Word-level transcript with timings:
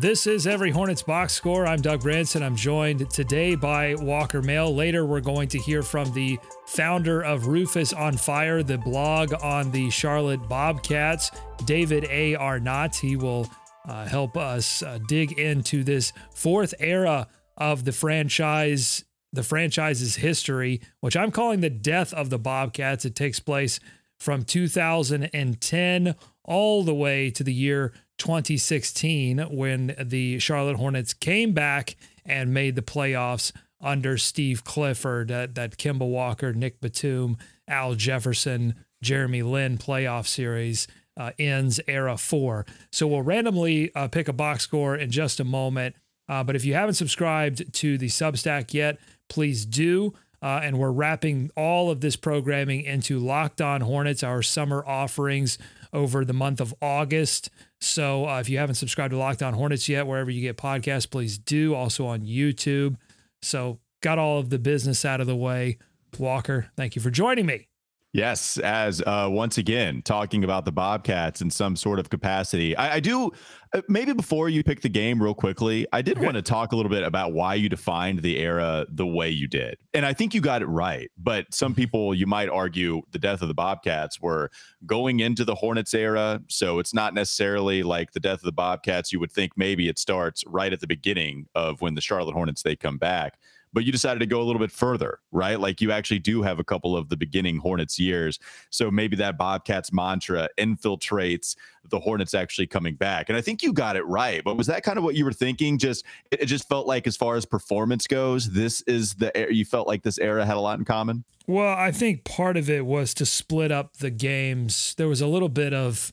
This 0.00 0.26
is 0.26 0.46
Every 0.46 0.70
Hornets 0.70 1.02
Box 1.02 1.34
Score. 1.34 1.66
I'm 1.66 1.82
Doug 1.82 2.00
Branson. 2.00 2.42
I'm 2.42 2.56
joined 2.56 3.10
today 3.10 3.54
by 3.54 3.94
Walker 3.96 4.40
Mail. 4.40 4.74
Later, 4.74 5.04
we're 5.04 5.20
going 5.20 5.48
to 5.48 5.58
hear 5.58 5.82
from 5.82 6.10
the 6.14 6.38
founder 6.64 7.20
of 7.20 7.48
Rufus 7.48 7.92
on 7.92 8.16
Fire, 8.16 8.62
the 8.62 8.78
blog 8.78 9.34
on 9.42 9.70
the 9.72 9.90
Charlotte 9.90 10.48
Bobcats, 10.48 11.30
David 11.66 12.06
A. 12.08 12.34
Arnott. 12.34 12.96
He 12.96 13.16
will 13.16 13.46
uh, 13.86 14.06
help 14.06 14.38
us 14.38 14.82
uh, 14.82 15.00
dig 15.06 15.38
into 15.38 15.84
this 15.84 16.14
fourth 16.34 16.72
era 16.80 17.28
of 17.58 17.84
the 17.84 17.92
franchise, 17.92 19.04
the 19.34 19.42
franchise's 19.42 20.16
history, 20.16 20.80
which 21.00 21.14
I'm 21.14 21.30
calling 21.30 21.60
the 21.60 21.68
death 21.68 22.14
of 22.14 22.30
the 22.30 22.38
Bobcats. 22.38 23.04
It 23.04 23.14
takes 23.14 23.38
place 23.38 23.80
from 24.18 24.44
2010 24.44 26.14
all 26.42 26.84
the 26.84 26.94
way 26.94 27.30
to 27.30 27.44
the 27.44 27.52
year 27.52 27.92
2016 28.20 29.38
when 29.50 29.96
the 30.00 30.38
Charlotte 30.38 30.76
Hornets 30.76 31.12
came 31.12 31.52
back 31.52 31.96
and 32.24 32.54
made 32.54 32.76
the 32.76 32.82
playoffs 32.82 33.50
under 33.80 34.16
Steve 34.18 34.62
Clifford, 34.62 35.28
that, 35.28 35.54
that 35.54 35.78
Kemba 35.78 36.06
Walker, 36.08 36.52
Nick 36.52 36.80
Batum, 36.80 37.38
Al 37.66 37.94
Jefferson, 37.94 38.74
Jeremy 39.02 39.42
Lin 39.42 39.78
playoff 39.78 40.26
series 40.26 40.86
uh, 41.16 41.32
ends 41.38 41.80
era 41.86 42.16
four. 42.16 42.66
So 42.92 43.06
we'll 43.06 43.22
randomly 43.22 43.94
uh, 43.94 44.08
pick 44.08 44.28
a 44.28 44.32
box 44.32 44.64
score 44.64 44.94
in 44.96 45.10
just 45.10 45.40
a 45.40 45.44
moment. 45.44 45.96
Uh, 46.28 46.44
but 46.44 46.54
if 46.54 46.64
you 46.64 46.74
haven't 46.74 46.94
subscribed 46.94 47.72
to 47.74 47.98
the 47.98 48.06
Substack 48.06 48.72
yet, 48.72 48.98
please 49.28 49.64
do. 49.64 50.14
Uh, 50.42 50.60
and 50.62 50.78
we're 50.78 50.92
wrapping 50.92 51.50
all 51.56 51.90
of 51.90 52.00
this 52.00 52.16
programming 52.16 52.82
into 52.82 53.18
Locked 53.18 53.60
On 53.60 53.82
Hornets, 53.82 54.22
our 54.22 54.42
summer 54.42 54.84
offerings 54.86 55.58
over 55.92 56.24
the 56.24 56.32
month 56.32 56.60
of 56.60 56.74
August. 56.80 57.50
So 57.80 58.28
uh, 58.28 58.40
if 58.40 58.48
you 58.48 58.58
haven't 58.58 58.74
subscribed 58.74 59.12
to 59.12 59.18
Locked 59.18 59.42
On 59.42 59.54
Hornets 59.54 59.88
yet, 59.88 60.06
wherever 60.06 60.30
you 60.30 60.42
get 60.42 60.56
podcasts, 60.56 61.10
please 61.10 61.38
do. 61.38 61.74
Also 61.74 62.06
on 62.06 62.20
YouTube. 62.20 62.96
So 63.42 63.78
got 64.02 64.18
all 64.18 64.38
of 64.38 64.50
the 64.50 64.58
business 64.58 65.04
out 65.04 65.20
of 65.20 65.26
the 65.26 65.36
way. 65.36 65.78
Walker, 66.18 66.70
thank 66.76 66.96
you 66.96 67.02
for 67.02 67.10
joining 67.10 67.46
me. 67.46 67.69
Yes, 68.12 68.58
as 68.58 69.00
uh, 69.02 69.28
once 69.30 69.56
again 69.56 70.02
talking 70.02 70.42
about 70.42 70.64
the 70.64 70.72
Bobcats 70.72 71.40
in 71.40 71.48
some 71.48 71.76
sort 71.76 72.00
of 72.00 72.10
capacity. 72.10 72.76
I, 72.76 72.96
I 72.96 73.00
do 73.00 73.30
uh, 73.72 73.82
maybe 73.88 74.12
before 74.12 74.48
you 74.48 74.64
pick 74.64 74.80
the 74.80 74.88
game, 74.88 75.22
real 75.22 75.32
quickly. 75.32 75.86
I 75.92 76.02
did 76.02 76.16
okay. 76.16 76.26
want 76.26 76.34
to 76.34 76.42
talk 76.42 76.72
a 76.72 76.76
little 76.76 76.90
bit 76.90 77.04
about 77.04 77.34
why 77.34 77.54
you 77.54 77.68
defined 77.68 78.22
the 78.22 78.38
era 78.38 78.84
the 78.90 79.06
way 79.06 79.30
you 79.30 79.46
did, 79.46 79.78
and 79.94 80.04
I 80.04 80.12
think 80.12 80.34
you 80.34 80.40
got 80.40 80.60
it 80.60 80.66
right. 80.66 81.08
But 81.16 81.54
some 81.54 81.70
mm-hmm. 81.70 81.82
people, 81.82 82.14
you 82.14 82.26
might 82.26 82.48
argue, 82.48 83.02
the 83.12 83.20
death 83.20 83.42
of 83.42 83.48
the 83.48 83.54
Bobcats 83.54 84.20
were 84.20 84.50
going 84.86 85.20
into 85.20 85.44
the 85.44 85.54
Hornets 85.54 85.94
era, 85.94 86.42
so 86.48 86.80
it's 86.80 86.92
not 86.92 87.14
necessarily 87.14 87.84
like 87.84 88.10
the 88.10 88.20
death 88.20 88.40
of 88.40 88.44
the 88.44 88.52
Bobcats. 88.52 89.12
You 89.12 89.20
would 89.20 89.30
think 89.30 89.52
maybe 89.56 89.88
it 89.88 90.00
starts 90.00 90.42
right 90.48 90.72
at 90.72 90.80
the 90.80 90.88
beginning 90.88 91.46
of 91.54 91.80
when 91.80 91.94
the 91.94 92.00
Charlotte 92.00 92.32
Hornets 92.32 92.64
they 92.64 92.74
come 92.74 92.98
back 92.98 93.38
but 93.72 93.84
you 93.84 93.92
decided 93.92 94.20
to 94.20 94.26
go 94.26 94.40
a 94.40 94.44
little 94.44 94.60
bit 94.60 94.70
further, 94.70 95.18
right? 95.32 95.58
Like 95.58 95.80
you 95.80 95.92
actually 95.92 96.18
do 96.18 96.42
have 96.42 96.58
a 96.58 96.64
couple 96.64 96.96
of 96.96 97.08
the 97.08 97.16
beginning 97.16 97.58
Hornets 97.58 97.98
years. 97.98 98.38
So 98.70 98.90
maybe 98.90 99.16
that 99.16 99.38
Bobcats 99.38 99.92
mantra 99.92 100.48
infiltrates 100.58 101.56
the 101.88 102.00
Hornets 102.00 102.34
actually 102.34 102.66
coming 102.66 102.94
back. 102.94 103.28
And 103.28 103.38
I 103.38 103.40
think 103.40 103.62
you 103.62 103.72
got 103.72 103.96
it 103.96 104.06
right. 104.06 104.42
But 104.44 104.56
was 104.56 104.66
that 104.66 104.82
kind 104.82 104.98
of 104.98 105.04
what 105.04 105.14
you 105.14 105.24
were 105.24 105.32
thinking? 105.32 105.78
Just 105.78 106.04
it 106.30 106.46
just 106.46 106.68
felt 106.68 106.86
like 106.86 107.06
as 107.06 107.16
far 107.16 107.36
as 107.36 107.44
performance 107.46 108.06
goes, 108.06 108.50
this 108.50 108.82
is 108.82 109.14
the 109.14 109.48
you 109.50 109.64
felt 109.64 109.86
like 109.86 110.02
this 110.02 110.18
era 110.18 110.44
had 110.44 110.56
a 110.56 110.60
lot 110.60 110.78
in 110.78 110.84
common? 110.84 111.24
Well, 111.46 111.76
I 111.76 111.90
think 111.90 112.24
part 112.24 112.56
of 112.56 112.70
it 112.70 112.86
was 112.86 113.12
to 113.14 113.26
split 113.26 113.72
up 113.72 113.96
the 113.96 114.10
games. 114.10 114.94
There 114.96 115.08
was 115.08 115.20
a 115.20 115.26
little 115.26 115.48
bit 115.48 115.74
of 115.74 116.12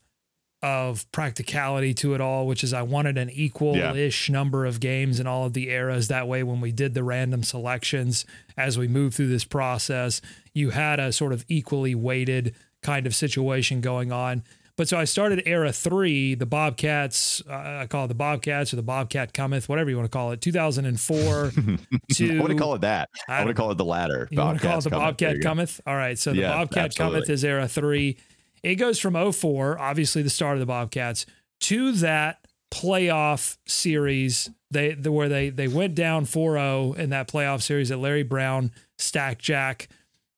of 0.64 1.10
practicality 1.12 1.94
to 1.94 2.16
it 2.16 2.22
all, 2.22 2.48
which 2.48 2.64
is 2.64 2.74
I 2.74 2.82
wanted 2.82 3.18
an 3.18 3.30
equal-ish 3.30 4.30
yeah. 4.30 4.34
number 4.34 4.66
of 4.66 4.80
games 4.80 5.20
in 5.20 5.28
all 5.28 5.46
of 5.46 5.54
the 5.54 5.70
eras. 5.70 6.08
That 6.08 6.28
way, 6.28 6.44
when 6.44 6.62
we 6.62 6.72
did 6.72 6.94
the 6.94 7.04
random 7.04 7.44
selections 7.44 8.26
as 8.58 8.78
we 8.78 8.88
moved 8.88 9.16
through 9.16 9.28
this 9.28 9.46
process, 9.46 10.22
you 10.54 10.72
had 10.72 11.00
a 11.00 11.12
sort 11.12 11.34
of 11.34 11.46
equally 11.48 11.94
weighted 11.94 12.56
kind 12.82 13.06
of 13.06 13.14
situation 13.14 13.82
going 13.82 14.12
on. 14.12 14.44
But 14.78 14.88
so 14.88 14.98
I 14.98 15.06
started 15.06 15.42
era 15.48 15.72
three, 15.72 16.36
the 16.36 16.46
Bobcats. 16.46 17.42
Uh, 17.50 17.80
I 17.82 17.88
call 17.88 18.06
it 18.06 18.10
the 18.10 18.14
Bobcats 18.14 18.72
or 18.72 18.76
the 18.76 18.84
Bobcat 18.84 19.34
Cometh, 19.34 19.68
whatever 19.68 19.90
you 19.90 19.96
want 19.96 20.06
to 20.06 20.16
call 20.16 20.32
it. 20.32 20.42
2004 20.42 21.18
to 22.14 22.38
I 22.38 22.40
want 22.40 22.52
to 22.52 22.58
call 22.58 22.76
it 22.76 22.82
that. 22.82 23.10
I, 23.28 23.38
I 23.38 23.40
want 23.40 23.50
to 23.50 23.54
call 23.56 23.72
it 23.72 23.78
the 23.80 23.86
latter. 23.86 24.28
You 24.30 24.40
want 24.40 24.60
to 24.60 24.68
call 24.68 24.78
it 24.78 24.84
the 24.84 24.92
Bobcat 24.92 25.38
Cometh? 25.38 25.82
All 25.88 25.96
right. 25.96 26.18
So 26.18 26.32
the 26.32 26.42
yeah, 26.42 26.54
Bobcat 26.54 26.86
absolutely. 26.86 27.22
Cometh 27.22 27.30
is 27.32 27.44
era 27.44 27.68
three. 27.68 28.18
It 28.64 28.76
goes 28.76 29.00
from 29.00 29.32
04, 29.32 29.80
obviously 29.80 30.22
the 30.22 30.30
start 30.30 30.56
of 30.56 30.60
the 30.60 30.66
Bobcats, 30.66 31.26
to 31.62 31.92
that 31.94 32.46
playoff 32.72 33.58
series 33.66 34.50
they 34.70 34.94
the, 34.94 35.12
where 35.12 35.30
they 35.30 35.50
they 35.50 35.68
went 35.68 35.96
down 35.96 36.26
4-0 36.26 36.98
in 36.98 37.12
that 37.12 37.30
playoff 37.30 37.62
series 37.62 37.90
that 37.90 37.98
Larry 37.98 38.24
Brown 38.24 38.72
Stack 38.98 39.40
Jack 39.40 39.88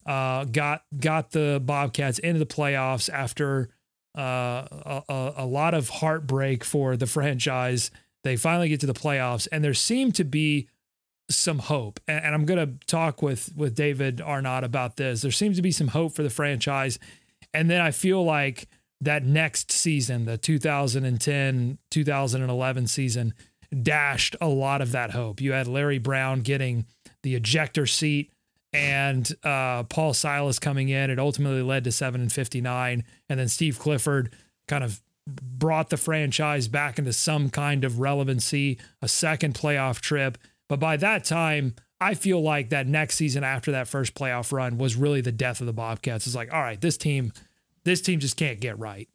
uh, 0.06 0.46
got 0.46 0.84
got 1.00 1.32
the 1.32 1.62
Bobcats 1.64 2.20
into 2.20 2.40
the 2.40 2.46
playoffs 2.46 3.10
after 3.10 3.70
uh, 4.18 5.02
a, 5.08 5.34
a 5.38 5.46
lot 5.46 5.74
of 5.74 5.90
heartbreak 5.90 6.64
for 6.64 6.96
the 6.96 7.08
franchise. 7.08 7.92
They 8.24 8.36
finally 8.36 8.70
get 8.70 8.82
to 8.82 8.88
the 8.88 8.94
playoffs, 8.94 9.48
and 9.52 9.64
there 9.64 9.74
seemed 9.74 10.16
to 10.16 10.24
be 10.24 10.68
some 11.30 11.60
hope. 11.60 12.00
And, 12.08 12.26
and 12.26 12.36
I'm 12.36 12.46
going 12.46 12.60
to 12.60 12.86
talk 12.86 13.22
with 13.22 13.56
with 13.56 13.76
David 13.76 14.22
Arnott 14.22 14.64
about 14.64 14.98
this. 14.98 15.22
There 15.22 15.32
seems 15.32 15.56
to 15.56 15.62
be 15.62 15.72
some 15.72 15.90
hope 15.90 16.14
for 16.14 16.24
the 16.24 16.30
franchise 16.30 17.00
and 17.54 17.70
then 17.70 17.82
I 17.82 17.92
feel 17.92 18.24
like 18.24 18.68
that 19.02 19.24
next 19.24 19.72
season, 19.72 20.26
the 20.26 20.38
2010 20.38 21.78
2011 21.90 22.88
season, 22.88 23.34
dashed 23.82 24.36
a 24.42 24.48
lot 24.48 24.82
of 24.82 24.92
that 24.92 25.12
hope. 25.12 25.42
You 25.42 25.54
had 25.54 25.68
Larry 25.68 26.00
Brown 26.00 26.42
getting 26.42 26.86
the 27.24 27.36
ejector 27.36 27.86
seat 27.86 28.32
and 28.74 29.32
uh, 29.44 29.84
Paul 29.84 30.14
Silas 30.14 30.60
coming 30.60 30.90
in. 30.90 31.10
It 31.10 31.20
ultimately 31.20 31.62
led 31.62 31.84
to 31.86 31.92
7 31.92 32.22
and 32.22 32.32
59. 32.32 33.04
And 33.30 33.40
then 33.40 33.48
Steve 33.48 33.80
Clifford 33.80 34.36
kind 34.68 34.84
of 34.84 35.02
brought 35.28 35.90
the 35.90 35.98
franchise 35.98 36.68
back 36.68 37.00
into 37.00 37.14
some 37.14 37.50
kind 37.50 37.84
of 37.84 38.00
relevancy, 38.00 38.78
a 39.02 39.08
second 39.08 39.54
playoff 39.56 40.00
trip. 40.00 40.38
But 40.68 40.80
by 40.80 40.98
that 40.98 41.24
time, 41.24 41.76
I 42.02 42.14
feel 42.14 42.42
like 42.42 42.70
that 42.70 42.88
next 42.88 43.16
season 43.16 43.44
after 43.44 43.72
that 43.74 43.88
first 43.88 44.16
playoff 44.16 44.52
run 44.52 44.78
was 44.78 44.96
really 44.96 45.22
the 45.22 45.32
death 45.32 45.60
of 45.60 45.68
the 45.68 45.74
Bobcats. 45.74 46.26
It's 46.26 46.36
like, 46.36 46.54
all 46.54 46.62
right, 46.62 46.80
this 46.80 46.98
team, 46.98 47.34
this 47.84 48.02
team 48.02 48.20
just 48.20 48.38
can't 48.38 48.60
get 48.60 48.80
right. 48.80 49.10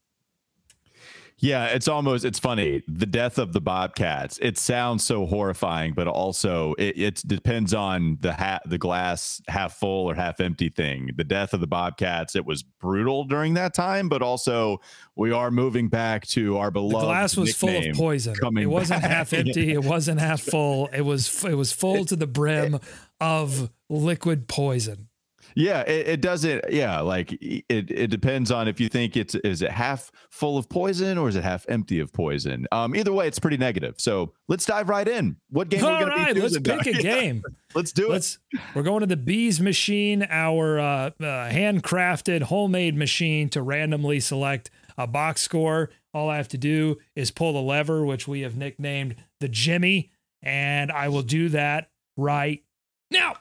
Yeah, 1.39 1.67
it's 1.67 1.89
almost 1.89 2.25
it's 2.25 2.39
funny. 2.39 2.83
The 2.87 3.07
death 3.07 3.39
of 3.39 3.53
the 3.53 3.61
Bobcats. 3.61 4.39
It 4.41 4.57
sounds 4.57 5.05
so 5.05 5.27
horrifying, 5.27 5.93
but 5.93 6.07
also 6.07 6.75
it, 6.79 6.97
it 6.97 7.23
depends 7.27 7.75
on 7.75 8.19
the 8.21 8.33
hat 8.33 8.63
the 8.67 8.79
glass 8.79 9.43
half 9.49 9.75
full 9.75 10.09
or 10.09 10.15
half 10.15 10.41
empty 10.41 10.69
thing. 10.69 11.11
The 11.17 11.25
death 11.25 11.53
of 11.53 11.61
the 11.61 11.67
Bobcats, 11.67 12.37
it 12.37 12.47
was 12.47 12.63
brutal 12.63 13.25
during 13.25 13.55
that 13.55 13.75
time, 13.75 14.09
but 14.09 14.23
also 14.23 14.81
we 15.17 15.33
are 15.33 15.51
moving 15.51 15.89
back 15.89 16.27
to 16.29 16.57
our 16.59 16.71
beloved. 16.71 17.03
The 17.03 17.09
glass 17.09 17.37
was 17.37 17.55
full 17.55 17.77
of 17.77 17.95
poison. 17.95 18.35
It 18.57 18.67
wasn't 18.67 19.03
back. 19.03 19.11
half 19.11 19.33
empty. 19.33 19.73
It 19.73 19.85
wasn't 19.85 20.21
half 20.21 20.41
full. 20.41 20.89
It 20.95 21.03
was 21.03 21.45
it 21.45 21.55
was 21.55 21.73
full 21.73 22.05
to 22.07 22.17
the 22.17 22.29
brim 22.29 22.79
of 23.21 23.71
liquid 23.91 24.49
poison. 24.49 25.09
Yeah, 25.55 25.81
it, 25.83 26.09
it, 26.09 26.21
doesn't. 26.21 26.65
Yeah, 26.71 27.01
like 27.01 27.33
it, 27.33 27.65
it 27.69 28.09
depends 28.09 28.51
on 28.51 28.67
if 28.67 28.81
you 28.81 28.89
think 28.89 29.17
it's 29.17 29.35
is 29.37 29.63
it 29.63 29.71
half 29.71 30.11
full 30.31 30.59
of 30.59 30.69
poison 30.69 31.17
or 31.17 31.29
is 31.29 31.37
it 31.37 31.45
half 31.45 31.65
empty 31.69 32.01
of 32.01 32.13
poison. 32.13 32.67
Um, 32.73 32.97
either 32.97 33.13
way, 33.13 33.29
it's 33.29 33.39
pretty 33.39 33.57
negative. 33.57 33.95
So 33.99 34.33
let's 34.49 34.65
dive 34.67 34.89
right 34.89 35.07
in. 35.07 35.37
What 35.51 35.69
game? 35.69 35.85
All 35.85 35.93
we're 35.93 36.01
gonna 36.01 36.17
right, 36.17 36.35
be 36.35 36.41
let's 36.41 36.59
pick 36.59 36.87
a 36.87 36.93
game. 37.03 37.43
let's 37.75 37.93
do 37.93 38.09
let's, 38.09 38.39
it. 38.53 38.61
We're 38.75 38.83
going 38.83 39.01
to 39.01 39.07
the 39.07 39.17
Bees 39.17 39.61
machine, 39.61 40.27
our 40.29 40.79
uh, 40.79 40.85
uh, 40.85 41.11
handcrafted, 41.21 42.43
homemade 42.43 42.97
machine 42.97 43.49
to 43.51 43.63
randomly 43.63 44.21
select 44.21 44.71
a 44.99 45.07
box 45.07 45.43
score. 45.43 45.91
All 46.13 46.31
I 46.31 46.37
have 46.37 46.49
to 46.49 46.59
do 46.59 46.99
is 47.15 47.31
pull 47.31 47.53
the 47.53 47.63
lever, 47.63 48.05
which 48.05 48.29
we 48.29 48.41
have 48.41 48.57
nicknamed 48.57 49.17
the 49.41 49.49
Jimmy, 49.49 50.11
and 50.43 50.91
I 50.93 51.09
will 51.09 51.23
do 51.23 51.49
that 51.51 51.91
right 52.17 52.63
now. 53.11 53.35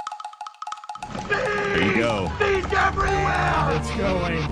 There 1.28 1.86
you 1.86 1.96
go. 1.96 2.32
Bees 2.40 2.66
everywhere. 2.74 3.70
It's 3.78 3.92
going. 3.98 4.46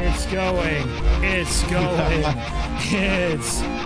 It's 0.00 0.26
going. 0.26 0.88
It's 1.24 1.62
going. 1.70 2.24
it's. 2.92 3.62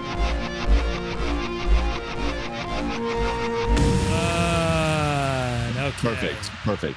Uh, 4.13 5.73
okay. 5.79 5.91
Perfect. 6.09 6.51
Perfect. 6.65 6.97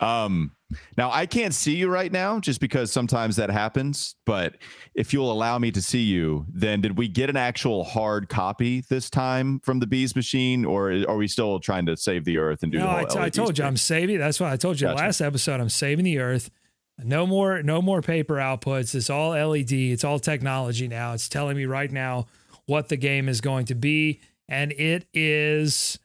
Um, 0.00 0.52
now 0.96 1.10
I 1.10 1.26
can't 1.26 1.54
see 1.54 1.76
you 1.76 1.88
right 1.88 2.10
now 2.10 2.40
just 2.40 2.60
because 2.60 2.92
sometimes 2.92 3.36
that 3.36 3.50
happens, 3.50 4.16
but 4.26 4.56
if 4.94 5.12
you'll 5.12 5.30
allow 5.30 5.58
me 5.58 5.70
to 5.72 5.82
see 5.82 6.02
you, 6.02 6.46
then 6.48 6.80
did 6.80 6.96
we 6.96 7.08
get 7.08 7.30
an 7.30 7.36
actual 7.36 7.84
hard 7.84 8.28
copy 8.28 8.82
this 8.88 9.10
time 9.10 9.60
from 9.60 9.80
the 9.80 9.86
bees 9.86 10.14
machine 10.14 10.64
or 10.64 10.92
are 11.08 11.16
we 11.16 11.28
still 11.28 11.60
trying 11.60 11.86
to 11.86 11.96
save 11.96 12.24
the 12.24 12.38
earth 12.38 12.62
and 12.62 12.72
do 12.72 12.78
no, 12.78 12.84
the 12.84 12.90
whole 12.90 12.98
I, 12.98 13.04
t- 13.04 13.18
I 13.18 13.28
told 13.30 13.58
you 13.58 13.64
I'm 13.64 13.76
saving. 13.76 14.18
That's 14.18 14.40
why 14.40 14.52
I 14.52 14.56
told 14.56 14.80
you 14.80 14.88
gotcha. 14.88 15.02
last 15.02 15.20
episode 15.20 15.60
I'm 15.60 15.68
saving 15.68 16.04
the 16.04 16.18
earth. 16.18 16.50
No 16.98 17.26
more 17.26 17.62
no 17.62 17.82
more 17.82 18.02
paper 18.02 18.36
outputs. 18.36 18.94
It's 18.94 19.10
all 19.10 19.30
LED. 19.30 19.72
It's 19.72 20.04
all 20.04 20.18
technology 20.18 20.86
now. 20.86 21.12
It's 21.12 21.28
telling 21.28 21.56
me 21.56 21.64
right 21.64 21.90
now 21.90 22.26
what 22.66 22.88
the 22.88 22.96
game 22.96 23.28
is 23.28 23.40
going 23.40 23.66
to 23.66 23.74
be 23.74 24.20
and 24.48 24.72
it 24.72 25.06
is 25.12 25.98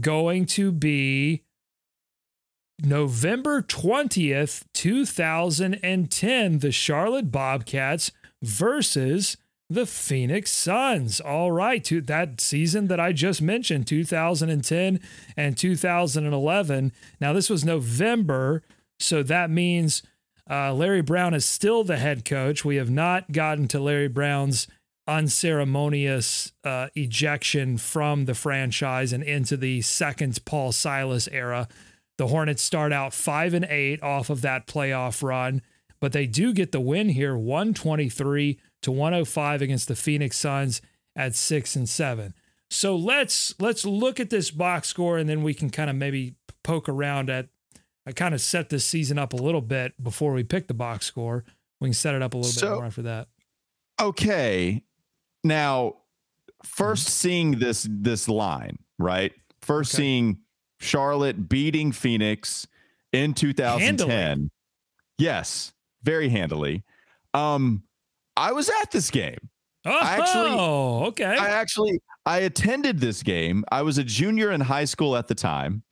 going 0.00 0.46
to 0.46 0.72
be 0.72 1.42
November 2.82 3.62
20th, 3.62 4.64
2010, 4.74 6.58
the 6.58 6.72
Charlotte 6.72 7.30
Bobcats 7.30 8.10
versus 8.42 9.36
the 9.70 9.86
Phoenix 9.86 10.50
Suns. 10.50 11.20
All 11.20 11.52
right, 11.52 11.82
to 11.84 12.00
that 12.02 12.40
season 12.40 12.88
that 12.88 13.00
I 13.00 13.12
just 13.12 13.40
mentioned, 13.40 13.86
2010 13.86 15.00
and 15.36 15.56
2011. 15.56 16.92
Now, 17.20 17.32
this 17.32 17.48
was 17.48 17.64
November, 17.64 18.62
so 18.98 19.22
that 19.22 19.50
means 19.50 20.02
uh, 20.50 20.74
Larry 20.74 21.02
Brown 21.02 21.32
is 21.32 21.44
still 21.44 21.84
the 21.84 21.96
head 21.96 22.24
coach. 22.24 22.64
We 22.64 22.76
have 22.76 22.90
not 22.90 23.32
gotten 23.32 23.68
to 23.68 23.80
Larry 23.80 24.08
Brown's 24.08 24.66
unceremonious 25.06 26.52
uh, 26.64 26.88
ejection 26.94 27.76
from 27.78 28.24
the 28.24 28.34
franchise 28.34 29.12
and 29.12 29.22
into 29.22 29.56
the 29.56 29.82
second 29.82 30.44
Paul 30.44 30.72
Silas 30.72 31.28
era. 31.28 31.68
The 32.16 32.28
Hornets 32.28 32.62
start 32.62 32.92
out 32.92 33.12
five 33.12 33.54
and 33.54 33.64
eight 33.64 34.02
off 34.02 34.30
of 34.30 34.40
that 34.42 34.66
playoff 34.66 35.22
run, 35.22 35.62
but 36.00 36.12
they 36.12 36.26
do 36.26 36.52
get 36.52 36.72
the 36.72 36.80
win 36.80 37.08
here, 37.08 37.36
123 37.36 38.58
to 38.82 38.92
105 38.92 39.62
against 39.62 39.88
the 39.88 39.96
Phoenix 39.96 40.36
Suns 40.36 40.80
at 41.16 41.34
six 41.34 41.74
and 41.74 41.88
seven. 41.88 42.34
So 42.70 42.96
let's 42.96 43.54
let's 43.60 43.84
look 43.84 44.18
at 44.18 44.30
this 44.30 44.50
box 44.50 44.88
score 44.88 45.18
and 45.18 45.28
then 45.28 45.42
we 45.42 45.54
can 45.54 45.70
kind 45.70 45.90
of 45.90 45.96
maybe 45.96 46.34
poke 46.62 46.88
around 46.88 47.30
at 47.30 47.48
I 48.06 48.12
kind 48.12 48.34
of 48.34 48.40
set 48.40 48.68
this 48.68 48.84
season 48.84 49.18
up 49.18 49.32
a 49.32 49.36
little 49.36 49.60
bit 49.60 50.02
before 50.02 50.32
we 50.32 50.44
pick 50.44 50.68
the 50.68 50.74
box 50.74 51.06
score. 51.06 51.44
We 51.80 51.88
can 51.88 51.94
set 51.94 52.14
it 52.14 52.22
up 52.22 52.34
a 52.34 52.36
little 52.36 52.52
so, 52.52 52.68
bit 52.68 52.74
more 52.74 52.84
after 52.84 53.02
that. 53.02 53.28
Okay. 54.00 54.82
Now, 55.42 55.96
first 56.64 57.04
mm-hmm. 57.04 57.12
seeing 57.12 57.58
this 57.58 57.86
this 57.90 58.28
line, 58.28 58.78
right? 58.98 59.32
First 59.62 59.94
okay. 59.94 60.02
seeing 60.02 60.38
Charlotte 60.84 61.48
beating 61.48 61.92
Phoenix 61.92 62.66
in 63.12 63.34
2010. 63.34 64.08
Handily. 64.08 64.50
Yes, 65.18 65.72
very 66.02 66.28
handily. 66.28 66.84
Um, 67.32 67.82
I 68.36 68.52
was 68.52 68.68
at 68.82 68.90
this 68.90 69.10
game. 69.10 69.50
Oh, 69.86 69.90
I 69.90 70.16
actually, 70.16 70.50
okay. 71.08 71.24
I 71.24 71.48
actually 71.48 72.00
I 72.26 72.38
attended 72.38 73.00
this 73.00 73.22
game. 73.22 73.64
I 73.70 73.82
was 73.82 73.98
a 73.98 74.04
junior 74.04 74.50
in 74.50 74.60
high 74.60 74.86
school 74.86 75.16
at 75.16 75.28
the 75.28 75.34
time. 75.34 75.82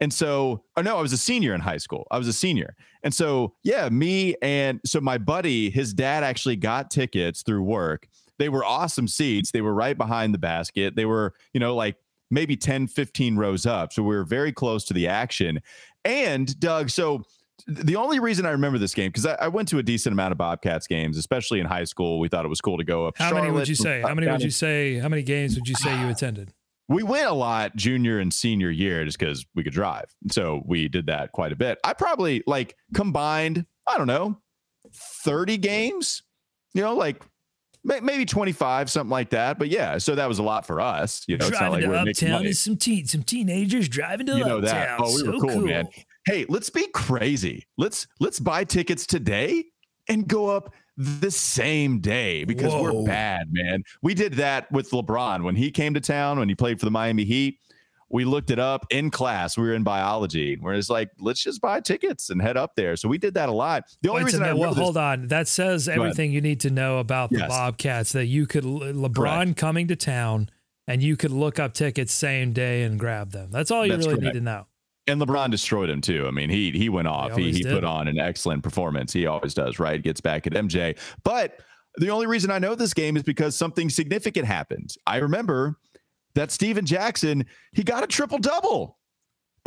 And 0.00 0.12
so, 0.12 0.64
oh 0.76 0.82
no, 0.82 0.98
I 0.98 1.02
was 1.02 1.12
a 1.12 1.18
senior 1.18 1.54
in 1.54 1.60
high 1.60 1.76
school. 1.76 2.06
I 2.10 2.18
was 2.18 2.26
a 2.26 2.32
senior. 2.32 2.74
And 3.02 3.14
so, 3.14 3.54
yeah, 3.62 3.88
me 3.90 4.34
and 4.42 4.80
so 4.84 5.00
my 5.00 5.18
buddy, 5.18 5.70
his 5.70 5.94
dad 5.94 6.24
actually 6.24 6.56
got 6.56 6.90
tickets 6.90 7.42
through 7.42 7.62
work. 7.62 8.08
They 8.38 8.48
were 8.48 8.64
awesome 8.64 9.06
seats. 9.06 9.52
They 9.52 9.60
were 9.60 9.74
right 9.74 9.96
behind 9.96 10.34
the 10.34 10.38
basket. 10.38 10.96
They 10.96 11.04
were, 11.04 11.34
you 11.52 11.60
know, 11.60 11.76
like 11.76 11.96
maybe 12.34 12.56
10, 12.56 12.88
15 12.88 13.36
rows 13.36 13.64
up. 13.64 13.92
So 13.92 14.02
we 14.02 14.14
were 14.14 14.24
very 14.24 14.52
close 14.52 14.84
to 14.86 14.94
the 14.94 15.08
action. 15.08 15.60
And 16.04 16.58
Doug, 16.60 16.90
so 16.90 17.22
the 17.66 17.96
only 17.96 18.18
reason 18.18 18.44
I 18.44 18.50
remember 18.50 18.78
this 18.78 18.94
game 18.94 19.08
because 19.08 19.24
I, 19.24 19.34
I, 19.34 19.48
went 19.48 19.68
to 19.68 19.78
a 19.78 19.82
decent 19.82 20.12
amount 20.12 20.32
of 20.32 20.38
Bobcats 20.38 20.86
games, 20.86 21.16
especially 21.16 21.60
in 21.60 21.66
high 21.66 21.84
school. 21.84 22.18
We 22.18 22.28
thought 22.28 22.44
it 22.44 22.48
was 22.48 22.60
cool 22.60 22.76
to 22.76 22.84
go 22.84 23.06
up. 23.06 23.16
How 23.16 23.28
Charlotte, 23.28 23.42
many 23.42 23.54
would 23.54 23.68
you 23.68 23.74
say? 23.74 24.02
How 24.02 24.14
many 24.14 24.30
would 24.30 24.42
you 24.42 24.50
say? 24.50 24.98
How 24.98 25.08
many 25.08 25.22
games 25.22 25.54
would 25.54 25.68
you 25.68 25.74
say 25.76 25.98
you 26.00 26.08
attended? 26.08 26.52
We 26.88 27.02
went 27.02 27.26
a 27.26 27.32
lot 27.32 27.74
junior 27.76 28.18
and 28.18 28.34
senior 28.34 28.70
year 28.70 29.04
just 29.06 29.18
because 29.18 29.46
we 29.54 29.64
could 29.64 29.72
drive. 29.72 30.14
So 30.30 30.62
we 30.66 30.88
did 30.88 31.06
that 31.06 31.32
quite 31.32 31.52
a 31.52 31.56
bit. 31.56 31.78
I 31.82 31.94
probably 31.94 32.42
like 32.46 32.76
combined, 32.92 33.64
I 33.86 33.96
don't 33.96 34.06
know, 34.06 34.36
30 34.92 35.56
games, 35.56 36.22
you 36.74 36.82
know, 36.82 36.94
like 36.94 37.22
maybe 37.84 38.24
25 38.24 38.90
something 38.90 39.10
like 39.10 39.30
that 39.30 39.58
but 39.58 39.68
yeah 39.68 39.98
so 39.98 40.14
that 40.14 40.26
was 40.26 40.38
a 40.38 40.42
lot 40.42 40.66
for 40.66 40.80
us 40.80 41.22
you 41.28 41.36
know 41.36 41.48
driving 41.48 41.78
it's 41.78 41.86
not 41.86 42.04
like 42.06 42.16
to 42.16 42.26
uptown 42.26 42.46
is 42.46 42.58
some 42.58 42.76
teen 42.76 43.06
some 43.06 43.22
teenagers 43.22 43.88
driving 43.88 44.26
to 44.26 44.36
you 44.38 44.44
know 44.44 44.58
uptown. 44.58 44.74
that 44.74 45.00
oh 45.00 45.06
we 45.06 45.18
so 45.18 45.26
were 45.26 45.32
cool, 45.32 45.50
cool, 45.50 45.60
man. 45.60 45.88
Hey 46.24 46.46
let's 46.48 46.70
be 46.70 46.86
crazy. 46.88 47.66
Let's 47.76 48.06
let's 48.20 48.40
buy 48.40 48.64
tickets 48.64 49.06
today 49.06 49.64
and 50.08 50.26
go 50.26 50.48
up 50.48 50.72
the 50.96 51.30
same 51.30 52.00
day 52.00 52.44
because 52.44 52.72
Whoa. 52.72 53.00
we're 53.00 53.06
bad 53.06 53.48
man. 53.50 53.82
We 54.02 54.14
did 54.14 54.34
that 54.34 54.70
with 54.72 54.90
lebron. 54.90 55.42
When 55.42 55.56
he 55.56 55.70
came 55.70 55.92
to 55.94 56.00
town 56.00 56.38
when 56.38 56.48
he 56.48 56.54
played 56.54 56.80
for 56.80 56.86
the 56.86 56.90
miami 56.90 57.24
heat 57.24 57.58
we 58.14 58.24
looked 58.24 58.52
it 58.52 58.60
up 58.60 58.86
in 58.90 59.10
class. 59.10 59.58
We 59.58 59.64
were 59.64 59.74
in 59.74 59.82
biology. 59.82 60.56
We're 60.56 60.76
just 60.76 60.88
like, 60.88 61.10
let's 61.18 61.42
just 61.42 61.60
buy 61.60 61.80
tickets 61.80 62.30
and 62.30 62.40
head 62.40 62.56
up 62.56 62.76
there. 62.76 62.94
So 62.94 63.08
we 63.08 63.18
did 63.18 63.34
that 63.34 63.48
a 63.48 63.52
lot. 63.52 63.82
The 64.02 64.08
only 64.08 64.20
Wait 64.20 64.26
reason 64.26 64.44
I 64.44 64.52
well, 64.52 64.72
hold 64.72 64.96
on, 64.96 65.26
that 65.28 65.48
says 65.48 65.88
everything 65.88 66.30
you 66.30 66.40
need 66.40 66.60
to 66.60 66.70
know 66.70 66.98
about 66.98 67.30
the 67.30 67.38
yes. 67.38 67.48
Bobcats. 67.48 68.12
That 68.12 68.26
you 68.26 68.46
could 68.46 68.62
LeBron 68.62 69.14
correct. 69.14 69.56
coming 69.56 69.88
to 69.88 69.96
town 69.96 70.48
and 70.86 71.02
you 71.02 71.16
could 71.16 71.32
look 71.32 71.58
up 71.58 71.74
tickets 71.74 72.12
same 72.12 72.52
day 72.52 72.84
and 72.84 73.00
grab 73.00 73.32
them. 73.32 73.50
That's 73.50 73.72
all 73.72 73.84
you 73.84 73.90
That's 73.90 74.06
really 74.06 74.20
correct. 74.20 74.34
need 74.34 74.38
to 74.38 74.44
know. 74.44 74.66
And 75.08 75.20
LeBron 75.20 75.50
destroyed 75.50 75.90
him 75.90 76.00
too. 76.00 76.28
I 76.28 76.30
mean, 76.30 76.50
he 76.50 76.70
he 76.70 76.88
went 76.88 77.08
off. 77.08 77.34
He 77.34 77.50
he, 77.50 77.58
he 77.58 77.64
put 77.64 77.82
on 77.82 78.06
an 78.06 78.20
excellent 78.20 78.62
performance. 78.62 79.12
He 79.12 79.26
always 79.26 79.54
does. 79.54 79.80
Right, 79.80 80.00
gets 80.00 80.20
back 80.20 80.46
at 80.46 80.52
MJ. 80.52 80.96
But 81.24 81.58
the 81.96 82.10
only 82.10 82.28
reason 82.28 82.52
I 82.52 82.60
know 82.60 82.76
this 82.76 82.94
game 82.94 83.16
is 83.16 83.24
because 83.24 83.56
something 83.56 83.90
significant 83.90 84.46
happened. 84.46 84.94
I 85.04 85.16
remember 85.16 85.78
that 86.34 86.50
Stephen 86.50 86.84
Jackson, 86.84 87.46
he 87.72 87.82
got 87.82 88.04
a 88.04 88.06
triple 88.06 88.38
double. 88.38 88.98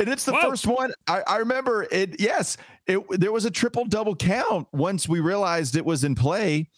And 0.00 0.08
it's 0.08 0.24
the 0.24 0.32
Whoa. 0.32 0.50
first 0.50 0.66
one. 0.66 0.92
I, 1.08 1.22
I, 1.26 1.36
remember 1.38 1.86
it. 1.90 2.20
Yes, 2.20 2.56
it, 2.86 3.02
there 3.18 3.32
was 3.32 3.46
a 3.46 3.50
triple 3.50 3.84
double 3.84 4.14
count 4.14 4.68
once 4.72 5.08
we 5.08 5.18
realized 5.18 5.74
it 5.74 5.84
was 5.84 6.04
in 6.04 6.14
play. 6.14 6.68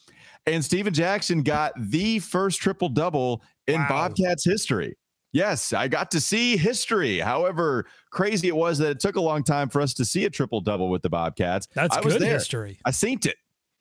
And 0.47 0.65
Stephen 0.65 0.95
Jackson 0.95 1.43
got 1.43 1.73
the 1.77 2.19
first 2.21 2.61
triple 2.61 2.89
double 2.89 3.43
in 3.67 3.81
wow. 3.83 3.89
Bobcats 3.89 4.45
history. 4.45 4.97
Yes, 5.33 5.73
I 5.73 5.87
got 5.87 6.11
to 6.13 6.21
see 6.21 6.57
history. 6.57 7.19
However 7.19 7.87
crazy 8.11 8.49
it 8.49 8.57
was 8.57 8.79
that 8.79 8.91
it 8.91 9.01
took 9.01 9.17
a 9.17 9.21
long 9.21 9.45
time 9.45 9.69
for 9.69 9.81
us 9.81 9.95
to 9.95 10.05
see 10.05 10.25
a 10.25 10.31
triple 10.31 10.61
double 10.61 10.89
with 10.89 11.03
the 11.03 11.11
Bobcats. 11.11 11.69
That's 11.75 11.97
I 11.97 12.01
good 12.01 12.23
history. 12.23 12.79
I 12.85 12.91
seen 12.91 13.21
it. 13.25 13.37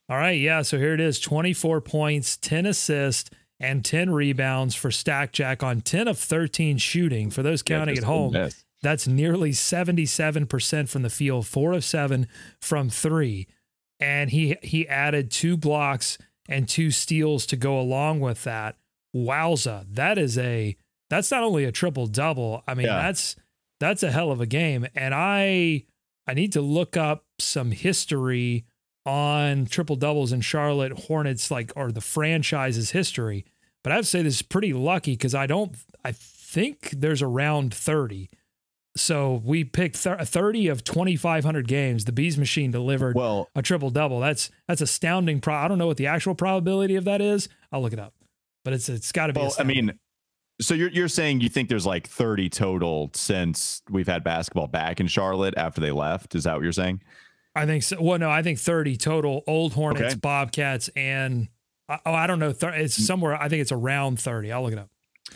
All 0.10 0.18
right. 0.18 0.40
Yeah. 0.40 0.62
So 0.64 0.78
here 0.78 0.94
it 0.94 1.00
is 1.00 1.20
24 1.20 1.82
points, 1.82 2.38
10 2.38 2.66
assists 2.66 3.32
and 3.60 3.84
10 3.84 4.12
rebounds 4.12 4.76
for 4.76 4.92
Stack 4.92 5.34
Jack 5.34 5.64
on 5.64 5.82
10 5.82 6.08
of 6.08 6.18
13 6.18 6.78
shooting. 6.78 7.30
For 7.30 7.44
those 7.44 7.62
counting 7.62 7.96
yeah, 7.96 8.02
at 8.02 8.06
home, 8.06 8.50
that's 8.82 9.08
nearly 9.08 9.52
77% 9.52 10.90
from 10.90 11.02
the 11.02 11.10
field, 11.10 11.46
four 11.46 11.74
of 11.74 11.84
seven 11.84 12.28
from 12.62 12.90
three. 12.90 13.48
And 14.00 14.30
he 14.30 14.56
he 14.62 14.88
added 14.88 15.30
two 15.30 15.58
blocks 15.58 16.18
and 16.48 16.70
two 16.70 16.90
steals 16.90 17.46
to 17.48 17.58
go 17.58 17.80
along 17.80 18.22
with 18.22 18.44
that. 18.46 18.78
Wowza. 19.14 19.86
That 19.94 20.18
is 20.18 20.38
a 20.38 20.78
that's 21.10 21.32
not 21.32 21.44
only 21.44 21.66
a 21.66 21.72
triple 21.72 22.08
double. 22.08 22.64
I 22.66 22.76
mean, 22.76 22.86
yeah. 22.86 23.02
that's 23.02 23.36
that's 23.80 24.04
a 24.04 24.12
hell 24.12 24.32
of 24.32 24.40
a 24.40 24.46
game. 24.46 24.88
And 24.96 25.14
I 25.14 25.86
I 26.28 26.34
need 26.34 26.54
to 26.54 26.62
look 26.62 26.96
up 26.96 27.26
some 27.40 27.72
history 27.72 28.66
on 29.06 29.66
triple 29.66 29.96
doubles 29.96 30.32
in 30.32 30.42
Charlotte 30.42 30.92
Hornets, 30.92 31.50
like, 31.50 31.72
or 31.76 31.92
the 31.92 32.02
franchise's 32.02 32.92
history. 32.92 33.46
But 33.84 33.92
I 33.92 33.96
have 33.96 34.06
to 34.06 34.10
say 34.10 34.22
this 34.22 34.36
is 34.36 34.42
pretty 34.42 34.74
lucky 34.74 35.14
because 35.14 35.34
I 35.34 35.48
don't, 35.48 35.76
I 36.04 36.12
think 36.12 36.92
there's 36.92 37.22
around 37.22 37.74
30. 37.74 38.30
So 38.96 39.42
we 39.46 39.64
picked 39.64 40.06
uh, 40.06 40.24
30 40.24 40.68
of 40.68 40.84
2,500 40.84 41.68
games. 41.68 42.06
The 42.06 42.12
Bees 42.12 42.38
Machine 42.38 42.72
delivered 42.72 43.16
well, 43.16 43.48
a 43.56 43.62
triple 43.62 43.90
double. 43.90 44.20
That's 44.20 44.50
that's 44.68 44.82
astounding. 44.82 45.40
Pro- 45.40 45.56
I 45.56 45.68
don't 45.68 45.78
know 45.78 45.88
what 45.88 45.98
the 45.98 46.08
actual 46.08 46.36
probability 46.36 46.96
of 46.96 47.06
that 47.06 47.22
is. 47.22 47.48
I'll 47.72 47.82
look 47.82 47.94
it 47.94 48.00
up, 48.00 48.14
but 48.66 48.74
it's 48.74 48.90
it's 48.90 49.12
got 49.12 49.28
to 49.28 49.34
be. 49.34 49.42
Well. 49.42 49.54
I 49.60 49.64
mean, 49.64 49.94
so 50.60 50.74
you're 50.74 50.90
you're 50.90 51.08
saying 51.08 51.42
you 51.42 51.50
think 51.50 51.70
there's 51.70 51.86
like 51.86 52.08
30 52.08 52.50
total 52.50 53.12
since 53.14 53.82
we've 53.90 54.08
had 54.08 54.24
basketball 54.24 54.68
back 54.68 55.00
in 55.00 55.08
Charlotte 55.08 55.54
after 55.56 55.80
they 55.80 55.92
left? 55.92 56.36
Is 56.36 56.44
that 56.44 56.56
what 56.56 56.64
you're 56.64 56.72
saying? 56.72 57.02
I 57.60 57.66
think 57.66 57.84
so. 57.84 58.02
Well, 58.02 58.18
no, 58.18 58.30
I 58.30 58.42
think 58.42 58.60
30 58.60 58.98
total 58.98 59.44
old 59.46 59.74
Hornets, 59.74 60.14
okay. 60.14 60.16
Bobcats, 60.16 60.90
and 60.96 61.50
oh, 61.90 62.14
I 62.14 62.28
don't 62.28 62.40
know. 62.40 62.50
It's 62.50 62.62
mm. 62.64 62.90
somewhere. 62.90 63.36
I 63.36 63.50
think 63.50 63.62
it's 63.62 63.72
around 63.72 64.20
30. 64.20 64.52
I'll 64.52 64.64
look 64.64 64.74
it 64.74 64.80
up. 64.80 64.90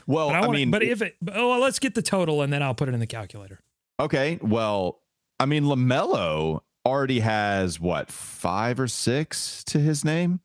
Well, 0.07 0.29
I, 0.29 0.41
wanna, 0.41 0.51
I, 0.51 0.55
mean, 0.55 0.71
but 0.71 0.83
if 0.83 1.01
it, 1.01 1.15
oh, 1.33 1.49
well, 1.49 1.59
let's 1.59 1.79
get 1.79 1.95
the 1.95 2.01
total 2.01 2.41
and 2.41 2.51
then 2.51 2.63
I'll 2.63 2.73
put 2.73 2.89
it 2.89 2.93
in 2.93 2.99
the 2.99 3.07
calculator. 3.07 3.59
Okay. 3.99 4.39
Well, 4.41 5.01
I 5.39 5.45
mean, 5.45 5.63
LaMelo 5.65 6.61
already 6.85 7.19
has 7.19 7.79
what 7.79 8.11
five 8.11 8.79
or 8.79 8.87
six 8.87 9.63
to 9.65 9.79
his 9.79 10.03
name. 10.03 10.39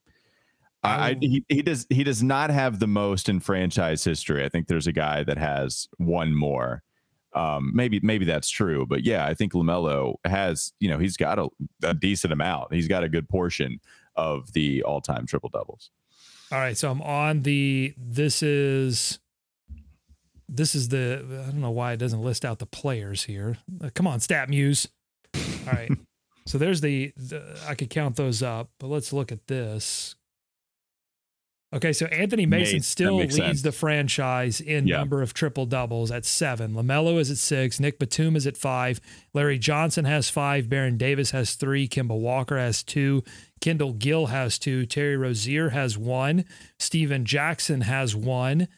I, 0.83 1.13
oh. 1.13 1.15
he, 1.21 1.45
he 1.49 1.63
does 1.63 1.87
he 1.91 2.05
does 2.05 2.23
not 2.23 2.51
have 2.51 2.79
the 2.79 2.87
most 2.87 3.29
in 3.29 3.41
franchise 3.41 4.05
history. 4.05 4.45
I 4.45 4.49
think 4.49 4.69
there's 4.69 4.87
a 4.87 4.93
guy 4.93 5.25
that 5.25 5.39
has 5.39 5.89
one 5.97 6.35
more. 6.35 6.83
Um, 7.35 7.73
maybe 7.75 8.01
maybe 8.03 8.25
that's 8.25 8.49
true, 8.49 8.87
but 8.87 9.05
yeah, 9.05 9.27
I 9.27 9.35
think 9.35 9.53
Lamelo 9.53 10.17
has 10.25 10.73
you 10.81 10.89
know 10.89 10.99
he's 10.99 11.17
got 11.17 11.39
a, 11.39 11.49
a 11.83 11.95
decent 11.95 12.33
amount. 12.33 12.73
He's 12.73 12.89
got 12.89 13.05
a 13.05 13.09
good 13.09 13.29
portion 13.29 13.81
of 14.17 14.53
the 14.53 14.83
all 14.83 15.01
time 15.01 15.27
triple 15.27 15.51
doubles. 15.51 15.91
All 16.51 16.59
right, 16.59 16.77
so 16.77 16.91
I'm 16.91 17.03
on 17.03 17.43
the. 17.43 17.95
This 17.97 18.43
is. 18.43 19.19
This 20.49 20.75
is 20.75 20.89
the. 20.89 21.25
I 21.47 21.51
don't 21.51 21.61
know 21.61 21.71
why 21.71 21.93
it 21.93 21.99
doesn't 21.99 22.23
list 22.23 22.45
out 22.45 22.59
the 22.59 22.67
players 22.67 23.25
here. 23.25 23.59
Uh, 23.83 23.91
come 23.95 24.07
on, 24.07 24.19
StatMuse. 24.19 24.87
All 25.35 25.73
right. 25.73 25.91
so 26.47 26.57
there's 26.57 26.81
the, 26.81 27.13
the. 27.17 27.59
I 27.69 27.75
could 27.75 27.91
count 27.91 28.17
those 28.17 28.43
up, 28.43 28.71
but 28.79 28.87
let's 28.87 29.13
look 29.13 29.31
at 29.31 29.47
this. 29.47 30.17
Okay, 31.71 31.93
so 31.93 32.07
Anthony 32.07 32.47
Mason 32.47 32.81
still 32.81 33.17
leads 33.17 33.37
sense. 33.37 33.61
the 33.61 33.73
franchise 33.73 34.59
in 34.59 34.87
Yeah. 34.87 34.97
number 34.99 35.21
of 35.21 35.35
triple 35.35 35.67
doubles 35.67 36.11
at 36.11 36.25
seven. 36.25 36.73
LaMelo 36.73 37.19
is 37.21 37.31
at 37.31 37.37
six. 37.37 37.79
Nick 37.79 37.99
Batum 37.99 38.37
is 38.37 38.47
at 38.47 38.57
five. 38.57 39.03
Larry 39.35 39.59
Johnson 39.59 40.07
has 40.07 40.31
five. 40.31 40.71
Baron 40.71 40.97
Davis 40.97 41.33
has 41.33 41.55
three. 41.57 41.87
Kemba 41.87 42.19
Walker 42.19 42.57
has 42.57 42.83
two. 42.83 43.23
Kendall 43.61 43.93
Gill 43.93 44.27
has 44.27 44.59
two. 44.59 44.87
Terry 44.87 45.17
Rozier 45.19 45.69
has 45.71 45.99
one. 45.99 46.47
Stephen 46.79 47.27
Jackson 47.27 47.83
has 47.83 48.17
one. 48.17 48.69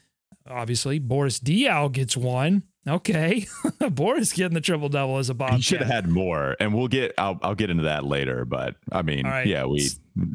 Obviously, 0.49 0.99
Boris 0.99 1.38
Diaw 1.38 1.92
gets 1.92 2.16
one. 2.16 2.64
Okay, 2.88 3.47
Boris 3.90 4.32
getting 4.32 4.54
the 4.54 4.61
triple 4.61 4.88
double 4.88 5.18
as 5.18 5.28
a 5.30 5.35
bomb. 5.35 5.56
He 5.56 5.61
should 5.62 5.78
have 5.80 5.87
had 5.90 6.09
more, 6.09 6.56
and 6.59 6.75
we'll 6.75 6.88
get. 6.88 7.12
I'll 7.18 7.38
I'll 7.42 7.54
get 7.54 7.68
into 7.70 7.82
that 7.85 8.04
later. 8.04 8.44
But 8.47 8.75
I 8.90 9.02
mean, 9.02 9.26
right. 9.26 9.47
yeah, 9.47 9.64
we. 9.66 9.90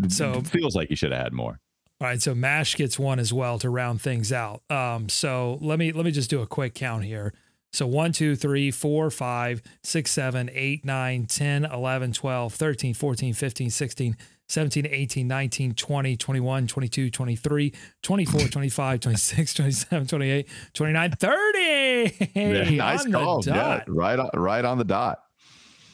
So- 0.08 0.34
it 0.36 0.48
feels 0.48 0.74
like 0.76 0.88
he 0.88 0.96
should 0.96 1.12
have 1.12 1.22
had 1.22 1.34
more. 1.34 1.60
All 2.02 2.08
right, 2.08 2.22
so 2.22 2.36
Mash 2.36 2.76
gets 2.76 3.00
one 3.00 3.20
as 3.20 3.32
well 3.32 3.58
to 3.60 3.70
round 3.70 4.02
things 4.02 4.34
out. 4.34 4.62
Um, 4.70 5.08
so 5.08 5.58
let 5.62 5.80
me 5.80 5.94
let 5.94 6.04
me 6.04 6.12
just 6.12 6.30
do 6.30 6.42
a 6.42 6.48
quick 6.48 6.74
count 6.74 7.06
here. 7.06 7.34
So 7.76 7.86
1, 7.86 8.14
2, 8.14 8.38
3, 8.38 8.72
4, 8.72 9.12
5, 9.12 9.62
6, 9.84 10.12
7, 10.12 10.50
8, 10.54 10.86
9, 10.86 11.26
10, 11.26 11.66
11, 11.66 12.14
12, 12.14 12.54
13, 12.54 12.94
14, 12.94 13.34
15, 13.34 13.70
16, 13.70 14.18
17, 14.48 14.88
18, 14.88 15.28
19, 15.28 15.74
20, 15.74 16.16
21, 16.18 16.68
22, 16.68 17.10
23, 17.10 17.74
24, 18.02 18.40
25, 18.48 19.00
26, 19.02 19.54
27, 19.54 20.08
28, 20.08 20.50
29, 20.74 21.12
30. 21.12 22.30
Yeah, 22.34 22.70
nice 22.78 23.06
call. 23.12 23.44
Yeah, 23.46 23.84
right 23.88 24.20
on, 24.20 24.30
right 24.36 24.64
on 24.64 24.78
the 24.78 24.86
dot. 24.86 25.25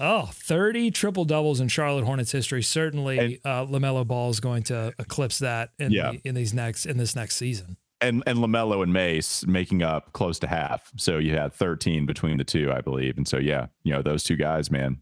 Oh, 0.03 0.31
30 0.33 0.89
triple 0.89 1.25
doubles 1.25 1.59
in 1.59 1.67
Charlotte 1.67 2.05
Hornets 2.05 2.31
history. 2.31 2.63
Certainly 2.63 3.39
uh, 3.45 3.67
LaMelo 3.67 4.05
Ball 4.05 4.31
is 4.31 4.39
going 4.39 4.63
to 4.63 4.91
eclipse 4.97 5.37
that 5.39 5.69
in, 5.77 5.91
Yeah. 5.91 6.13
the, 6.13 6.21
in 6.27 6.33
these 6.33 6.55
next 6.55 6.87
in 6.87 6.97
this 6.97 7.15
next 7.15 7.35
season. 7.35 7.77
And 8.01 8.23
and 8.25 8.39
Lamelo 8.39 8.81
and 8.81 8.91
Mace 8.91 9.45
making 9.45 9.83
up 9.83 10.11
close 10.13 10.39
to 10.39 10.47
half. 10.47 10.91
So 10.97 11.19
you 11.19 11.35
had 11.37 11.53
13 11.53 12.07
between 12.07 12.37
the 12.37 12.43
two, 12.43 12.71
I 12.71 12.81
believe. 12.81 13.15
And 13.15 13.27
so 13.27 13.37
yeah, 13.37 13.67
you 13.83 13.93
know 13.93 14.01
those 14.01 14.23
two 14.23 14.35
guys, 14.35 14.71
man. 14.71 14.97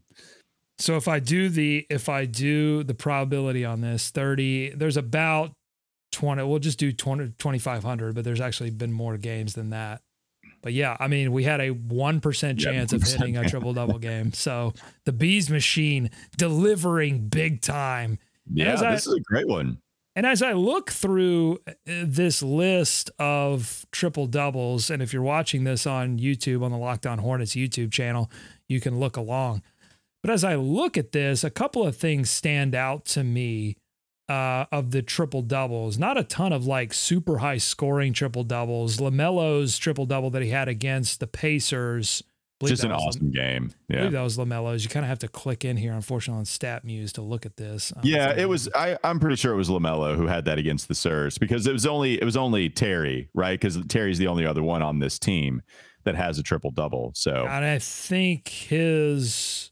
So 0.78 0.96
if 0.96 1.08
I 1.08 1.18
do 1.18 1.48
the 1.48 1.86
if 1.88 2.10
I 2.10 2.26
do 2.26 2.82
the 2.84 2.92
probability 2.94 3.64
on 3.64 3.80
this 3.80 4.10
30 4.10 4.74
there's 4.74 4.98
about 4.98 5.52
20 6.12 6.42
we'll 6.44 6.58
just 6.58 6.78
do 6.78 6.92
20 6.92 7.32
2500 7.38 8.14
but 8.14 8.24
there's 8.24 8.40
actually 8.40 8.70
been 8.70 8.92
more 8.92 9.16
games 9.16 9.54
than 9.54 9.70
that. 9.70 10.02
But 10.62 10.72
yeah, 10.74 10.96
I 11.00 11.08
mean, 11.08 11.32
we 11.32 11.44
had 11.44 11.60
a 11.60 11.70
1% 11.70 12.42
Yeah, 12.42 12.70
chance 12.72 12.92
of 12.92 13.02
hitting 13.02 13.36
a 13.36 13.48
triple 13.48 13.72
double 13.72 13.98
game. 14.10 14.32
So 14.32 14.74
the 15.04 15.12
bees 15.12 15.48
machine 15.50 16.10
delivering 16.36 17.28
big 17.28 17.60
time. 17.62 18.18
Yeah, 18.52 18.72
as 18.74 18.82
I- 18.82 18.92
this 18.92 19.06
is 19.06 19.14
a 19.14 19.20
great 19.20 19.48
one. 19.48 19.78
And 20.16 20.26
as 20.26 20.42
I 20.42 20.52
look 20.54 20.90
through 20.90 21.60
uh, 21.68 21.72
this 21.86 22.42
list 22.42 23.10
of 23.20 23.86
triple 23.92 24.26
doubles, 24.26 24.90
and 24.90 25.00
if 25.02 25.12
you're 25.12 25.22
watching 25.22 25.62
this 25.64 25.86
on 25.86 26.18
YouTube 26.18 26.62
on 26.64 26.72
the 26.72 26.76
Locked 26.76 27.06
On 27.06 27.18
Hornets 27.18 27.52
YouTube 27.54 27.92
channel, 27.92 28.28
you 28.68 28.80
can 28.80 28.98
look 28.98 29.16
along. 29.16 29.62
But 30.22 30.30
as 30.32 30.42
I 30.42 30.56
look 30.56 30.98
at 30.98 31.12
this, 31.12 31.44
a 31.44 31.48
couple 31.48 31.86
of 31.86 31.96
things 31.96 32.28
stand 32.28 32.74
out 32.74 33.04
to 33.06 33.22
me 33.24 33.76
uh, 34.30 34.66
of 34.72 34.92
the 34.92 35.02
triple 35.02 35.42
doubles. 35.42 35.98
Not 35.98 36.16
a 36.16 36.22
ton 36.24 36.52
of 36.52 36.64
like 36.66 36.92
super 36.94 37.38
high 37.38 37.58
scoring 37.58 38.12
triple 38.12 38.44
doubles. 38.44 38.98
Lamelo's 38.98 39.76
triple 39.78 40.06
double 40.06 40.30
that 40.30 40.42
he 40.42 40.50
had 40.50 40.68
against 40.68 41.18
the 41.20 41.26
Pacers. 41.26 42.22
Just 42.62 42.84
an 42.84 42.90
Lam- 42.90 43.00
awesome 43.00 43.30
game. 43.30 43.72
I 43.72 43.92
Yeah. 43.94 43.98
believe 44.00 44.12
that 44.12 44.20
was 44.20 44.36
Lamelo's. 44.36 44.84
You 44.84 44.90
kind 44.90 45.02
of 45.04 45.08
have 45.08 45.18
to 45.20 45.28
click 45.28 45.64
in 45.64 45.78
here, 45.78 45.92
unfortunately, 45.94 46.40
on 46.40 46.44
StatMuse 46.44 47.12
to 47.12 47.22
look 47.22 47.46
at 47.46 47.56
this. 47.56 47.90
Uh, 47.90 48.00
Yeah, 48.04 48.34
it 48.36 48.48
was. 48.50 48.68
I, 48.74 48.98
I'm 49.02 49.18
pretty 49.18 49.36
sure 49.36 49.54
it 49.54 49.56
was 49.56 49.70
Lamelo 49.70 50.14
who 50.14 50.26
had 50.26 50.44
that 50.44 50.58
against 50.58 50.86
the 50.86 50.94
Sirs 50.94 51.38
because 51.38 51.66
it 51.66 51.72
was 51.72 51.86
only 51.86 52.20
it 52.20 52.24
was 52.24 52.36
only 52.36 52.68
Terry, 52.68 53.30
right? 53.34 53.58
Because 53.58 53.78
Terry's 53.86 54.18
the 54.18 54.26
only 54.26 54.44
other 54.44 54.62
one 54.62 54.82
on 54.82 54.98
this 54.98 55.18
team 55.18 55.62
that 56.04 56.14
has 56.16 56.38
a 56.38 56.42
triple 56.42 56.70
double. 56.70 57.12
So 57.14 57.32
And 57.48 57.64
I 57.64 57.78
think 57.78 58.48
his 58.48 59.70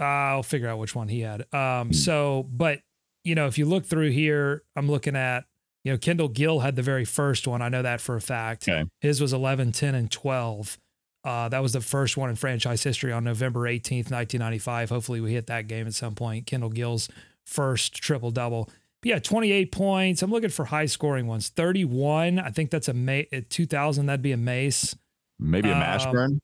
uh, 0.00 0.04
I'll 0.04 0.42
figure 0.44 0.68
out 0.68 0.78
which 0.78 0.94
one 0.94 1.08
he 1.08 1.20
had. 1.20 1.40
Um 1.52 1.88
Hmm. 1.88 1.92
so 1.92 2.46
but 2.50 2.80
you 3.24 3.34
know, 3.34 3.46
if 3.46 3.58
you 3.58 3.66
look 3.66 3.84
through 3.86 4.10
here, 4.10 4.62
I'm 4.76 4.90
looking 4.90 5.16
at 5.16 5.44
you 5.84 5.92
know, 5.92 5.98
Kendall 5.98 6.28
Gill 6.28 6.60
had 6.60 6.76
the 6.76 6.82
very 6.82 7.04
first 7.04 7.46
one. 7.46 7.62
I 7.62 7.68
know 7.68 7.82
that 7.82 8.00
for 8.00 8.16
a 8.16 8.20
fact. 8.20 8.68
Okay. 8.68 8.84
His 9.00 9.20
was 9.20 9.32
11, 9.32 9.72
10 9.72 9.94
and 9.94 10.10
12. 10.10 10.76
Uh, 11.24 11.48
that 11.48 11.60
was 11.62 11.72
the 11.72 11.80
first 11.80 12.16
one 12.16 12.28
in 12.30 12.36
franchise 12.36 12.82
history 12.82 13.12
on 13.12 13.24
November 13.24 13.60
18th, 13.60 14.10
1995. 14.10 14.90
Hopefully 14.90 15.20
we 15.20 15.32
hit 15.32 15.46
that 15.46 15.66
game 15.66 15.86
at 15.86 15.94
some 15.94 16.14
point. 16.14 16.46
Kendall 16.46 16.70
Gill's 16.70 17.08
first 17.46 17.94
triple 17.94 18.30
double. 18.30 18.68
Yeah, 19.04 19.18
28 19.20 19.70
points. 19.70 20.22
I'm 20.22 20.30
looking 20.30 20.50
for 20.50 20.64
high 20.66 20.86
scoring 20.86 21.26
ones. 21.28 21.48
31. 21.48 22.38
I 22.40 22.50
think 22.50 22.70
that's 22.70 22.88
a 22.88 22.92
May 22.94 23.24
2000. 23.48 24.06
That'd 24.06 24.20
be 24.22 24.32
a 24.32 24.36
Mace. 24.36 24.96
maybe 25.38 25.70
a 25.70 25.74
Um, 25.74 25.80
Mashburn. 25.82 26.38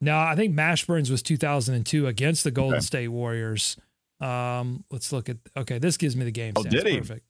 No, 0.00 0.16
I 0.18 0.36
think 0.36 0.54
Mashburns 0.54 1.10
was 1.10 1.22
2002 1.22 2.06
against 2.06 2.44
the 2.44 2.50
Golden 2.52 2.76
Okay. 2.76 2.84
State 2.84 3.08
Warriors. 3.08 3.76
Um, 4.20 4.84
let's 4.90 5.12
look 5.12 5.28
at. 5.28 5.36
Okay, 5.56 5.78
this 5.78 5.96
gives 5.96 6.16
me 6.16 6.24
the 6.24 6.30
game. 6.30 6.52
Oh, 6.56 6.62
stats. 6.62 6.70
did 6.70 6.86
he? 6.86 6.98
Perfect. 6.98 7.26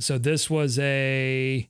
So 0.00 0.18
this 0.18 0.48
was 0.48 0.78
a. 0.78 1.68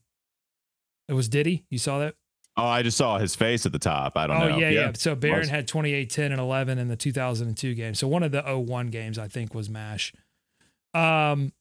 It 1.09 1.13
was 1.13 1.29
Diddy. 1.29 1.65
You 1.71 1.79
saw 1.79 1.99
that? 1.99 2.15
Oh, 2.57 2.65
I 2.67 2.83
just 2.83 2.97
saw 2.99 3.19
his 3.19 3.35
face 3.35 3.65
at 3.67 3.73
the 3.73 3.79
top. 3.79 4.13
I 4.17 4.27
don't 4.27 4.37
Oh 4.43 4.49
know. 4.51 4.59
yeah, 4.59 4.69
yeah, 4.69 4.93
So 4.95 5.15
Baron 5.15 5.39
was. 5.41 5.49
had 5.49 5.67
28, 5.67 6.11
10, 6.11 6.33
and 6.33 6.41
11 6.41 6.79
in 6.79 6.89
the 6.89 6.97
2002 6.97 7.75
game. 7.75 7.95
So 7.95 8.07
one 8.07 8.23
of 8.23 8.31
the 8.31 8.43
01 8.43 8.89
games 8.89 9.19
I 9.19 9.27
think 9.27 9.55
was 9.55 9.71
Mash. 9.71 10.13
Um, 10.93 11.53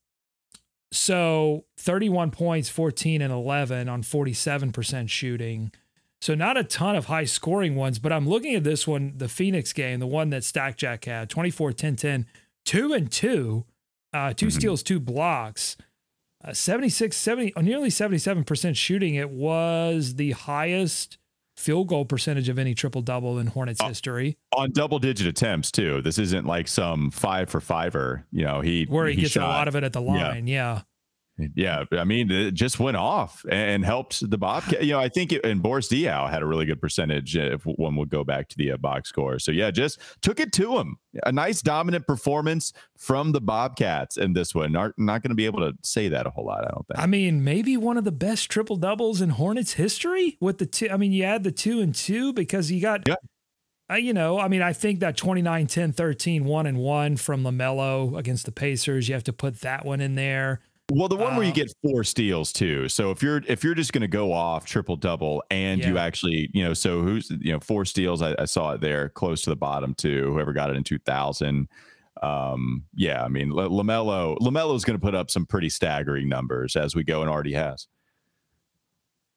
so 0.92 1.64
31 1.78 2.32
points, 2.32 2.70
14 2.70 3.22
and 3.22 3.32
11 3.32 3.88
on 3.88 4.04
47% 4.04 5.10
shooting. 5.10 5.72
So 6.20 6.36
not 6.36 6.58
a 6.58 6.64
ton 6.64 6.96
of 6.98 7.06
high 7.06 7.24
scoring 7.24 7.76
ones, 7.76 7.98
but 7.98 8.12
I'm 8.12 8.28
looking 8.28 8.54
at 8.56 8.64
this 8.66 8.86
one, 8.86 9.14
the 9.16 9.30
Phoenix 9.30 9.72
game, 9.74 10.00
the 10.00 10.08
one 10.08 10.30
that 10.32 10.44
Stack 10.44 10.78
Jack 10.78 11.06
had 11.06 11.30
24, 11.30 11.72
10, 11.74 11.96
10, 11.96 12.26
2 12.66 12.94
and 12.94 13.12
2, 13.12 13.66
uh, 14.14 14.34
2 14.34 14.48
Mhm. 14.48 14.52
steals, 14.52 14.84
two 14.84 15.00
blocks. 15.00 15.78
Uh, 16.44 16.54
76, 16.54 17.16
70, 17.16 17.54
uh, 17.56 17.62
nearly 17.62 17.90
77% 17.90 18.76
shooting. 18.76 19.16
It 19.16 19.30
was 19.30 20.16
the 20.16 20.32
highest 20.32 21.18
field 21.56 21.88
goal 21.88 22.06
percentage 22.06 22.50
of 22.50 22.58
any 22.58 22.74
triple 22.74 23.02
double 23.04 23.38
in 23.38 23.46
Hornets 23.48 23.80
Oh. 23.84 23.88
history, 23.88 24.38
on 24.58 24.72
double 24.72 24.98
digit 24.98 25.28
attempts 25.28 25.70
too. 25.72 26.02
This 26.02 26.18
isn't 26.18 26.46
like 26.48 26.68
some 26.68 27.12
five 27.12 27.50
for 27.50 27.62
fiver. 27.62 28.26
You 28.32 28.44
know, 28.46 28.62
he 28.62 28.86
where 28.86 29.06
he, 29.08 29.16
gets 29.22 29.34
shot, 29.34 29.44
a 29.44 29.48
lot 29.48 29.68
of 29.68 29.76
it 29.76 29.84
at 29.84 29.94
the 29.94 30.02
line. 30.02 30.48
Yeah. 30.48 30.76
Yeah, 30.78 30.82
I 31.92 32.04
mean, 32.04 32.30
it 32.32 32.54
just 32.54 32.80
went 32.80 32.98
off 32.98 33.46
and 33.50 33.84
helped 33.86 34.30
the 34.30 34.38
Bobcat. 34.38 34.84
You 34.84 34.94
know, 34.94 35.00
I 35.00 35.10
think 35.10 35.32
it, 35.32 35.46
and 35.46 35.62
Boris 35.62 35.88
Diaw 35.88 36.30
had 36.30 36.42
a 36.42 36.46
really 36.46 36.66
good 36.66 36.82
percentage 36.82 37.36
if 37.36 37.64
one 37.64 37.96
would 37.96 38.10
go 38.10 38.24
back 38.24 38.48
to 38.50 38.58
the 38.58 38.72
uh, 38.72 38.78
box 38.78 39.10
score. 39.10 39.40
So 39.40 39.52
yeah, 39.52 39.72
just 39.72 40.00
took 40.22 40.40
it 40.40 40.52
to 40.54 40.78
him. 40.78 40.98
A 41.26 41.32
nice 41.32 41.62
dominant 41.62 42.08
performance 42.08 42.74
from 42.98 43.32
the 43.32 43.42
Bobcats 43.42 44.18
in 44.18 44.34
this 44.34 44.56
one. 44.56 44.72
Not, 44.72 44.92
not 44.98 45.22
going 45.24 45.30
to 45.32 45.36
be 45.36 45.46
able 45.46 45.60
to 45.60 45.74
say 45.84 46.08
that 46.10 46.26
a 46.26 46.30
whole 46.30 46.46
lot. 46.46 46.66
I 46.66 46.72
don't 46.72 46.88
think. 46.88 47.00
I 47.00 47.06
mean, 47.06 47.44
maybe 47.44 47.76
one 47.78 47.98
of 47.98 48.04
the 48.04 48.12
best 48.12 48.50
triple 48.50 48.78
doubles 48.78 49.22
in 49.22 49.32
Hornets 49.32 49.74
history 49.74 50.38
with 50.40 50.58
the 50.58 50.66
two. 50.66 50.90
I 50.90 50.98
mean, 50.98 51.12
you 51.12 51.24
add 51.24 51.44
the 51.44 51.52
two 51.52 51.82
and 51.82 51.94
two 51.94 52.32
because 52.34 52.72
you 52.72 52.82
got, 52.82 53.08
Yeah. 53.08 53.16
uh, 53.92 53.96
you 53.96 54.14
know, 54.14 54.40
I 54.40 54.48
mean, 54.48 54.62
I 54.62 54.72
think 54.74 55.02
that 55.02 55.18
29, 55.18 55.68
10, 55.68 55.92
13, 55.92 56.46
one 56.46 56.66
and 56.66 56.78
one 56.78 57.18
from 57.18 57.44
LaMelo 57.44 58.18
against 58.18 58.46
the 58.46 58.52
Pacers, 58.54 59.10
you 59.10 59.14
have 59.14 59.24
to 59.26 59.34
put 59.34 59.60
that 59.62 59.86
one 59.86 60.00
in 60.00 60.16
there. 60.16 60.62
Well, 60.94 61.08
the 61.08 61.16
one 61.16 61.36
where 61.36 61.46
you 61.46 61.52
Uh, 61.52 61.56
get 61.56 61.74
four 61.82 62.04
steals 62.04 62.52
too. 62.52 62.90
So 62.90 63.12
if 63.12 63.24
you're 63.24 63.42
if 63.48 63.64
you're 63.64 63.74
just 63.76 63.94
going 63.94 64.02
to 64.02 64.08
go 64.08 64.34
off 64.34 64.66
triple 64.66 64.96
double 64.98 65.44
and 65.50 65.82
you 65.90 65.98
actually 65.98 66.50
you 66.54 66.64
know 66.64 66.74
so 66.74 67.02
who's 67.02 67.30
you 67.40 67.52
know 67.54 67.60
four 67.60 67.86
steals 67.86 68.22
I, 68.22 68.36
I 68.38 68.46
saw 68.46 68.74
it 68.74 68.82
there 68.82 69.10
close 69.10 69.42
to 69.44 69.50
the 69.50 69.56
bottom 69.56 69.94
too. 69.94 70.32
Whoever 70.34 70.52
got 70.54 70.70
it 70.70 70.76
in 70.76 70.84
two 70.84 71.00
thousand. 71.00 71.68
Um, 72.22 72.84
yeah, 72.94 73.24
I 73.24 73.30
mean 73.30 73.52
L- 73.52 73.70
Lamelo 73.70 74.38
Lamelo's 74.40 74.84
going 74.84 75.00
to 75.00 75.04
put 75.04 75.16
up 75.16 75.32
some 75.32 75.46
pretty 75.46 75.70
staggering 75.70 76.28
numbers 76.28 76.76
as 76.76 76.94
we 76.96 77.04
go 77.04 77.22
and 77.22 77.30
already 77.30 77.54
has. 77.54 77.88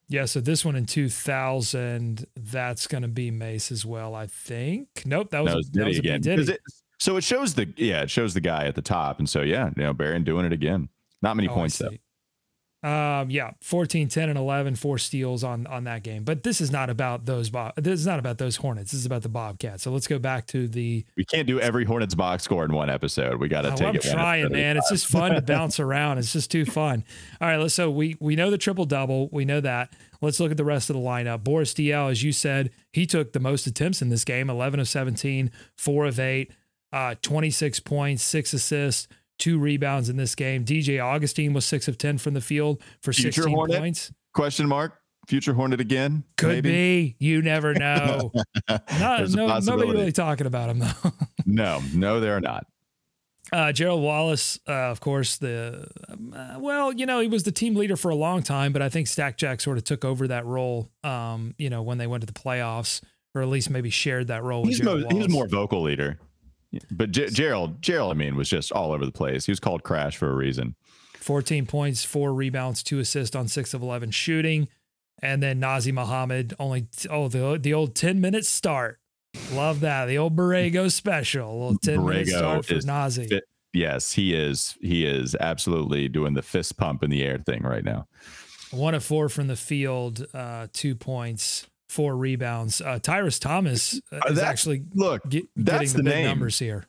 Yeah. 0.09 0.27
So 0.27 0.41
this 0.41 0.65
one 0.67 0.77
in 0.77 0.85
2000, 0.85 2.27
that's 2.37 2.87
going 2.87 3.03
to 3.03 3.09
be 3.09 3.31
Mace 3.31 3.73
as 3.73 3.87
well, 3.87 4.15
I 4.15 4.27
think. 4.27 4.89
Nope. 5.07 5.31
That 5.31 5.43
was, 5.45 5.53
No, 5.53 5.59
it's 5.61 5.71
that 5.71 5.87
was 5.87 5.97
a 5.97 6.01
again. 6.01 6.21
It- 6.27 6.61
so 6.99 7.17
it 7.17 7.25
shows 7.25 7.55
the 7.55 7.73
yeah 7.77 8.03
it 8.03 8.11
shows 8.11 8.35
the 8.35 8.41
guy 8.41 8.67
at 8.67 8.75
the 8.77 8.83
top, 8.83 9.19
and 9.19 9.29
so 9.29 9.43
yeah, 9.43 9.71
you 9.77 9.83
know 9.83 9.93
Baron 9.93 10.25
doing 10.25 10.47
it 10.47 10.53
again. 10.53 10.89
Not 11.25 11.37
many 11.37 11.49
Oh, 11.49 11.55
points 11.55 11.79
though. 11.79 11.91
Um, 12.87 13.31
yeah, 13.31 13.53
14, 13.63 14.09
10, 14.09 14.29
and 14.29 14.39
11, 14.39 14.75
four 14.75 14.99
steals 14.99 15.43
on 15.43 15.67
on 15.69 15.85
that 15.85 16.03
game. 16.03 16.23
But 16.23 16.43
this 16.43 16.61
is 16.61 16.71
not 16.71 16.91
about 16.91 17.25
those 17.25 17.49
Bob. 17.49 17.73
This 17.77 17.99
is 17.99 18.05
not 18.07 18.19
about 18.19 18.37
those 18.37 18.57
Hornets. 18.57 18.91
This 18.93 19.01
is 19.01 19.07
about 19.07 19.23
the 19.23 19.31
Bobcats. 19.31 19.83
So 19.83 19.91
let's 19.91 20.07
go 20.07 20.19
back 20.19 20.47
to 20.49 20.69
the. 20.69 21.03
We 21.17 21.25
can't 21.25 21.47
do 21.47 21.59
every 21.59 21.87
Hornets 21.87 22.15
box 22.15 22.43
score 22.43 22.63
in 22.63 22.75
one 22.75 22.91
episode. 22.91 23.41
We 23.41 23.49
got 23.49 23.63
to 23.63 23.73
Oh, 23.73 23.77
take 23.77 23.89
I'm 23.89 23.97
it. 23.97 24.03
trying, 24.03 24.43
episode 24.45 24.53
at 24.57 24.61
a 24.61 24.63
man. 24.63 24.77
It's 24.77 24.91
just 24.91 25.07
fun 25.07 25.33
to 25.35 25.41
bounce 25.41 25.81
around. 25.81 26.19
It's 26.19 26.31
just 26.35 26.51
too 26.51 26.67
fun. 26.67 27.05
All 27.41 27.49
right, 27.49 27.57
let's. 27.57 27.73
So 27.73 27.91
we 27.91 28.19
we 28.21 28.37
know 28.37 28.51
the 28.51 28.59
triple 28.59 28.85
double. 28.85 29.31
We 29.33 29.47
know 29.47 29.63
that. 29.63 29.95
Let's 30.21 30.39
look 30.39 30.51
at 30.51 30.59
the 30.59 30.65
rest 30.67 30.91
of 30.91 30.97
the 30.97 31.01
lineup. 31.03 31.43
Boris 31.43 31.73
Diaw, 31.73 32.11
as 32.11 32.23
you 32.23 32.33
said, 32.33 32.71
he 32.93 33.07
took 33.07 33.33
the 33.33 33.41
most 33.41 33.67
attempts 33.67 34.03
in 34.03 34.11
this 34.11 34.25
game. 34.27 34.51
11 34.51 34.79
of 34.79 34.89
17, 34.91 35.51
four 35.75 36.05
of 36.05 36.21
eight, 36.21 36.53
uh, 36.93 37.15
26 37.23 37.81
points, 37.81 38.23
six 38.23 38.53
assists, 38.53 39.09
two 39.39 39.59
rebounds 39.59 40.09
in 40.09 40.17
this 40.17 40.35
game. 40.35 40.65
DJ 40.65 41.03
Augustine 41.05 41.53
was 41.53 41.65
six 41.65 41.89
of 41.89 41.99
10 41.99 42.19
from 42.19 42.35
the 42.35 42.41
field 42.41 42.83
for 43.03 43.13
Future 43.13 43.33
16 43.33 43.55
Hornet? 43.55 43.79
points. 43.79 44.13
Question 44.33 44.69
mark. 44.69 44.99
Future 45.27 45.55
Hornet 45.55 45.81
again? 45.81 46.25
Could 46.37 46.49
maybe? 46.65 46.69
be. 46.71 47.17
You 47.19 47.41
never 47.43 47.73
know. 47.75 48.31
not, 48.69 49.31
no, 49.31 49.59
nobody 49.59 49.91
really 49.91 50.13
talking 50.13 50.47
about 50.47 50.69
him 50.69 50.81
though. 50.81 51.13
no, 51.47 51.81
no, 51.95 52.21
they're 52.21 52.41
not. 52.41 52.67
Uh, 53.53 53.73
Gerald 53.73 54.03
Wallace, 54.03 54.59
uh, 54.69 54.73
of 54.73 55.01
course, 55.01 55.37
the 55.37 55.87
uh, 56.09 56.57
well, 56.59 56.93
you 56.93 57.07
know, 57.07 57.21
he 57.21 57.29
was 57.29 57.45
the 57.45 57.53
team 57.53 57.75
leader 57.77 57.95
for 57.97 58.11
a 58.11 58.15
long 58.15 58.43
time, 58.43 58.73
but 58.73 58.83
I 58.83 58.89
think 58.89 59.07
Stack 59.07 59.37
Jack 59.37 59.61
sort 59.61 59.77
of 59.79 59.85
took 59.85 60.05
over 60.05 60.27
that 60.29 60.45
role. 60.45 60.91
Um, 61.05 61.55
you 61.59 61.71
know, 61.71 61.83
when 61.83 61.99
they 61.99 62.07
went 62.07 62.23
to 62.23 62.27
the 62.27 62.33
playoffs, 62.39 63.03
or 63.35 63.43
at 63.43 63.49
least 63.49 63.71
maybe 63.71 63.91
shared 63.91 64.29
that 64.29 64.43
role. 64.43 64.67
He's, 64.67 64.83
mo- 64.83 65.05
he's 65.11 65.29
more 65.29 65.47
vocal 65.47 65.83
leader, 65.83 66.19
but 66.91 67.11
G- 67.11 67.29
Gerald, 67.29 67.83
Gerald, 67.83 68.13
I 68.13 68.15
mean, 68.15 68.37
was 68.37 68.49
just 68.49 68.73
all 68.73 68.93
over 68.93 69.05
the 69.05 69.13
place. 69.13 69.47
He 69.47 69.53
was 69.53 69.61
called 69.61 69.83
Crash 69.83 70.17
for 70.17 70.31
a 70.31 70.35
reason. 70.35 70.75
14 71.19 71.67
points, 71.67 72.05
four 72.05 72.35
rebounds, 72.35 72.83
two 72.83 72.99
assists 72.99 73.35
on 73.35 73.49
six 73.49 73.73
of 73.73 73.83
11 73.83 74.11
shooting. 74.11 74.69
And 75.23 75.43
then 75.43 75.61
Nazr 75.61 75.93
Muhammad 75.93 76.55
only, 76.59 76.87
oh, 77.09 77.29
the, 77.29 77.59
the 77.59 77.73
old 77.73 77.95
10 77.95 78.21
minute 78.21 78.45
start. 78.45 78.99
Love 79.53 79.81
that. 79.81 80.07
The 80.07 80.19
old 80.19 80.37
Borrego 80.37 80.91
special. 80.91 81.51
A 81.51 81.55
little 81.55 81.79
10 81.79 81.99
Borrego 81.99 82.07
minute 82.07 82.29
start 82.29 82.67
for 82.67 82.75
Nazr. 82.75 83.29
Fit, 83.29 83.45
yes, 83.73 84.13
he 84.13 84.35
is. 84.35 84.77
He 84.81 85.07
is 85.07 85.35
absolutely 85.41 86.09
doing 86.09 86.35
the 86.35 86.43
fist 86.43 86.77
pump 86.77 87.03
in 87.03 87.11
the 87.11 87.23
air 87.23 87.39
thing 87.39 87.63
right 87.63 87.85
now. 87.85 88.07
One 88.71 88.95
of 88.95 89.05
four 89.05 89.29
from 89.29 89.47
the 89.47 89.57
field, 89.57 90.27
uh, 90.35 90.67
two 90.73 90.95
points, 90.95 91.67
four 91.89 92.17
rebounds. 92.17 92.81
Uh, 92.81 92.99
Tyrus 92.99 93.39
Thomas 93.39 94.01
uh, 94.13 94.21
is 94.29 94.39
actually 94.39 94.85
look. 94.95 95.29
Get, 95.29 95.45
that's 95.57 95.93
the, 95.93 96.03
the 96.03 96.11
name. 96.11 96.27
numbers 96.27 96.59
here. 96.59 96.87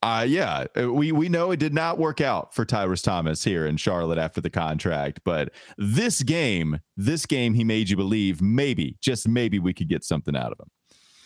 Uh, 0.00 0.24
yeah, 0.28 0.64
uh, 0.80 0.92
we 0.92 1.10
we 1.10 1.28
know 1.28 1.50
it 1.50 1.56
did 1.56 1.74
not 1.74 1.98
work 1.98 2.20
out 2.20 2.54
for 2.54 2.64
Tyrus 2.64 3.02
Thomas 3.02 3.42
here 3.42 3.66
in 3.66 3.76
Charlotte 3.76 4.18
after 4.18 4.40
the 4.40 4.50
contract, 4.50 5.20
but 5.24 5.50
this 5.76 6.22
game, 6.22 6.78
this 6.96 7.26
game, 7.26 7.54
he 7.54 7.64
made 7.64 7.90
you 7.90 7.96
believe 7.96 8.40
maybe, 8.40 8.96
just 9.00 9.26
maybe, 9.26 9.58
we 9.58 9.74
could 9.74 9.88
get 9.88 10.04
something 10.04 10.36
out 10.36 10.52
of 10.52 10.60
him. 10.60 10.68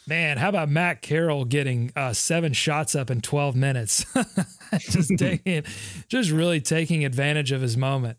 Man, 0.06 0.38
how 0.38 0.48
about 0.48 0.68
Matt 0.68 1.02
Carroll 1.02 1.44
getting 1.44 1.92
uh, 1.94 2.12
seven 2.12 2.52
shots 2.54 2.94
up 2.94 3.10
in 3.10 3.20
12 3.20 3.54
minutes? 3.54 4.04
just 4.78 5.12
taking, 5.18 5.64
just 6.08 6.30
really 6.30 6.60
taking 6.60 7.04
advantage 7.04 7.52
of 7.52 7.60
his 7.60 7.76
moment. 7.76 8.18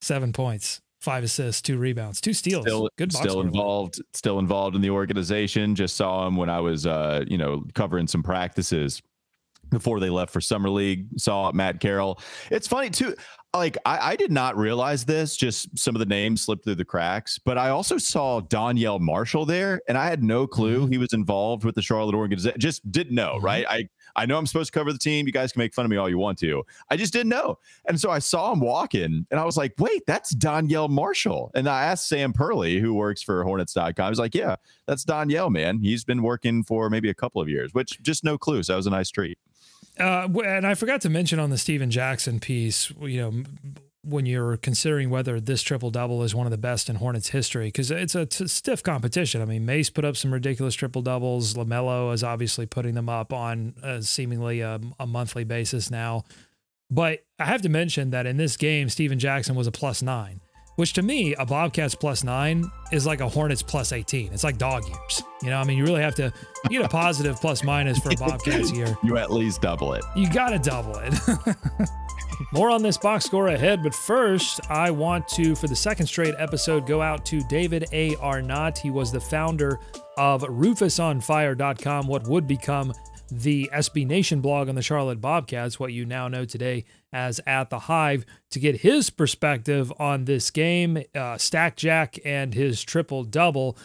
Seven 0.00 0.32
points, 0.32 0.80
five 1.08 1.24
assists, 1.24 1.62
two 1.62 1.78
rebounds, 1.78 2.20
two 2.20 2.34
steals. 2.34 2.66
Still, 2.66 2.90
Good 2.98 3.14
still 3.14 3.40
involved, 3.40 3.98
still 4.12 4.38
involved 4.38 4.76
in 4.76 4.82
the 4.82 4.90
organization. 4.90 5.74
Just 5.74 5.96
saw 5.96 6.26
him 6.26 6.36
when 6.36 6.50
I 6.50 6.60
was, 6.60 6.86
uh, 6.86 7.24
you 7.26 7.38
know, 7.38 7.64
covering 7.74 8.06
some 8.06 8.22
practices 8.22 9.00
before 9.70 10.00
they 10.00 10.10
left 10.10 10.32
for 10.32 10.40
summer 10.40 10.70
league 10.70 11.06
saw 11.18 11.52
matt 11.52 11.78
carroll 11.78 12.18
it's 12.50 12.66
funny 12.66 12.88
too 12.88 13.14
like 13.54 13.78
I, 13.86 14.12
I, 14.12 14.16
did 14.16 14.30
not 14.30 14.56
realize 14.56 15.04
this 15.04 15.36
just 15.36 15.76
some 15.78 15.94
of 15.94 16.00
the 16.00 16.06
names 16.06 16.42
slipped 16.42 16.64
through 16.64 16.74
the 16.74 16.84
cracks 16.84 17.38
but 17.38 17.56
i 17.56 17.70
also 17.70 17.96
saw 17.96 18.40
donyell 18.42 19.00
marshall 19.00 19.46
there 19.46 19.80
and 19.88 19.96
i 19.96 20.06
had 20.06 20.22
no 20.22 20.46
clue 20.46 20.82
mm-hmm. 20.82 20.92
he 20.92 20.98
was 20.98 21.14
involved 21.14 21.64
with 21.64 21.74
the 21.74 21.82
charlotte 21.82 22.14
organization 22.14 22.58
just 22.60 22.90
didn't 22.92 23.14
know 23.14 23.34
mm-hmm. 23.36 23.44
right? 23.44 23.64
I 23.68 23.88
i 24.16 24.26
know 24.26 24.36
i'm 24.36 24.46
supposed 24.46 24.72
to 24.72 24.78
cover 24.78 24.92
the 24.92 24.98
team. 24.98 25.26
You 25.26 25.32
guys 25.32 25.52
can 25.52 25.60
make 25.60 25.72
fun 25.72 25.84
of 25.86 25.90
me 25.90 25.96
all 25.96 26.08
you 26.08 26.18
want 26.18 26.38
to. 26.40 26.64
I 26.90 26.96
just 26.96 27.12
didn't 27.12 27.30
know. 27.30 27.58
And 27.86 27.98
so 27.98 28.10
i 28.10 28.18
saw 28.18 28.52
him 28.52 28.60
walking 28.60 29.26
and 29.30 29.40
i 29.40 29.44
was 29.44 29.56
like 29.56 29.72
wait 29.78 30.02
that's 30.06 30.34
donyell 30.34 30.90
marshall. 30.90 31.50
And 31.54 31.68
i 31.68 31.84
asked 31.84 32.08
sam 32.08 32.32
perley 32.32 32.80
who 32.80 32.94
works 32.94 33.22
for 33.22 33.42
hornets.com 33.44 33.94
i 33.98 34.10
was 34.10 34.18
like 34.18 34.34
yeah 34.34 34.56
that's 34.86 35.04
donyell 35.04 35.50
man. 35.50 35.80
He's 35.80 36.04
been 36.04 36.22
working 36.22 36.64
for 36.64 36.90
maybe 36.90 37.08
a 37.08 37.14
couple 37.14 37.40
of 37.40 37.48
years 37.48 37.72
which 37.72 38.00
just 38.02 38.24
no 38.24 38.36
clue 38.36 38.62
so 38.62 38.72
that 38.72 38.76
was 38.76 38.86
a 38.86 38.90
nice 38.90 39.10
treat 39.10 39.38
uh, 39.98 40.28
and 40.44 40.66
I 40.66 40.74
forgot 40.74 41.00
to 41.02 41.10
mention 41.10 41.38
on 41.38 41.50
the 41.50 41.58
Stephen 41.58 41.90
Jackson 41.90 42.40
piece, 42.40 42.92
you 43.00 43.20
know, 43.20 43.42
when 44.02 44.26
you're 44.26 44.56
considering 44.56 45.10
whether 45.10 45.40
this 45.40 45.62
triple 45.62 45.90
double 45.90 46.22
is 46.22 46.34
one 46.34 46.46
of 46.46 46.50
the 46.50 46.58
best 46.58 46.88
in 46.88 46.96
Hornets 46.96 47.28
history, 47.28 47.66
because 47.66 47.90
it's 47.90 48.14
a 48.14 48.24
t- 48.26 48.46
stiff 48.46 48.82
competition. 48.82 49.42
I 49.42 49.44
mean, 49.44 49.66
Mace 49.66 49.90
put 49.90 50.04
up 50.04 50.16
some 50.16 50.32
ridiculous 50.32 50.74
triple 50.74 51.02
doubles. 51.02 51.54
LaMelo 51.54 52.12
is 52.14 52.24
obviously 52.24 52.64
putting 52.64 52.94
them 52.94 53.08
up 53.08 53.32
on 53.32 53.74
seemingly 54.00 54.60
a, 54.60 54.80
a 54.98 55.06
monthly 55.06 55.44
basis 55.44 55.90
now. 55.90 56.24
But 56.90 57.24
I 57.38 57.44
have 57.44 57.62
to 57.62 57.68
mention 57.68 58.10
that 58.10 58.24
in 58.24 58.38
this 58.38 58.56
game, 58.56 58.88
Stephen 58.88 59.18
Jackson 59.18 59.54
was 59.54 59.66
a 59.66 59.72
plus 59.72 60.00
nine 60.00 60.40
which 60.78 60.92
to 60.92 61.02
me, 61.02 61.34
a 61.34 61.44
Bobcats 61.44 61.96
plus 61.96 62.22
nine 62.22 62.70
is 62.92 63.04
like 63.04 63.20
a 63.20 63.28
Hornets 63.28 63.64
plus 63.64 63.90
18. 63.90 64.32
It's 64.32 64.44
like 64.44 64.58
dog 64.58 64.86
years. 64.86 65.22
You 65.42 65.50
know, 65.50 65.56
I 65.56 65.64
mean, 65.64 65.76
you 65.76 65.82
really 65.82 66.02
have 66.02 66.14
to 66.14 66.32
get 66.70 66.84
a 66.84 66.88
positive 66.88 67.34
plus 67.40 67.64
minus 67.64 67.98
for 67.98 68.10
a 68.10 68.14
Bobcats 68.14 68.70
year. 68.70 68.96
You 69.02 69.16
at 69.16 69.32
least 69.32 69.60
double 69.60 69.94
it. 69.94 70.04
You 70.14 70.30
got 70.30 70.50
to 70.50 70.58
double 70.60 70.96
it. 70.98 71.14
More 72.52 72.70
on 72.70 72.80
this 72.80 72.96
box 72.96 73.24
score 73.24 73.48
ahead, 73.48 73.82
but 73.82 73.92
first, 73.92 74.60
I 74.70 74.92
want 74.92 75.26
to, 75.30 75.56
for 75.56 75.66
the 75.66 75.74
second 75.74 76.06
straight 76.06 76.34
episode, 76.38 76.86
go 76.86 77.02
out 77.02 77.26
to 77.26 77.40
David 77.48 77.86
A. 77.92 78.14
Arnott. 78.16 78.78
He 78.78 78.90
was 78.90 79.10
the 79.10 79.20
founder 79.20 79.80
of 80.16 80.42
RufusOnFire.com, 80.42 82.06
what 82.06 82.28
would 82.28 82.46
become 82.46 82.92
the 83.32 83.68
SB 83.74 84.06
Nation 84.06 84.40
blog 84.40 84.68
on 84.68 84.76
the 84.76 84.82
Charlotte 84.82 85.20
Bobcats, 85.20 85.80
what 85.80 85.92
you 85.92 86.06
now 86.06 86.28
know 86.28 86.44
today 86.44 86.84
as 87.12 87.40
At 87.46 87.70
the 87.70 87.80
Hive, 87.80 88.24
to 88.50 88.58
get 88.58 88.80
his 88.80 89.10
perspective 89.10 89.92
on 89.98 90.24
this 90.24 90.50
game, 90.50 91.02
uh, 91.14 91.38
Stack 91.38 91.76
Jack, 91.76 92.18
and 92.24 92.54
his 92.54 92.82
triple 92.82 93.24
double. 93.24 93.76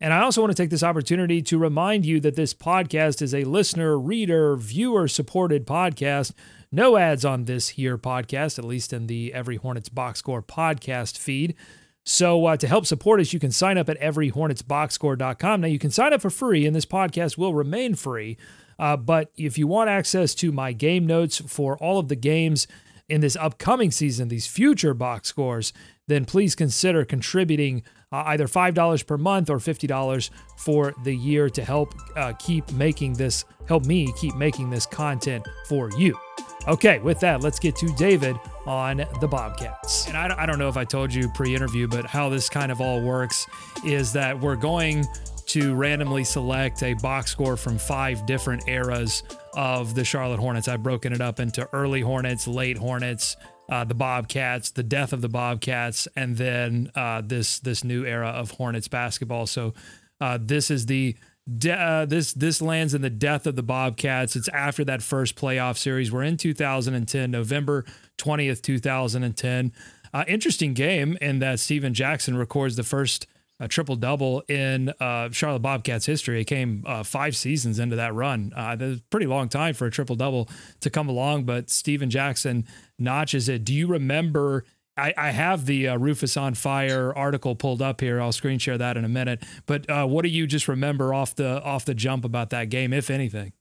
And 0.00 0.12
I 0.12 0.22
also 0.22 0.40
want 0.40 0.56
to 0.56 0.62
take 0.62 0.70
this 0.70 0.84
opportunity 0.84 1.42
to 1.42 1.58
remind 1.58 2.06
you 2.06 2.20
that 2.20 2.36
this 2.36 2.54
podcast 2.54 3.20
is 3.20 3.34
a 3.34 3.44
listener, 3.44 3.98
reader, 3.98 4.54
viewer 4.56 5.08
supported 5.08 5.66
podcast. 5.66 6.32
No 6.70 6.96
ads 6.96 7.24
on 7.24 7.46
this 7.46 7.70
here 7.70 7.98
podcast, 7.98 8.58
at 8.58 8.64
least 8.64 8.92
in 8.92 9.08
the 9.08 9.34
Every 9.34 9.56
Hornets 9.56 9.88
Box 9.88 10.20
Score 10.20 10.42
podcast 10.42 11.18
feed. 11.18 11.56
So 12.04 12.46
uh, 12.46 12.56
to 12.56 12.66
help 12.68 12.86
support 12.86 13.20
us, 13.20 13.32
you 13.32 13.40
can 13.40 13.50
sign 13.50 13.76
up 13.76 13.88
at 13.88 14.00
everyhornetsboxscore.com. 14.00 15.60
Now 15.60 15.66
you 15.66 15.78
can 15.78 15.90
sign 15.90 16.12
up 16.12 16.22
for 16.22 16.30
free, 16.30 16.64
and 16.64 16.74
this 16.74 16.86
podcast 16.86 17.36
will 17.36 17.52
remain 17.52 17.94
free. 17.94 18.38
Uh, 18.78 18.96
but 18.96 19.30
if 19.36 19.58
you 19.58 19.66
want 19.66 19.90
access 19.90 20.34
to 20.36 20.52
my 20.52 20.72
game 20.72 21.06
notes 21.06 21.38
for 21.46 21.76
all 21.78 21.98
of 21.98 22.08
the 22.08 22.16
games 22.16 22.66
in 23.08 23.20
this 23.20 23.36
upcoming 23.36 23.90
season, 23.90 24.28
these 24.28 24.46
future 24.46 24.94
box 24.94 25.28
scores, 25.28 25.72
then 26.06 26.24
please 26.24 26.54
consider 26.54 27.04
contributing 27.04 27.82
uh, 28.12 28.24
either 28.26 28.46
$5 28.46 29.06
per 29.06 29.18
month 29.18 29.50
or 29.50 29.58
$50 29.58 30.30
for 30.56 30.94
the 31.04 31.14
year 31.14 31.50
to 31.50 31.64
help 31.64 31.94
uh, 32.16 32.32
keep 32.38 32.70
making 32.72 33.14
this, 33.14 33.44
help 33.66 33.84
me 33.84 34.12
keep 34.18 34.34
making 34.34 34.70
this 34.70 34.86
content 34.86 35.46
for 35.68 35.90
you. 35.98 36.18
Okay, 36.66 36.98
with 36.98 37.20
that, 37.20 37.40
let's 37.40 37.58
get 37.58 37.76
to 37.76 37.86
David 37.94 38.38
on 38.66 38.98
the 39.20 39.28
Bobcats. 39.28 40.06
And 40.06 40.16
I, 40.16 40.42
I 40.42 40.46
don't 40.46 40.58
know 40.58 40.68
if 40.68 40.76
I 40.76 40.84
told 40.84 41.14
you 41.14 41.28
pre 41.30 41.54
interview, 41.54 41.86
but 41.86 42.04
how 42.06 42.28
this 42.28 42.48
kind 42.48 42.70
of 42.70 42.80
all 42.80 43.00
works 43.00 43.46
is 43.84 44.12
that 44.12 44.38
we're 44.38 44.56
going 44.56 45.06
to 45.48 45.74
randomly 45.74 46.24
select 46.24 46.82
a 46.82 46.94
box 46.94 47.30
score 47.30 47.56
from 47.56 47.78
five 47.78 48.26
different 48.26 48.68
eras 48.68 49.22
of 49.54 49.94
the 49.94 50.04
Charlotte 50.04 50.38
Hornets. 50.38 50.68
I've 50.68 50.82
broken 50.82 51.12
it 51.12 51.20
up 51.20 51.40
into 51.40 51.68
early 51.72 52.00
Hornets, 52.00 52.46
late 52.46 52.76
Hornets, 52.76 53.36
uh, 53.70 53.84
the 53.84 53.94
Bobcats, 53.94 54.70
the 54.70 54.82
death 54.82 55.12
of 55.12 55.20
the 55.20 55.28
Bobcats, 55.28 56.06
and 56.16 56.36
then 56.36 56.90
uh, 56.94 57.22
this 57.24 57.58
this 57.60 57.84
new 57.84 58.04
era 58.04 58.28
of 58.28 58.52
Hornets 58.52 58.88
basketball. 58.88 59.46
So 59.46 59.74
uh, 60.20 60.38
this 60.40 60.70
is 60.70 60.86
the 60.86 61.16
de- 61.56 61.72
uh, 61.72 62.04
this 62.04 62.32
this 62.32 62.60
lands 62.60 62.94
in 62.94 63.02
the 63.02 63.10
death 63.10 63.46
of 63.46 63.56
the 63.56 63.62
Bobcats. 63.62 64.36
It's 64.36 64.48
after 64.48 64.84
that 64.84 65.02
first 65.02 65.36
playoff 65.36 65.76
series. 65.78 66.12
We're 66.12 66.24
in 66.24 66.36
2010, 66.36 67.30
November 67.30 67.84
20th, 68.18 68.62
2010. 68.62 69.72
Uh, 70.12 70.24
interesting 70.26 70.72
game 70.74 71.18
in 71.20 71.38
that 71.38 71.60
Stephen 71.60 71.92
Jackson 71.94 72.36
records 72.36 72.76
the 72.76 72.82
first 72.82 73.26
a 73.60 73.68
triple 73.68 73.96
double 73.96 74.42
in 74.48 74.90
uh, 75.00 75.30
Charlotte 75.30 75.60
Bobcats 75.60 76.06
history. 76.06 76.40
It 76.40 76.44
came 76.44 76.84
uh, 76.86 77.02
five 77.02 77.36
seasons 77.36 77.78
into 77.78 77.96
that 77.96 78.14
run. 78.14 78.52
Uh, 78.54 78.76
that's 78.76 79.00
a 79.00 79.02
pretty 79.10 79.26
long 79.26 79.48
time 79.48 79.74
for 79.74 79.86
a 79.86 79.90
triple 79.90 80.16
double 80.16 80.48
to 80.80 80.90
come 80.90 81.08
along, 81.08 81.44
but 81.44 81.70
Stephen 81.70 82.10
Jackson 82.10 82.66
notches 82.98 83.48
it. 83.48 83.64
Do 83.64 83.74
you 83.74 83.86
remember? 83.86 84.64
I, 84.96 85.14
I 85.16 85.30
have 85.30 85.66
the 85.66 85.88
uh, 85.88 85.96
Rufus 85.96 86.36
on 86.36 86.54
Fire 86.54 87.12
article 87.16 87.54
pulled 87.54 87.82
up 87.82 88.00
here. 88.00 88.20
I'll 88.20 88.32
screen 88.32 88.58
share 88.58 88.78
that 88.78 88.96
in 88.96 89.04
a 89.04 89.08
minute. 89.08 89.44
But 89.66 89.88
uh, 89.88 90.06
what 90.06 90.22
do 90.22 90.28
you 90.28 90.46
just 90.46 90.66
remember 90.66 91.14
off 91.14 91.36
the 91.36 91.62
off 91.62 91.84
the 91.84 91.94
jump 91.94 92.24
about 92.24 92.50
that 92.50 92.68
game, 92.68 92.92
if 92.92 93.08
anything? 93.10 93.52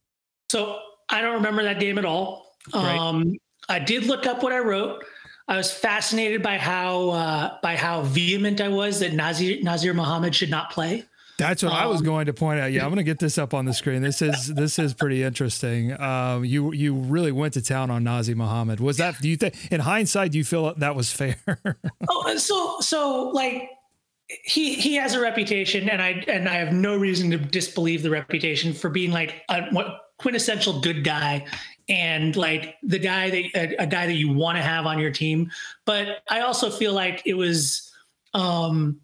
So 0.52 0.80
I 1.10 1.22
don't 1.22 1.36
remember 1.36 1.64
that 1.64 1.80
game 1.80 1.98
at 1.98 2.06
all. 2.06 2.56
Um, 2.74 3.36
I 3.70 3.80
did 3.80 4.06
look 4.06 4.26
up 4.26 4.44
what 4.44 4.52
I 4.52 4.60
wrote. 4.60 5.04
I 5.48 5.56
was 5.56 5.72
fascinated 5.72 6.44
by 6.44 6.58
how 6.58 7.10
uh, 7.10 7.58
by 7.62 7.78
how 7.78 8.02
vehement 8.02 8.60
I 8.60 8.68
was 8.68 9.00
that 9.00 9.14
Nazr 9.14 9.62
Nazr 9.64 9.96
Muhammad 9.96 10.36
should 10.36 10.50
not 10.50 10.72
play. 10.72 11.06
That's 11.38 11.62
what 11.62 11.72
um, 11.72 11.78
I 11.78 11.86
was 11.86 12.00
um, 12.00 12.06
going 12.06 12.26
to 12.26 12.34
point 12.34 12.60
out. 12.60 12.72
Yeah, 12.72 12.84
I'm 12.84 12.90
going 12.90 12.98
to 12.98 13.04
get 13.04 13.20
this 13.20 13.38
up 13.38 13.54
on 13.54 13.66
the 13.66 13.74
screen. 13.74 14.02
This 14.02 14.22
is 14.22 14.48
this 14.54 14.78
is 14.80 14.94
pretty 14.94 15.24
interesting. 15.24 16.00
Um, 16.02 16.44
you 16.44 16.74
you 16.74 16.96
really 16.96 17.32
went 17.32 17.54
to 17.54 17.62
town 17.62 17.92
on 17.92 18.04
Nazr 18.04 18.36
Muhammad. 18.36 18.80
Was 18.80 18.98
that? 18.98 19.22
Do 19.22 19.30
you 19.30 19.38
think, 19.38 19.56
in 19.72 19.80
hindsight, 19.80 20.32
do 20.32 20.38
you 20.38 20.44
feel 20.44 20.74
that 20.76 20.96
was 20.96 21.14
fair? 21.14 21.38
oh, 22.10 22.38
so 22.38 22.80
so 22.82 23.30
like 23.30 23.70
he 24.28 24.74
he 24.74 24.96
has 24.96 25.14
a 25.14 25.22
reputation, 25.22 25.90
and 25.90 26.02
I 26.02 26.24
and 26.28 26.50
I 26.50 26.56
have 26.56 26.74
no 26.74 26.98
reason 26.98 27.32
to 27.32 27.38
disbelieve 27.38 28.04
the 28.04 28.10
reputation 28.10 28.74
for 28.74 28.90
being 28.90 29.12
like 29.12 29.44
a 29.50 29.68
what, 29.70 29.88
quintessential 30.18 30.82
good 30.82 31.04
guy 31.04 31.46
and 31.90 32.36
like 32.36 32.76
the 32.84 33.00
guy 33.00 33.30
that 33.30 33.46
a, 33.56 33.84
a 33.84 33.88
guy 33.88 34.08
that 34.08 34.16
you 34.16 34.32
want 34.32 34.58
to 34.58 34.62
have 34.62 34.86
on 34.86 35.00
your 35.00 35.12
team. 35.12 35.52
But 35.86 36.24
I 36.30 36.42
also 36.42 36.70
feel 36.70 36.94
like 36.94 37.22
it 37.26 37.34
was 37.34 37.92
um, 38.34 39.00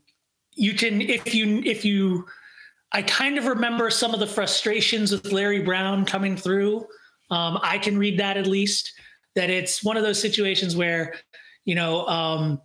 you 0.54 0.74
can 0.74 1.02
if 1.02 1.34
you 1.34 1.62
if 1.66 1.86
you 1.86 2.26
I 2.92 3.02
kind 3.02 3.38
of 3.38 3.46
remember 3.46 3.90
some 3.90 4.14
of 4.14 4.20
the 4.20 4.28
frustrations 4.28 5.12
with 5.12 5.32
Larry 5.32 5.62
Brown 5.62 6.06
coming 6.06 6.38
through. 6.38 6.86
Um, 7.32 7.60
I 7.64 7.80
can 7.80 7.98
read 7.98 8.20
that 8.20 8.38
at 8.38 8.46
least 8.46 8.94
that 9.36 9.50
it's 9.50 9.84
one 9.84 9.98
of 9.98 10.04
those 10.04 10.20
situations 10.20 10.76
where 10.76 11.16
you 11.66 11.76
know 11.76 12.06
um, 12.08 12.62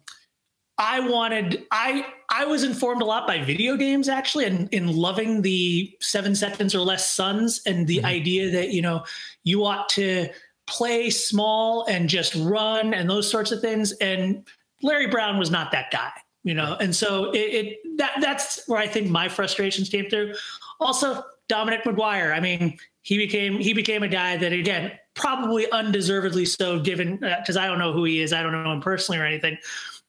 I 0.77 1.01
wanted 1.01 1.67
I 1.71 2.07
I 2.31 2.45
was 2.45 2.63
informed 2.63 3.03
a 3.03 3.05
lot 3.05 3.27
by 3.27 3.43
video 3.43 3.77
games 3.77 4.09
actually 4.09 4.45
and 4.45 4.69
in 4.73 4.95
loving 4.95 5.43
the 5.43 5.97
seven 6.01 6.35
seconds 6.35 6.75
or 6.75 6.81
less 6.81 7.09
suns 7.09 7.63
and 7.65 7.87
the 7.87 7.99
mm-hmm. 7.99 8.07
idea 8.07 8.51
that 8.51 8.71
you 8.71 8.83
know 8.83 9.05
you 9.45 9.65
ought 9.65 9.89
to 9.91 10.29
play 10.67 11.09
small 11.09 11.87
and 11.87 12.09
just 12.09 12.35
run 12.35 12.93
and 12.93 13.09
those 13.09 13.31
sorts 13.31 13.51
of 13.53 13.61
things. 13.61 13.93
And 13.93 14.47
Larry 14.83 15.07
Brown 15.07 15.39
was 15.39 15.51
not 15.51 15.73
that 15.73 15.91
guy 15.91 16.11
you 16.45 16.55
know? 16.55 16.77
And 16.81 16.95
so 16.95 17.31
it, 17.33 17.39
it 17.39 17.79
that 17.99 18.15
that's 18.21 18.67
where 18.69 18.79
I 18.79 18.87
think 18.87 19.11
my 19.11 19.29
frustrations 19.29 19.89
came 19.89 20.09
through. 20.09 20.35
Also 20.81 21.23
Dominic 21.49 21.85
McGuire 21.85 22.33
I 22.33 22.41
mean 22.41 22.79
he 23.03 23.19
became 23.19 23.59
he 23.59 23.73
became 23.75 24.03
a 24.03 24.09
guy 24.09 24.37
that 24.37 24.53
again 24.53 24.93
probably 25.15 25.71
undeservedly 25.73 26.47
so 26.47 26.81
given 26.81 27.17
because 27.17 27.57
uh, 27.57 27.61
I 27.61 27.67
don't 27.67 27.79
know 27.79 27.93
who 27.93 28.05
he 28.05 28.21
is. 28.21 28.33
I 28.33 28.43
don't 28.43 28.53
know 28.53 28.73
him 28.73 28.81
personally 28.81 29.21
or 29.21 29.27
anything. 29.27 29.59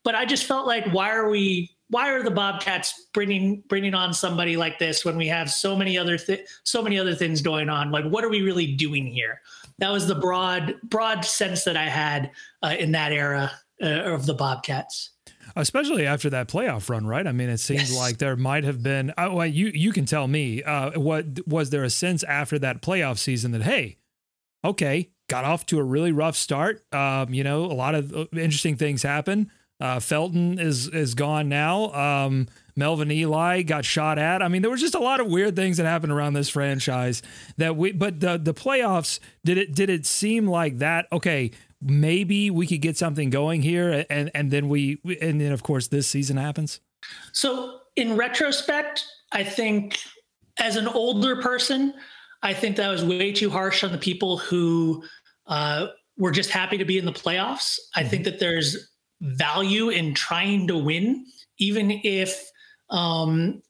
But 0.04 0.16
I 0.16 0.26
just 0.26 0.46
felt 0.46 0.66
like, 0.66 0.86
why 0.94 1.12
are 1.12 1.30
we? 1.30 1.76
Why 1.90 2.12
are 2.12 2.22
the 2.22 2.32
Bobcats 2.32 3.08
bringing 3.14 3.64
bringing 3.68 3.94
on 3.94 4.14
somebody 4.14 4.58
like 4.58 4.78
this 4.80 5.04
when 5.04 5.18
we 5.18 5.28
have 5.28 5.50
so 5.50 5.76
many 5.76 5.98
other 5.98 6.18
th- 6.18 6.48
so 6.64 6.82
many 6.82 7.00
other 7.00 7.16
things 7.16 7.42
going 7.42 7.70
on? 7.70 7.92
Like, 7.92 8.06
what 8.06 8.24
are 8.24 8.30
we 8.30 8.42
really 8.42 8.76
doing 8.76 9.08
here? 9.08 9.42
That 9.80 9.92
was 9.92 10.08
the 10.08 10.16
broad 10.16 10.76
broad 10.84 11.26
sense 11.26 11.64
that 11.64 11.78
I 11.78 11.90
had 11.90 12.32
uh, 12.62 12.76
in 12.78 12.92
that 12.92 13.12
era 13.12 13.52
uh, 13.82 13.88
of 13.88 14.26
the 14.26 14.34
Bobcats 14.34 15.12
especially 15.56 16.06
after 16.06 16.30
that 16.30 16.48
playoff 16.48 16.90
run, 16.90 17.06
right? 17.06 17.26
I 17.26 17.32
mean, 17.32 17.50
it 17.50 17.58
seems 17.58 17.92
yes. 17.92 17.98
like 17.98 18.18
there 18.18 18.36
might 18.36 18.64
have 18.64 18.82
been. 18.84 19.12
Uh, 19.18 19.30
well, 19.32 19.46
you 19.46 19.72
you 19.74 19.92
can 19.92 20.06
tell 20.06 20.28
me. 20.28 20.64
Uh, 20.64 21.00
what 21.00 21.48
was 21.48 21.70
there 21.70 21.84
a 21.84 21.90
sense 21.90 22.24
after 22.24 22.60
that 22.60 22.82
playoff 22.82 23.18
season 23.18 23.52
that 23.52 23.64
hey, 23.64 23.98
okay, 24.64 25.10
got 25.28 25.46
off 25.46 25.66
to 25.68 25.80
a 25.80 25.84
really 25.84 26.12
rough 26.12 26.36
start. 26.36 26.84
Um, 26.94 27.34
you 27.34 27.44
know, 27.44 27.66
a 27.66 27.74
lot 27.74 27.96
of 27.96 28.14
uh, 28.14 28.26
interesting 28.34 28.76
things 28.76 29.04
happen. 29.04 29.52
Uh, 29.80 30.00
Felton 30.00 30.60
is 30.60 30.88
is 30.88 31.16
gone 31.16 31.48
now. 31.48 31.94
Um, 31.94 32.48
Melvin 32.76 33.12
Ely 33.12 33.62
got 33.62 33.86
shot 33.86 34.18
at. 34.18 34.42
I 34.42 34.48
mean, 34.48 34.62
there 34.62 34.72
was 34.72 34.82
just 34.82 34.96
a 34.96 35.00
lot 35.00 35.20
of 35.20 35.28
weird 35.28 35.56
things 35.56 35.78
that 35.78 35.86
happened 35.86 36.12
around 36.12 36.34
this 36.34 36.50
franchise 36.50 37.22
that 37.58 37.78
we. 37.78 37.92
But 37.92 38.20
the 38.20 38.38
the 38.38 38.54
playoffs 38.54 39.20
did 39.46 39.58
it 39.58 39.74
did 39.74 39.90
it 39.90 40.06
seem 40.06 40.48
like 40.48 40.80
that? 40.80 41.08
Okay, 41.12 41.52
maybe 41.82 42.50
we 42.50 42.68
could 42.68 42.82
get 42.82 42.98
something 42.98 43.30
going 43.30 43.62
here, 43.62 44.06
and 44.10 44.32
and 44.34 44.52
then 44.52 44.68
we 44.68 45.00
and 45.22 45.40
then 45.40 45.52
of 45.52 45.64
course 45.64 45.88
this 45.88 46.08
season 46.08 46.38
happens. 46.38 46.82
So 47.32 47.80
in 47.96 48.18
retrospect, 48.18 49.06
I 49.32 49.44
think 49.44 50.00
as 50.60 50.76
an 50.76 50.88
older 50.88 51.42
person, 51.42 51.94
I 52.44 52.54
think 52.54 52.76
that 52.78 52.90
was 52.90 53.04
way 53.04 53.32
too 53.32 53.50
harsh 53.50 53.84
on 53.84 53.92
the 53.94 53.98
people 53.98 54.38
who 54.38 55.04
uh, 55.48 55.88
were 56.18 56.32
just 56.32 56.50
happy 56.50 56.78
to 56.78 56.86
be 56.86 56.98
in 56.98 57.06
the 57.06 57.14
playoffs. 57.14 57.80
I 57.96 58.04
think 58.04 58.24
mm-hmm. 58.24 58.32
that 58.32 58.40
there's 58.40 58.89
value 59.22 59.90
in 59.90 60.14
trying 60.14 60.68
to 60.68 60.78
win, 60.78 61.26
even 61.58 61.92
if 62.04 62.50
um, 62.90 63.62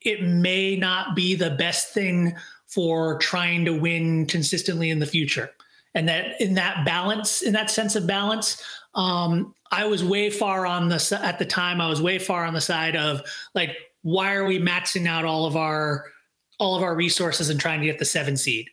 it 0.00 0.22
may 0.22 0.76
not 0.76 1.16
be 1.16 1.34
the 1.34 1.50
best 1.50 1.92
thing 1.92 2.34
for 2.66 3.18
trying 3.18 3.64
to 3.64 3.78
win 3.78 4.26
consistently 4.26 4.90
in 4.90 4.98
the 4.98 5.06
future. 5.06 5.50
And 5.94 6.08
that 6.08 6.40
in 6.40 6.54
that 6.54 6.84
balance, 6.84 7.42
in 7.42 7.52
that 7.54 7.70
sense 7.70 7.96
of 7.96 8.06
balance, 8.06 8.62
um, 8.94 9.54
I 9.70 9.86
was 9.86 10.04
way 10.04 10.30
far 10.30 10.66
on 10.66 10.88
the 10.88 11.20
at 11.22 11.38
the 11.38 11.46
time. 11.46 11.80
I 11.80 11.88
was 11.88 12.02
way 12.02 12.18
far 12.18 12.44
on 12.44 12.54
the 12.54 12.60
side 12.60 12.96
of 12.96 13.22
like, 13.54 13.76
why 14.02 14.34
are 14.34 14.44
we 14.44 14.58
maxing 14.58 15.06
out 15.06 15.24
all 15.24 15.46
of 15.46 15.56
our 15.56 16.04
all 16.58 16.76
of 16.76 16.82
our 16.82 16.94
resources 16.94 17.48
and 17.48 17.58
trying 17.58 17.80
to 17.80 17.86
get 17.86 17.98
the 17.98 18.04
seven 18.04 18.36
seed? 18.36 18.68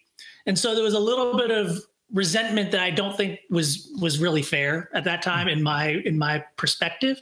And 0.46 0.60
so 0.60 0.76
there 0.76 0.84
was 0.84 0.94
a 0.94 1.00
little 1.00 1.38
bit 1.38 1.52
of 1.52 1.80
resentment 2.14 2.72
that 2.72 2.80
I 2.80 2.92
don't 2.92 3.18
think 3.18 3.40
was 3.50 3.92
was 4.00 4.20
really 4.20 4.44
fair 4.44 4.90
at 4.94 5.04
that 5.04 5.22
time 5.22 5.48
in 5.48 5.62
my 5.62 6.02
in 6.06 6.18
my 6.18 6.44
perspective. 6.58 7.20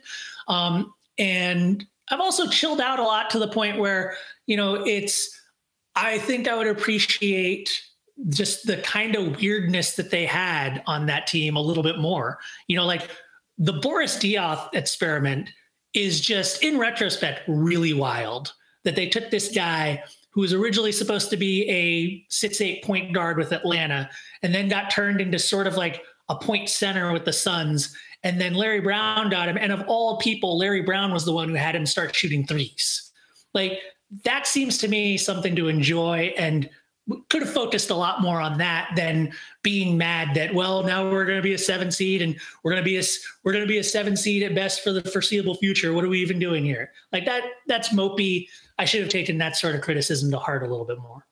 Um, 0.47 0.93
and 1.17 1.85
I've 2.09 2.19
also 2.19 2.47
chilled 2.47 2.81
out 2.81 2.99
a 2.99 3.03
lot 3.03 3.29
to 3.31 3.39
the 3.39 3.47
point 3.47 3.79
where 3.79 4.15
you 4.45 4.57
know 4.57 4.85
it's. 4.85 5.37
I 5.93 6.19
think 6.19 6.47
I 6.47 6.55
would 6.55 6.67
appreciate 6.67 7.69
just 8.29 8.65
the 8.65 8.77
kind 8.77 9.15
of 9.15 9.41
weirdness 9.41 9.95
that 9.95 10.09
they 10.09 10.25
had 10.25 10.81
on 10.87 11.05
that 11.07 11.27
team 11.27 11.57
a 11.57 11.61
little 11.61 11.83
bit 11.83 11.99
more. 11.99 12.39
You 12.67 12.77
know, 12.77 12.85
like 12.85 13.09
the 13.57 13.73
Boris 13.73 14.17
Diaw 14.17 14.69
experiment 14.73 15.49
is 15.93 16.21
just 16.21 16.63
in 16.63 16.77
retrospect 16.77 17.41
really 17.47 17.93
wild 17.93 18.53
that 18.83 18.95
they 18.95 19.07
took 19.07 19.29
this 19.29 19.53
guy 19.53 20.03
who 20.31 20.41
was 20.41 20.53
originally 20.53 20.91
supposed 20.91 21.29
to 21.29 21.37
be 21.37 21.69
a 21.69 22.25
six 22.33 22.61
eight 22.61 22.83
point 22.83 23.13
guard 23.13 23.37
with 23.37 23.51
Atlanta, 23.51 24.09
and 24.43 24.53
then 24.53 24.67
got 24.67 24.89
turned 24.89 25.21
into 25.21 25.37
sort 25.37 25.67
of 25.67 25.75
like 25.75 26.01
a 26.29 26.35
point 26.35 26.69
center 26.69 27.11
with 27.11 27.25
the 27.25 27.33
Suns. 27.33 27.95
And 28.23 28.39
then 28.39 28.53
Larry 28.53 28.81
Brown 28.81 29.29
got 29.29 29.49
him. 29.49 29.57
And 29.57 29.71
of 29.71 29.83
all 29.87 30.17
people, 30.17 30.57
Larry 30.57 30.81
Brown 30.81 31.11
was 31.11 31.25
the 31.25 31.33
one 31.33 31.49
who 31.49 31.55
had 31.55 31.75
him 31.75 31.85
start 31.85 32.15
shooting 32.15 32.45
threes. 32.45 33.11
Like 33.53 33.79
that 34.23 34.47
seems 34.47 34.77
to 34.79 34.87
me 34.87 35.17
something 35.17 35.55
to 35.55 35.67
enjoy 35.67 36.33
and 36.37 36.69
could 37.29 37.41
have 37.41 37.51
focused 37.51 37.89
a 37.89 37.95
lot 37.95 38.21
more 38.21 38.39
on 38.39 38.57
that 38.59 38.91
than 38.95 39.31
being 39.63 39.97
mad 39.97 40.35
that 40.35 40.53
well 40.53 40.83
now 40.83 41.09
we're 41.09 41.25
going 41.25 41.37
to 41.37 41.43
be 41.43 41.53
a 41.53 41.57
seven 41.57 41.91
seed 41.91 42.21
and 42.21 42.39
we're 42.63 42.71
going 42.71 42.81
to 42.81 42.89
be 42.89 42.97
a 42.97 43.03
we're 43.43 43.51
going 43.51 43.63
to 43.63 43.67
be 43.67 43.79
a 43.79 43.83
seven 43.83 44.15
seed 44.15 44.43
at 44.43 44.53
best 44.53 44.83
for 44.83 44.91
the 44.91 45.01
foreseeable 45.03 45.55
future. 45.55 45.93
What 45.93 46.05
are 46.05 46.09
we 46.09 46.21
even 46.21 46.39
doing 46.39 46.63
here? 46.63 46.91
Like 47.11 47.25
that 47.25 47.43
that's 47.67 47.89
mopey. 47.89 48.47
I 48.77 48.85
should 48.85 49.01
have 49.01 49.09
taken 49.09 49.37
that 49.39 49.55
sort 49.55 49.75
of 49.75 49.81
criticism 49.81 50.31
to 50.31 50.37
heart 50.37 50.63
a 50.63 50.67
little 50.67 50.85
bit 50.85 50.99
more. 50.99 51.25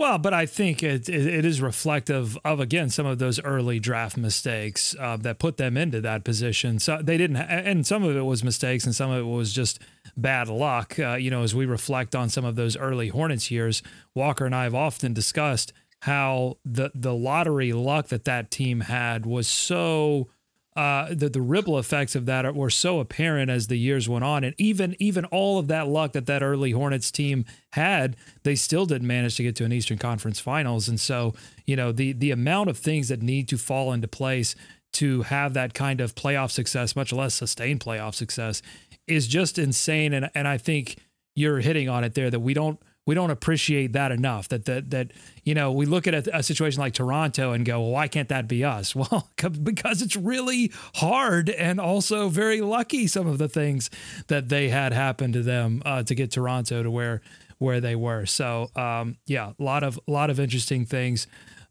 Well, 0.00 0.16
but 0.16 0.32
I 0.32 0.46
think 0.46 0.82
it, 0.82 1.10
it, 1.10 1.26
it 1.26 1.44
is 1.44 1.60
reflective 1.60 2.38
of 2.42 2.58
again 2.58 2.88
some 2.88 3.04
of 3.04 3.18
those 3.18 3.38
early 3.38 3.78
draft 3.78 4.16
mistakes 4.16 4.96
uh, 4.98 5.18
that 5.18 5.38
put 5.38 5.58
them 5.58 5.76
into 5.76 6.00
that 6.00 6.24
position. 6.24 6.78
So 6.78 7.02
they 7.02 7.18
didn't, 7.18 7.36
and 7.36 7.86
some 7.86 8.02
of 8.02 8.16
it 8.16 8.22
was 8.22 8.42
mistakes, 8.42 8.86
and 8.86 8.94
some 8.94 9.10
of 9.10 9.18
it 9.18 9.28
was 9.28 9.52
just 9.52 9.78
bad 10.16 10.48
luck. 10.48 10.98
Uh, 10.98 11.16
you 11.16 11.30
know, 11.30 11.42
as 11.42 11.54
we 11.54 11.66
reflect 11.66 12.16
on 12.16 12.30
some 12.30 12.46
of 12.46 12.56
those 12.56 12.78
early 12.78 13.08
Hornets 13.08 13.50
years, 13.50 13.82
Walker 14.14 14.46
and 14.46 14.54
I 14.54 14.62
have 14.62 14.74
often 14.74 15.12
discussed 15.12 15.74
how 16.00 16.56
the 16.64 16.90
the 16.94 17.12
lottery 17.12 17.74
luck 17.74 18.06
that 18.06 18.24
that 18.24 18.50
team 18.50 18.80
had 18.80 19.26
was 19.26 19.46
so 19.46 20.30
uh, 20.76 21.12
the 21.12 21.28
the 21.28 21.40
ripple 21.40 21.78
effects 21.78 22.14
of 22.14 22.26
that 22.26 22.54
were 22.54 22.70
so 22.70 23.00
apparent 23.00 23.50
as 23.50 23.66
the 23.66 23.76
years 23.76 24.08
went 24.08 24.24
on, 24.24 24.44
and 24.44 24.54
even 24.56 24.94
even 25.00 25.24
all 25.26 25.58
of 25.58 25.66
that 25.68 25.88
luck 25.88 26.12
that 26.12 26.26
that 26.26 26.42
early 26.42 26.70
Hornets 26.70 27.10
team 27.10 27.44
had, 27.72 28.16
they 28.44 28.54
still 28.54 28.86
didn't 28.86 29.06
manage 29.06 29.36
to 29.36 29.42
get 29.42 29.56
to 29.56 29.64
an 29.64 29.72
Eastern 29.72 29.98
Conference 29.98 30.38
Finals. 30.38 30.88
And 30.88 31.00
so, 31.00 31.34
you 31.66 31.74
know, 31.74 31.90
the 31.90 32.12
the 32.12 32.30
amount 32.30 32.70
of 32.70 32.78
things 32.78 33.08
that 33.08 33.20
need 33.20 33.48
to 33.48 33.58
fall 33.58 33.92
into 33.92 34.06
place 34.06 34.54
to 34.92 35.22
have 35.22 35.54
that 35.54 35.74
kind 35.74 36.00
of 36.00 36.14
playoff 36.14 36.50
success, 36.50 36.94
much 36.94 37.12
less 37.12 37.34
sustained 37.34 37.80
playoff 37.80 38.14
success, 38.14 38.62
is 39.08 39.26
just 39.26 39.58
insane. 39.58 40.12
And 40.12 40.30
and 40.36 40.46
I 40.46 40.56
think 40.56 40.98
you're 41.34 41.60
hitting 41.60 41.88
on 41.88 42.04
it 42.04 42.14
there 42.14 42.30
that 42.30 42.40
we 42.40 42.54
don't 42.54 42.80
we 43.06 43.14
don't 43.14 43.30
appreciate 43.30 43.92
that 43.94 44.12
enough. 44.12 44.48
That 44.48 44.66
that 44.66 44.90
that 44.90 45.12
you 45.44 45.54
know 45.54 45.72
we 45.72 45.86
look 45.86 46.06
at 46.06 46.14
a, 46.14 46.38
a, 46.38 46.42
situation 46.42 46.80
like 46.80 46.94
Toronto 46.94 47.52
and 47.52 47.64
go, 47.64 47.80
well, 47.80 47.90
why 47.90 48.08
can't 48.08 48.28
that 48.28 48.48
be 48.48 48.64
us? 48.64 48.94
Well, 49.00 49.28
because 49.62 50.02
it's 50.02 50.16
really 50.16 50.72
hard 50.96 51.48
and 51.50 51.80
also 51.80 52.28
very 52.28 52.60
lucky. 52.60 53.06
Some 53.06 53.26
of 53.26 53.38
the 53.38 53.48
things 53.48 53.90
that 54.28 54.48
they 54.48 54.68
had 54.68 54.92
happen 54.92 55.32
to 55.32 55.42
them 55.42 55.82
uh, 55.84 56.02
to 56.02 56.14
get 56.14 56.30
Toronto 56.30 56.82
to 56.82 56.90
where 56.90 57.22
where 57.58 57.80
they 57.80 57.96
were. 57.96 58.26
So 58.26 58.70
um, 58.76 59.16
yeah, 59.26 59.52
a 59.58 59.62
lot 59.62 59.82
of 59.82 59.98
a 60.06 60.10
lot 60.10 60.30
of 60.30 60.38
interesting 60.38 60.84
things 60.84 61.26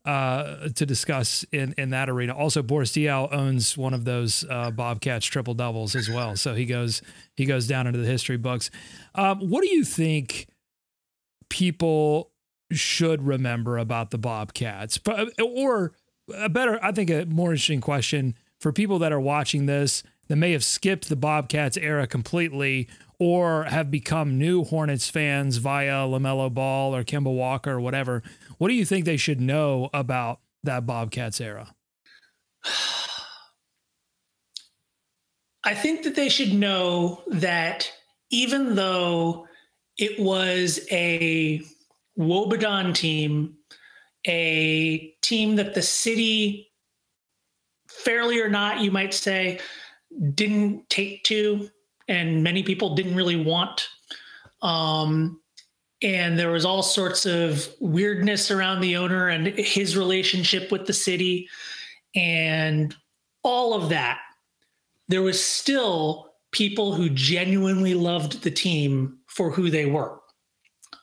uh, 0.05 0.69
to 0.69 0.85
discuss 0.85 1.45
in 1.51 1.73
in 1.77 1.91
that 1.91 2.09
arena. 2.09 2.35
Also, 2.35 2.63
Boris 2.63 2.91
Diaw 2.93 3.31
owns 3.31 3.77
one 3.77 3.93
of 3.93 4.05
those 4.05 4.45
uh, 4.49 4.71
Bobcats 4.71 5.25
triple 5.25 5.53
doubles 5.53 5.95
as 5.95 6.09
well, 6.09 6.35
so 6.35 6.55
he 6.55 6.65
goes 6.65 7.01
he 7.35 7.45
goes 7.45 7.67
down 7.67 7.85
into 7.85 7.99
the 7.99 8.07
history 8.07 8.37
books. 8.37 8.71
Um, 9.15 9.39
what 9.49 9.61
do 9.61 9.69
you 9.69 9.83
think? 9.83 10.47
People 11.49 12.31
should 12.71 13.23
remember 13.23 13.77
about 13.77 14.11
the 14.11 14.17
Bobcats? 14.17 14.97
But, 14.97 15.39
uh, 15.39 15.43
Or 15.43 15.93
a 16.35 16.49
better, 16.49 16.79
I 16.83 16.91
think, 16.91 17.09
a 17.09 17.25
more 17.25 17.51
interesting 17.51 17.81
question 17.81 18.35
for 18.59 18.71
people 18.71 18.99
that 18.99 19.11
are 19.11 19.19
watching 19.19 19.65
this 19.65 20.03
that 20.27 20.35
may 20.35 20.51
have 20.51 20.63
skipped 20.63 21.09
the 21.09 21.15
Bobcats 21.15 21.77
era 21.77 22.05
completely 22.05 22.87
or 23.17 23.63
have 23.65 23.91
become 23.91 24.37
new 24.37 24.63
Hornets 24.63 25.09
fans 25.09 25.57
via 25.57 26.05
LaMelo 26.05 26.53
Ball 26.53 26.95
or 26.95 27.03
Kemba 27.03 27.33
Walker 27.35 27.71
or 27.71 27.81
whatever. 27.81 28.23
What 28.57 28.69
do 28.69 28.75
you 28.75 28.85
think 28.85 29.05
they 29.05 29.17
should 29.17 29.41
know 29.41 29.89
about 29.93 30.39
that 30.63 30.85
Bobcats 30.85 31.41
era? 31.41 31.73
I 35.65 35.73
think 35.73 36.03
that 36.03 36.15
they 36.15 36.29
should 36.29 36.53
know 36.53 37.21
that 37.27 37.91
even 38.29 38.75
though 38.75 39.45
it 39.99 40.19
was 40.19 40.79
a 40.91 41.61
Wobegon 42.17 42.93
team 42.93 43.55
a 44.27 45.15
team 45.21 45.55
that 45.55 45.73
the 45.73 45.81
city, 45.81 46.69
fairly 47.87 48.41
or 48.41 48.49
not, 48.49 48.81
you 48.81 48.91
might 48.91 49.13
say, 49.13 49.59
didn't 50.35 50.89
take 50.89 51.23
to, 51.23 51.69
and 52.09 52.43
many 52.43 52.61
people 52.61 52.95
didn't 52.95 53.15
really 53.15 53.41
want. 53.41 53.87
Um, 54.61 55.39
and 56.01 56.37
there 56.37 56.51
was 56.51 56.65
all 56.65 56.83
sorts 56.83 57.25
of 57.25 57.69
weirdness 57.79 58.51
around 58.51 58.81
the 58.81 58.97
owner 58.97 59.29
and 59.29 59.47
his 59.47 59.95
relationship 59.95 60.69
with 60.69 60.85
the 60.85 60.91
city 60.91 61.47
and 62.13 62.93
all 63.41 63.73
of 63.73 63.87
that 63.87 64.19
there 65.09 65.23
was 65.23 65.43
still 65.43 66.33
people 66.51 66.93
who 66.93 67.09
genuinely 67.09 67.93
loved 67.93 68.43
the 68.43 68.51
team 68.51 69.17
for 69.29 69.51
who 69.51 69.69
they 69.69 69.85
were 69.85 70.19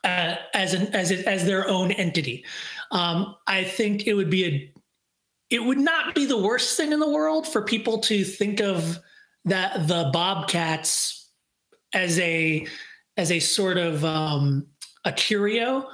uh, 0.04 0.36
as 0.54 0.74
an 0.74 0.94
as 0.94 1.10
a, 1.10 1.28
as 1.28 1.44
their 1.44 1.68
own 1.68 1.90
entity. 1.92 2.44
Um, 2.92 3.34
i 3.46 3.64
think 3.64 4.06
it 4.06 4.14
would 4.14 4.30
be 4.30 4.44
a 4.44 4.72
it 5.50 5.62
would 5.62 5.78
not 5.78 6.14
be 6.14 6.26
the 6.26 6.38
worst 6.38 6.76
thing 6.76 6.92
in 6.92 7.00
the 7.00 7.10
world 7.10 7.46
for 7.46 7.62
people 7.62 7.98
to 7.98 8.24
think 8.24 8.60
of 8.60 8.98
that 9.44 9.86
the 9.86 10.10
bobcats 10.12 11.30
as 11.92 12.18
a 12.18 12.66
as 13.16 13.30
a 13.32 13.40
sort 13.40 13.78
of 13.78 14.04
um, 14.04 14.66
a 15.04 15.12
curio. 15.12 15.88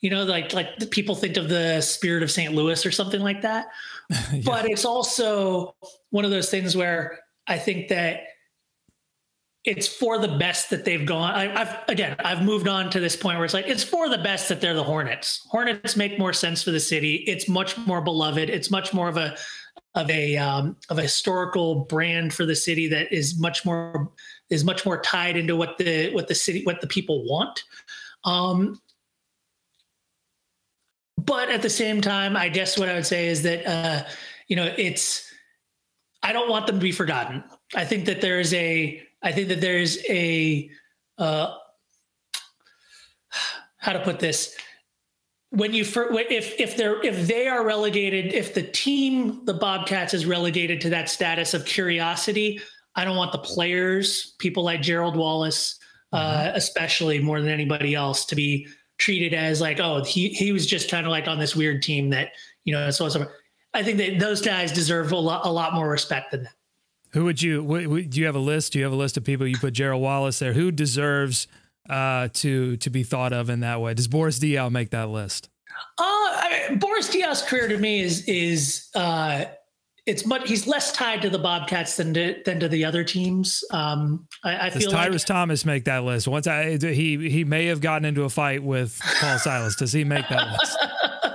You 0.00 0.10
know 0.10 0.24
like 0.24 0.52
like 0.52 0.90
people 0.90 1.16
think 1.16 1.36
of 1.36 1.48
the 1.48 1.80
spirit 1.80 2.22
of 2.22 2.30
st 2.30 2.54
louis 2.54 2.86
or 2.86 2.90
something 2.90 3.20
like 3.20 3.42
that. 3.42 3.66
Yeah. 4.32 4.40
but 4.42 4.64
it's 4.64 4.86
also 4.86 5.76
one 6.08 6.24
of 6.24 6.30
those 6.30 6.50
things 6.50 6.74
where 6.74 7.18
i 7.46 7.58
think 7.58 7.88
that 7.88 8.20
it's 9.68 9.86
for 9.86 10.18
the 10.18 10.28
best 10.28 10.70
that 10.70 10.86
they've 10.86 11.04
gone. 11.04 11.34
I, 11.34 11.46
have 11.58 11.84
again 11.88 12.16
i've 12.20 12.42
moved 12.42 12.68
on 12.68 12.88
to 12.90 13.00
this 13.00 13.14
point 13.14 13.36
where 13.36 13.44
it's 13.44 13.52
like 13.52 13.68
it's 13.68 13.84
for 13.84 14.08
the 14.08 14.16
best 14.16 14.48
that 14.48 14.62
they're 14.62 14.72
the 14.72 14.82
hornets. 14.82 15.46
Hornets 15.50 15.94
make 15.94 16.18
more 16.18 16.32
sense 16.32 16.62
for 16.62 16.70
the 16.70 16.80
city. 16.80 17.16
It's 17.26 17.48
much 17.48 17.76
more 17.76 18.00
beloved. 18.00 18.48
It's 18.48 18.70
much 18.70 18.94
more 18.94 19.08
of 19.08 19.18
a 19.18 19.36
of 19.94 20.10
a 20.10 20.38
um, 20.38 20.76
of 20.88 20.98
a 20.98 21.02
historical 21.02 21.84
brand 21.84 22.32
for 22.32 22.46
the 22.46 22.56
city 22.56 22.88
that 22.88 23.12
is 23.12 23.38
much 23.38 23.66
more 23.66 24.10
is 24.48 24.64
much 24.64 24.86
more 24.86 25.02
tied 25.02 25.36
into 25.36 25.54
what 25.54 25.76
the 25.76 26.10
what 26.12 26.28
the 26.28 26.34
city 26.34 26.64
what 26.64 26.80
the 26.80 26.86
people 26.86 27.28
want. 27.28 27.62
Um, 28.24 28.80
but 31.18 31.50
at 31.50 31.60
the 31.60 31.70
same 31.70 32.00
time, 32.00 32.36
I 32.36 32.48
guess 32.48 32.78
what 32.78 32.88
I 32.88 32.94
would 32.94 33.06
say 33.06 33.28
is 33.28 33.42
that 33.42 33.66
uh, 33.66 34.04
you 34.46 34.56
know 34.56 34.72
it's 34.78 35.30
I 36.22 36.32
don't 36.32 36.48
want 36.48 36.66
them 36.66 36.76
to 36.76 36.82
be 36.82 36.92
forgotten. 36.92 37.44
I 37.74 37.84
think 37.84 38.06
that 38.06 38.22
there's 38.22 38.54
a 38.54 39.02
I 39.22 39.32
think 39.32 39.48
that 39.48 39.60
there's 39.60 39.98
a 40.08 40.70
uh, 41.18 41.54
how 43.76 43.92
to 43.92 44.00
put 44.00 44.20
this 44.20 44.56
when 45.50 45.72
you 45.72 45.82
if 45.82 46.60
if 46.60 46.76
they're 46.76 47.02
if 47.02 47.26
they 47.26 47.48
are 47.48 47.64
relegated 47.64 48.34
if 48.34 48.54
the 48.54 48.62
team 48.62 49.44
the 49.44 49.54
Bobcats 49.54 50.12
is 50.12 50.26
relegated 50.26 50.80
to 50.82 50.90
that 50.90 51.08
status 51.08 51.54
of 51.54 51.64
curiosity, 51.64 52.60
I 52.94 53.04
don't 53.04 53.16
want 53.16 53.32
the 53.32 53.38
players, 53.38 54.34
people 54.38 54.62
like 54.62 54.82
Gerald 54.82 55.16
Wallace, 55.16 55.78
uh, 56.12 56.50
especially 56.54 57.20
more 57.20 57.40
than 57.40 57.50
anybody 57.50 57.94
else, 57.94 58.26
to 58.26 58.36
be 58.36 58.66
treated 58.98 59.32
as 59.32 59.60
like, 59.60 59.80
oh, 59.80 60.04
he 60.04 60.28
he 60.30 60.52
was 60.52 60.66
just 60.66 60.90
kind 60.90 61.06
of 61.06 61.10
like 61.10 61.28
on 61.28 61.38
this 61.38 61.56
weird 61.56 61.82
team 61.82 62.10
that 62.10 62.32
you 62.64 62.74
know. 62.74 62.90
So, 62.90 63.08
so 63.08 63.26
I 63.72 63.82
think 63.82 63.98
that 63.98 64.18
those 64.18 64.42
guys 64.42 64.70
deserve 64.70 65.12
a 65.12 65.16
lot 65.16 65.46
a 65.46 65.50
lot 65.50 65.72
more 65.72 65.88
respect 65.88 66.32
than 66.32 66.42
that. 66.42 66.52
Who 67.12 67.24
would 67.24 67.40
you? 67.42 67.62
Do 68.02 68.20
you 68.20 68.26
have 68.26 68.34
a 68.34 68.40
list? 68.40 68.72
Do 68.72 68.78
you 68.78 68.84
have 68.84 68.92
a 68.92 68.96
list 68.96 69.16
of 69.16 69.24
people 69.24 69.46
you 69.46 69.58
put 69.58 69.72
Gerald 69.72 70.02
Wallace 70.02 70.38
there? 70.38 70.52
Who 70.52 70.70
deserves 70.70 71.46
uh, 71.88 72.28
to 72.34 72.76
to 72.76 72.90
be 72.90 73.02
thought 73.02 73.32
of 73.32 73.48
in 73.50 73.60
that 73.60 73.80
way? 73.80 73.94
Does 73.94 74.08
Boris 74.08 74.38
Diaw 74.38 74.70
make 74.70 74.90
that 74.90 75.08
list? 75.08 75.48
Uh, 75.98 76.02
I 76.02 76.66
mean, 76.68 76.78
Boris 76.78 77.08
Diaw's 77.08 77.42
career 77.42 77.68
to 77.68 77.78
me 77.78 78.00
is 78.00 78.24
is 78.28 78.88
uh, 78.94 79.46
it's 80.08 80.26
much 80.26 80.48
he's 80.48 80.66
less 80.66 80.92
tied 80.92 81.22
to 81.22 81.30
the 81.30 81.38
Bobcats 81.38 81.96
than 81.96 82.14
to 82.14 82.42
than 82.44 82.60
to 82.60 82.68
the 82.68 82.84
other 82.84 83.04
teams. 83.04 83.62
Um, 83.70 84.26
I, 84.44 84.66
I 84.66 84.70
Does 84.70 84.82
feel 84.82 84.90
Tyrus 84.90 85.22
like, 85.22 85.26
Thomas 85.26 85.64
make 85.64 85.84
that 85.84 86.04
list? 86.04 86.28
Once 86.28 86.46
I 86.46 86.78
he 86.78 87.28
he 87.30 87.44
may 87.44 87.66
have 87.66 87.80
gotten 87.80 88.04
into 88.04 88.24
a 88.24 88.30
fight 88.30 88.62
with 88.62 89.00
Paul 89.20 89.38
Silas. 89.38 89.76
Does 89.76 89.92
he 89.92 90.04
make 90.04 90.28
that 90.28 90.52
list? 90.52 90.78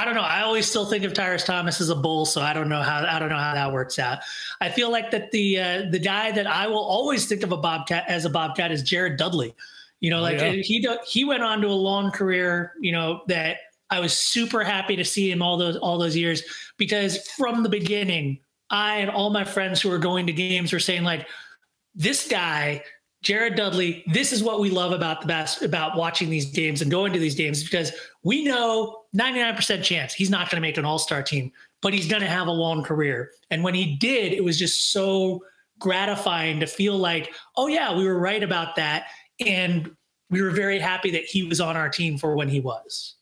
I, 0.00 0.04
don't 0.04 0.14
know. 0.14 0.22
I 0.22 0.42
always 0.42 0.66
still 0.66 0.86
think 0.86 1.04
of 1.04 1.12
Tyrus 1.12 1.44
Thomas 1.44 1.80
as 1.80 1.88
a 1.88 1.94
bull, 1.94 2.26
so 2.26 2.40
I 2.40 2.52
don't 2.52 2.68
know 2.68 2.82
how 2.82 3.04
I 3.04 3.18
don't 3.18 3.28
know 3.28 3.36
how 3.36 3.54
that 3.54 3.72
works 3.72 3.98
out. 3.98 4.18
I 4.60 4.68
feel 4.68 4.90
like 4.90 5.10
that 5.10 5.30
the 5.30 5.60
uh, 5.60 5.82
the 5.90 5.98
guy 5.98 6.32
that 6.32 6.46
I 6.46 6.66
will 6.66 6.84
always 6.84 7.26
think 7.26 7.42
of 7.42 7.52
a 7.52 7.56
Bobcat 7.56 8.04
as 8.08 8.24
a 8.24 8.30
Bobcat 8.30 8.72
is 8.72 8.82
Jared 8.82 9.16
Dudley. 9.16 9.54
You 10.00 10.10
know, 10.10 10.18
oh, 10.18 10.22
like 10.22 10.38
yeah. 10.38 10.52
he 10.52 10.86
he 11.06 11.24
went 11.24 11.42
on 11.42 11.60
to 11.60 11.68
a 11.68 11.68
long 11.68 12.10
career. 12.10 12.72
You 12.80 12.92
know 12.92 13.22
that 13.28 13.58
I 13.90 14.00
was 14.00 14.12
super 14.12 14.62
happy 14.62 14.96
to 14.96 15.04
see 15.04 15.30
him 15.30 15.42
all 15.42 15.56
those 15.56 15.76
all 15.76 15.98
those 15.98 16.16
years 16.16 16.42
because 16.76 17.26
from 17.28 17.62
the 17.62 17.68
beginning, 17.68 18.38
I 18.70 18.98
and 18.98 19.10
all 19.10 19.30
my 19.30 19.44
friends 19.44 19.80
who 19.80 19.90
were 19.90 19.98
going 19.98 20.26
to 20.26 20.32
games 20.32 20.72
were 20.72 20.80
saying 20.80 21.02
like, 21.02 21.26
this 21.94 22.28
guy, 22.28 22.82
Jared 23.22 23.56
Dudley, 23.56 24.04
this 24.06 24.32
is 24.32 24.42
what 24.42 24.60
we 24.60 24.70
love 24.70 24.92
about 24.92 25.20
the 25.20 25.26
best 25.26 25.62
about 25.62 25.96
watching 25.96 26.30
these 26.30 26.46
games 26.46 26.80
and 26.80 26.90
going 26.90 27.12
to 27.12 27.18
these 27.18 27.34
games 27.34 27.62
because 27.62 27.92
we 28.22 28.44
know 28.44 29.02
99% 29.16 29.82
chance 29.82 30.12
he's 30.12 30.30
not 30.30 30.50
going 30.50 30.56
to 30.56 30.60
make 30.60 30.76
an 30.76 30.84
all-star 30.84 31.22
team, 31.22 31.52
but 31.80 31.94
he's 31.94 32.08
going 32.08 32.22
to 32.22 32.28
have 32.28 32.46
a 32.46 32.52
long 32.52 32.82
career. 32.82 33.30
And 33.50 33.64
when 33.64 33.74
he 33.74 33.96
did, 33.96 34.32
it 34.32 34.44
was 34.44 34.58
just 34.58 34.92
so 34.92 35.42
gratifying 35.78 36.60
to 36.60 36.66
feel 36.66 36.96
like, 36.96 37.34
oh 37.56 37.66
yeah, 37.66 37.96
we 37.96 38.04
were 38.04 38.18
right 38.18 38.42
about 38.42 38.76
that. 38.76 39.06
And 39.44 39.90
we 40.28 40.42
were 40.42 40.50
very 40.50 40.78
happy 40.78 41.10
that 41.12 41.24
he 41.24 41.42
was 41.42 41.60
on 41.60 41.76
our 41.76 41.88
team 41.88 42.18
for 42.18 42.36
when 42.36 42.48
he 42.48 42.60
was. 42.60 43.16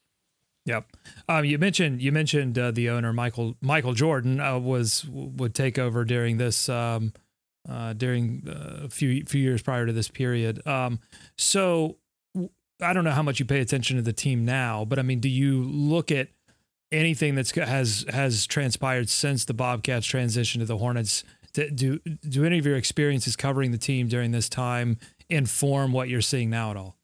Yep. 0.66 0.84
Um, 1.30 1.44
you 1.46 1.58
mentioned 1.58 2.02
you 2.02 2.12
mentioned 2.12 2.58
uh, 2.58 2.70
the 2.72 2.90
owner 2.90 3.10
Michael 3.14 3.56
Michael 3.62 3.94
Jordan 3.94 4.38
uh, 4.38 4.58
was 4.58 5.06
would 5.08 5.54
take 5.54 5.78
over 5.78 6.04
during 6.04 6.36
this 6.36 6.68
um, 6.68 7.14
uh, 7.66 7.94
during 7.94 8.42
uh, 8.46 8.84
a 8.84 8.88
few 8.90 9.24
few 9.24 9.40
years 9.40 9.62
prior 9.62 9.86
to 9.86 9.94
this 9.94 10.08
period. 10.08 10.66
Um, 10.66 11.00
so 11.36 11.96
I 12.80 12.92
don't 12.92 13.04
know 13.04 13.10
how 13.10 13.22
much 13.22 13.40
you 13.40 13.46
pay 13.46 13.60
attention 13.60 13.96
to 13.96 14.02
the 14.02 14.12
team 14.12 14.44
now, 14.44 14.84
but 14.84 14.98
I 14.98 15.02
mean, 15.02 15.20
do 15.20 15.28
you 15.28 15.62
look 15.64 16.12
at 16.12 16.28
anything 16.92 17.34
that's 17.34 17.50
has 17.50 18.04
has 18.08 18.46
transpired 18.46 19.08
since 19.08 19.44
the 19.44 19.54
Bobcats 19.54 20.06
transition 20.06 20.60
to 20.60 20.66
the 20.66 20.78
Hornets? 20.78 21.24
Do 21.52 21.98
do 21.98 22.44
any 22.44 22.58
of 22.58 22.66
your 22.66 22.76
experiences 22.76 23.34
covering 23.34 23.72
the 23.72 23.78
team 23.78 24.06
during 24.06 24.30
this 24.30 24.48
time 24.48 24.98
inform 25.28 25.92
what 25.92 26.08
you're 26.08 26.20
seeing 26.20 26.50
now 26.50 26.70
at 26.70 26.76
all? 26.76 26.96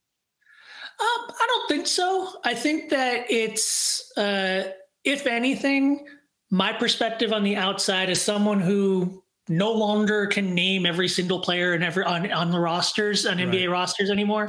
Um, 1.00 1.26
I 1.28 1.46
don't 1.48 1.68
think 1.68 1.86
so. 1.88 2.28
I 2.44 2.54
think 2.54 2.90
that 2.90 3.26
it's, 3.28 4.16
uh, 4.16 4.70
if 5.02 5.26
anything, 5.26 6.06
my 6.50 6.72
perspective 6.72 7.32
on 7.32 7.42
the 7.42 7.56
outside 7.56 8.10
is 8.10 8.22
someone 8.22 8.60
who 8.60 9.23
no 9.48 9.72
longer 9.72 10.26
can 10.26 10.54
name 10.54 10.86
every 10.86 11.08
single 11.08 11.40
player 11.40 11.74
and 11.74 11.84
every 11.84 12.04
on, 12.04 12.30
on 12.32 12.50
the 12.50 12.58
rosters 12.58 13.26
on 13.26 13.38
right. 13.38 13.48
NBA 13.48 13.70
rosters 13.70 14.10
anymore. 14.10 14.48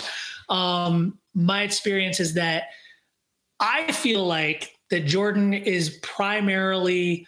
Um, 0.50 1.18
my 1.34 1.64
experience 1.64 2.20
is 2.20 2.34
that 2.36 2.66
I 3.60 3.92
feel 3.92 4.26
like 4.26 4.76
that 4.90 5.06
Jordan 5.06 5.54
is 5.54 6.00
primarily 6.02 7.28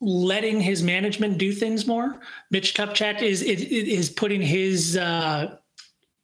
letting 0.00 0.60
his 0.60 0.82
management 0.82 1.38
do 1.38 1.52
things 1.52 1.86
more. 1.86 2.20
Mitch 2.50 2.74
Kupchak 2.74 3.22
is 3.22 3.42
is, 3.42 3.62
is 3.62 4.10
putting 4.10 4.42
his 4.42 4.96
uh, 4.96 5.56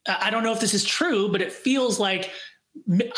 I 0.07 0.31
don't 0.31 0.42
know 0.42 0.53
if 0.53 0.61
this 0.61 0.74
is 0.74 0.85
true, 0.85 1.31
but 1.31 1.42
it 1.42 1.53
feels 1.53 1.98
like 1.98 2.31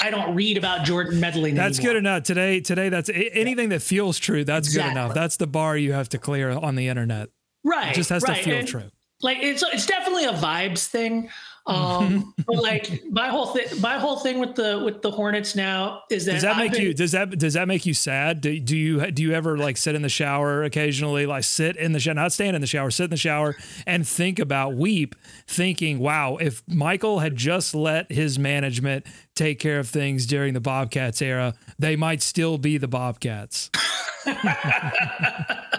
I 0.01 0.11
don't 0.11 0.35
read 0.35 0.57
about 0.57 0.85
Jordan 0.85 1.21
meddling. 1.21 1.55
That's 1.55 1.79
anymore. 1.79 1.95
good 1.95 1.99
enough 1.99 2.23
today. 2.25 2.61
Today, 2.61 2.89
that's 2.89 3.11
anything 3.13 3.71
that 3.71 3.83
feels 3.83 4.19
true. 4.19 4.45
That's 4.45 4.69
exactly. 4.69 4.95
good 4.95 4.99
enough. 4.99 5.15
That's 5.15 5.37
the 5.37 5.47
bar 5.47 5.77
you 5.77 5.93
have 5.93 6.09
to 6.11 6.19
clear 6.19 6.51
on 6.51 6.75
the 6.75 6.89
internet. 6.89 7.29
Right. 7.65 7.93
It 7.93 7.95
just 7.95 8.11
has 8.11 8.23
right. 8.23 8.39
to 8.39 8.43
feel 8.43 8.57
and, 8.57 8.69
true. 8.69 8.91
Like 9.21 9.39
it's 9.41 9.63
it's 9.63 9.87
definitely 9.87 10.25
a 10.25 10.33
vibes 10.33 10.87
thing. 10.87 11.31
Um, 11.67 12.35
but 12.47 12.57
like 12.57 13.03
my 13.11 13.29
whole 13.29 13.47
thing, 13.47 13.81
my 13.81 13.99
whole 13.99 14.17
thing 14.17 14.39
with 14.39 14.55
the 14.55 14.81
with 14.85 15.03
the 15.03 15.11
Hornets 15.11 15.55
now 15.55 16.03
is 16.11 16.25
that 16.25 16.33
does 16.33 16.43
that 16.43 16.57
make 16.57 16.73
been, 16.73 16.83
you 16.83 16.95
does 16.95 17.13
that 17.13 17.39
does 17.39 17.55
that 17.55 17.69
make 17.69 17.87
you 17.87 17.95
sad? 17.95 18.41
Do, 18.41 18.59
do 18.59 18.77
you 18.77 19.11
do 19.11 19.23
you 19.23 19.33
ever 19.33 19.57
like 19.57 19.77
sit 19.77 19.95
in 19.95 20.03
the 20.03 20.09
shower 20.09 20.65
occasionally, 20.65 21.27
like 21.27 21.45
sit 21.45 21.77
in 21.77 21.93
the 21.93 22.01
shower, 22.01 22.15
not 22.15 22.33
stand 22.33 22.57
in 22.57 22.61
the 22.61 22.67
shower, 22.67 22.91
sit 22.91 23.05
in 23.05 23.11
the 23.11 23.17
shower 23.17 23.57
and 23.87 24.07
think 24.07 24.39
about 24.39 24.75
weep, 24.75 25.15
thinking, 25.47 25.99
wow, 25.99 26.37
if 26.37 26.63
Michael 26.67 27.21
had 27.21 27.37
just 27.37 27.75
let 27.75 28.11
his 28.11 28.39
management 28.39 29.07
take 29.35 29.61
care 29.61 29.79
of 29.79 29.89
things 29.89 30.27
during 30.27 30.55
the 30.55 30.61
Bobcats 30.61 31.23
era, 31.23 31.55
they 31.79 31.95
might 31.97 32.23
still 32.23 32.59
be 32.59 32.77
the 32.77 32.89
Bobcats. 32.89 33.71
I, 34.27 35.79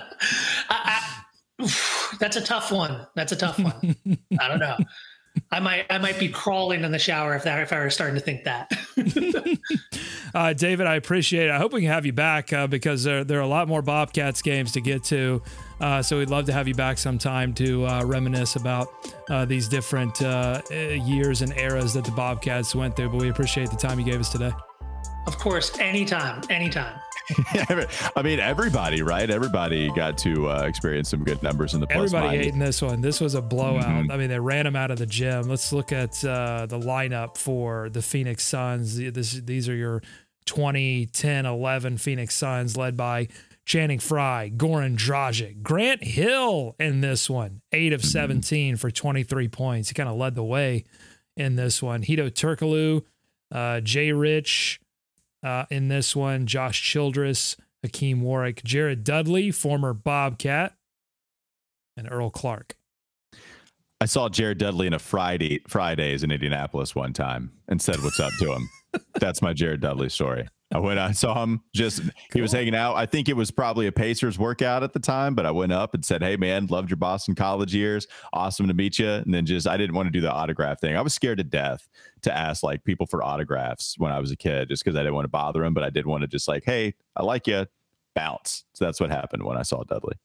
I, 0.70 1.24
that's 2.20 2.38
a 2.38 2.42
tough 2.42 2.72
one. 2.72 3.06
That's 3.16 3.32
a 3.32 3.36
tough 3.36 3.60
one. 3.60 3.96
I 4.40 4.48
don't 4.48 4.60
know. 4.60 4.78
I 5.52 5.60
might 5.60 5.86
I 5.90 5.98
might 5.98 6.20
be 6.20 6.30
crawling 6.30 6.84
in 6.84 6.92
the 6.92 7.00
shower 7.00 7.36
if 7.36 7.44
that 7.44 7.62
if 7.62 7.72
I 7.72 7.80
were 7.80 7.90
starting 7.90 8.16
to 8.16 8.22
think 8.22 8.44
that. 8.44 8.72
uh, 10.34 10.54
David, 10.54 10.88
I 10.88 10.96
appreciate 10.96 11.46
it. 11.46 11.52
I 11.52 11.58
hope 11.58 11.74
we 11.74 11.82
can 11.82 11.92
have 11.92 12.06
you 12.06 12.14
back 12.14 12.52
uh, 12.54 12.68
because 12.68 13.04
there, 13.04 13.24
there 13.24 13.40
are 13.40 13.44
a 13.44 13.48
lot 13.48 13.68
more 13.68 13.82
Bobcats 13.82 14.42
games 14.42 14.72
to 14.74 14.82
get 14.82 15.04
to. 15.06 15.42
Uh, 15.80 16.02
so 16.02 16.18
we'd 16.18 16.30
love 16.30 16.46
to 16.46 16.54
have 16.54 16.68
you 16.68 16.76
back 16.76 16.98
sometime 16.98 17.54
to 17.54 17.86
uh, 17.86 18.04
reminisce 18.06 18.56
about 18.56 18.88
uh, 19.30 19.46
these 19.46 19.68
different 19.68 20.22
uh, 20.22 20.62
years 20.72 21.42
and 21.42 21.56
eras 21.58 21.94
that 21.94 22.06
the 22.06 22.12
Bobcats 22.12 22.74
went 22.74 22.96
through. 22.96 23.10
But 23.10 23.22
we 23.22 23.30
appreciate 23.30 23.70
the 23.70 23.78
time 23.78 24.00
you 24.00 24.06
gave 24.06 24.20
us 24.20 24.30
today. 24.30 24.52
Of 25.26 25.38
course, 25.38 25.78
anytime, 25.80 26.42
anytime. 26.50 27.00
I 28.16 28.22
mean, 28.22 28.40
everybody, 28.40 29.02
right? 29.02 29.30
Everybody 29.30 29.90
got 29.92 30.18
to 30.20 30.50
uh, 30.50 30.64
experience 30.64 31.10
some 31.10 31.24
good 31.24 31.42
numbers 31.42 31.74
in 31.74 31.80
the 31.80 31.88
plus 31.88 32.14
Everybody 32.14 32.28
minus. 32.28 32.46
hating 32.46 32.60
this 32.60 32.82
one. 32.82 33.02
This 33.02 33.22
was 33.22 33.34
a 33.34 33.42
blowout. 33.42 33.86
Mm-hmm. 33.86 34.12
I 34.12 34.18
mean, 34.18 34.30
they 34.30 34.40
ran 34.40 34.68
him 34.68 34.76
out 34.76 34.92
of 34.92 35.00
the 35.00 35.06
gym. 35.06 35.48
Let's 35.48 35.72
look 35.72 35.92
at 35.92 36.24
uh, 36.26 36.66
the 36.66 36.80
lineup 36.80 37.38
for 37.38 37.90
the 37.90 38.02
Phoenix 38.02 38.44
Suns. 38.44 38.98
This, 38.98 39.34
these 39.34 39.70
are 39.70 39.76
your 39.76 40.02
2010 40.46 41.46
11 41.46 41.98
Phoenix 41.98 42.36
Suns, 42.36 42.76
led 42.76 42.98
by 42.98 43.30
Channing 43.66 44.00
Frye, 44.00 44.52
Goran 44.56 44.98
Dragic, 44.98 45.64
Grant 45.64 46.04
Hill 46.04 46.76
in 46.80 47.00
this 47.00 47.30
one, 47.30 47.62
8 47.72 47.94
of 47.94 48.02
mm-hmm. 48.02 48.08
17 48.10 48.76
for 48.76 48.92
23 48.92 49.48
points. 49.48 49.90
He 49.90 49.96
kind 49.96 50.10
of 50.10 50.18
led 50.18 50.36
the 50.36 50.44
way 50.44 50.84
in 51.38 51.56
this 51.56 51.82
one. 51.82 52.04
Hedo 52.04 52.30
Turkoglu, 52.30 53.04
uh, 53.52 53.80
Jay 53.80 54.12
Rich 54.12 54.82
uh, 55.44 55.66
in 55.70 55.90
this 55.90 56.16
one, 56.16 56.48
Josh 56.48 56.82
Childress, 56.82 57.58
Hakim 57.84 58.22
Warrick, 58.22 58.64
Jared 58.64 59.04
Dudley, 59.04 59.52
former 59.52 59.94
Bobcat, 59.94 60.74
and 61.98 62.10
Earl 62.10 62.30
Clark. 62.30 62.76
I 64.00 64.06
saw 64.06 64.28
Jared 64.30 64.58
Dudley 64.58 64.88
in 64.88 64.94
a 64.94 65.00
Friday 65.00 65.62
Fridays 65.68 66.24
in 66.24 66.32
Indianapolis 66.32 66.96
one 66.96 67.14
time 67.14 67.52
and 67.68 67.82
said 67.82 68.02
what's 68.04 68.20
up 68.20 68.32
to 68.40 68.54
him. 68.54 68.70
That's 69.20 69.42
my 69.42 69.54
Jared 69.54 69.82
Dudley 69.82 70.10
story. 70.10 70.48
I 70.74 70.80
went, 70.80 71.00
I 71.00 71.12
saw 71.12 71.44
him 71.44 71.62
just, 71.74 72.02
cool. 72.02 72.12
he 72.34 72.42
was 72.42 72.52
hanging 72.52 72.76
out. 72.76 72.96
I 72.96 73.06
think 73.06 73.30
it 73.30 73.36
was 73.36 73.52
probably 73.52 73.88
a 73.88 73.92
Pacers 73.92 74.40
workout 74.40 74.84
at 74.84 74.92
the 74.92 75.00
time, 75.00 75.36
but 75.36 75.46
I 75.46 75.52
went 75.52 75.72
up 75.72 75.94
and 75.94 76.04
said, 76.04 76.24
Hey, 76.24 76.36
man, 76.36 76.66
loved 76.68 76.90
your 76.90 76.98
Boston 76.98 77.36
college 77.36 77.74
years. 77.76 78.08
Awesome 78.34 78.68
to 78.68 78.74
meet 78.74 78.98
you. 79.00 79.10
And 79.10 79.34
then 79.34 79.46
just, 79.46 79.68
I 79.68 79.78
didn't 79.78 79.96
want 79.96 80.08
to 80.08 80.12
do 80.12 80.22
the 80.22 80.32
autograph 80.32 80.80
thing. 80.82 80.98
I 80.98 81.02
was 81.02 81.14
scared 81.14 81.38
to 81.38 81.44
death 81.44 81.88
to 82.24 82.36
ask 82.36 82.64
like 82.64 82.84
people 82.84 83.06
for 83.06 83.24
autographs 83.24 83.96
when 83.98 84.12
I 84.12 84.20
was 84.20 84.32
a 84.32 84.36
kid, 84.36 84.70
just 84.70 84.84
because 84.84 84.98
I 84.98 85.02
didn't 85.02 85.16
want 85.16 85.26
to 85.26 85.30
bother 85.30 85.62
them, 85.62 85.74
but 85.74 85.84
I 85.84 85.90
did 85.90 86.06
want 86.06 86.22
to 86.22 86.28
just 86.28 86.48
like, 86.48 86.64
Hey, 86.66 86.96
I 87.16 87.24
like 87.24 87.48
you, 87.48 87.68
bounce. 88.16 88.66
So 88.74 88.86
that's 88.86 89.00
what 89.00 89.12
happened 89.12 89.44
when 89.44 89.58
I 89.58 89.62
saw 89.62 89.84
Dudley. 89.84 90.16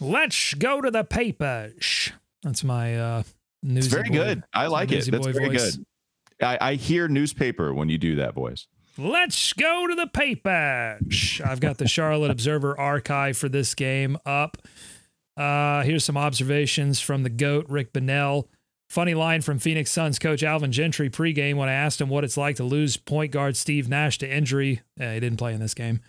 Let's 0.00 0.54
go 0.54 0.80
to 0.80 0.90
the 0.90 1.04
papers. 1.04 2.10
That's 2.42 2.64
my, 2.64 2.98
uh, 2.98 3.22
News 3.62 3.86
it's 3.86 3.94
very 3.94 4.08
boy. 4.08 4.14
good. 4.14 4.44
I 4.54 4.68
like 4.68 4.90
it. 4.90 5.10
That's 5.10 5.26
very 5.26 5.48
voice. 5.48 5.76
good. 5.76 5.86
I, 6.42 6.58
I 6.60 6.74
hear 6.76 7.08
newspaper 7.08 7.74
when 7.74 7.90
you 7.90 7.98
do 7.98 8.16
that 8.16 8.32
voice. 8.32 8.66
Let's 8.98 9.52
go 9.52 9.86
to 9.86 9.94
the 9.94 10.06
papers. 10.06 11.40
I've 11.44 11.60
got 11.60 11.78
the 11.78 11.88
Charlotte 11.88 12.30
Observer 12.30 12.78
archive 12.78 13.36
for 13.36 13.48
this 13.48 13.74
game 13.74 14.18
up. 14.26 14.58
Uh, 15.36 15.82
here's 15.82 16.04
some 16.04 16.16
observations 16.16 17.00
from 17.00 17.22
the 17.22 17.30
GOAT, 17.30 17.66
Rick 17.68 17.92
Bonnell. 17.92 18.48
Funny 18.90 19.14
line 19.14 19.40
from 19.40 19.60
Phoenix 19.60 19.90
Suns 19.92 20.18
coach 20.18 20.42
Alvin 20.42 20.72
Gentry 20.72 21.08
pregame 21.08 21.54
when 21.54 21.68
I 21.68 21.74
asked 21.74 22.00
him 22.00 22.08
what 22.08 22.24
it's 22.24 22.36
like 22.36 22.56
to 22.56 22.64
lose 22.64 22.96
point 22.96 23.30
guard 23.30 23.56
Steve 23.56 23.88
Nash 23.88 24.18
to 24.18 24.28
injury. 24.28 24.82
Yeah, 24.96 25.14
he 25.14 25.20
didn't 25.20 25.38
play 25.38 25.54
in 25.54 25.60
this 25.60 25.74
game. 25.74 26.00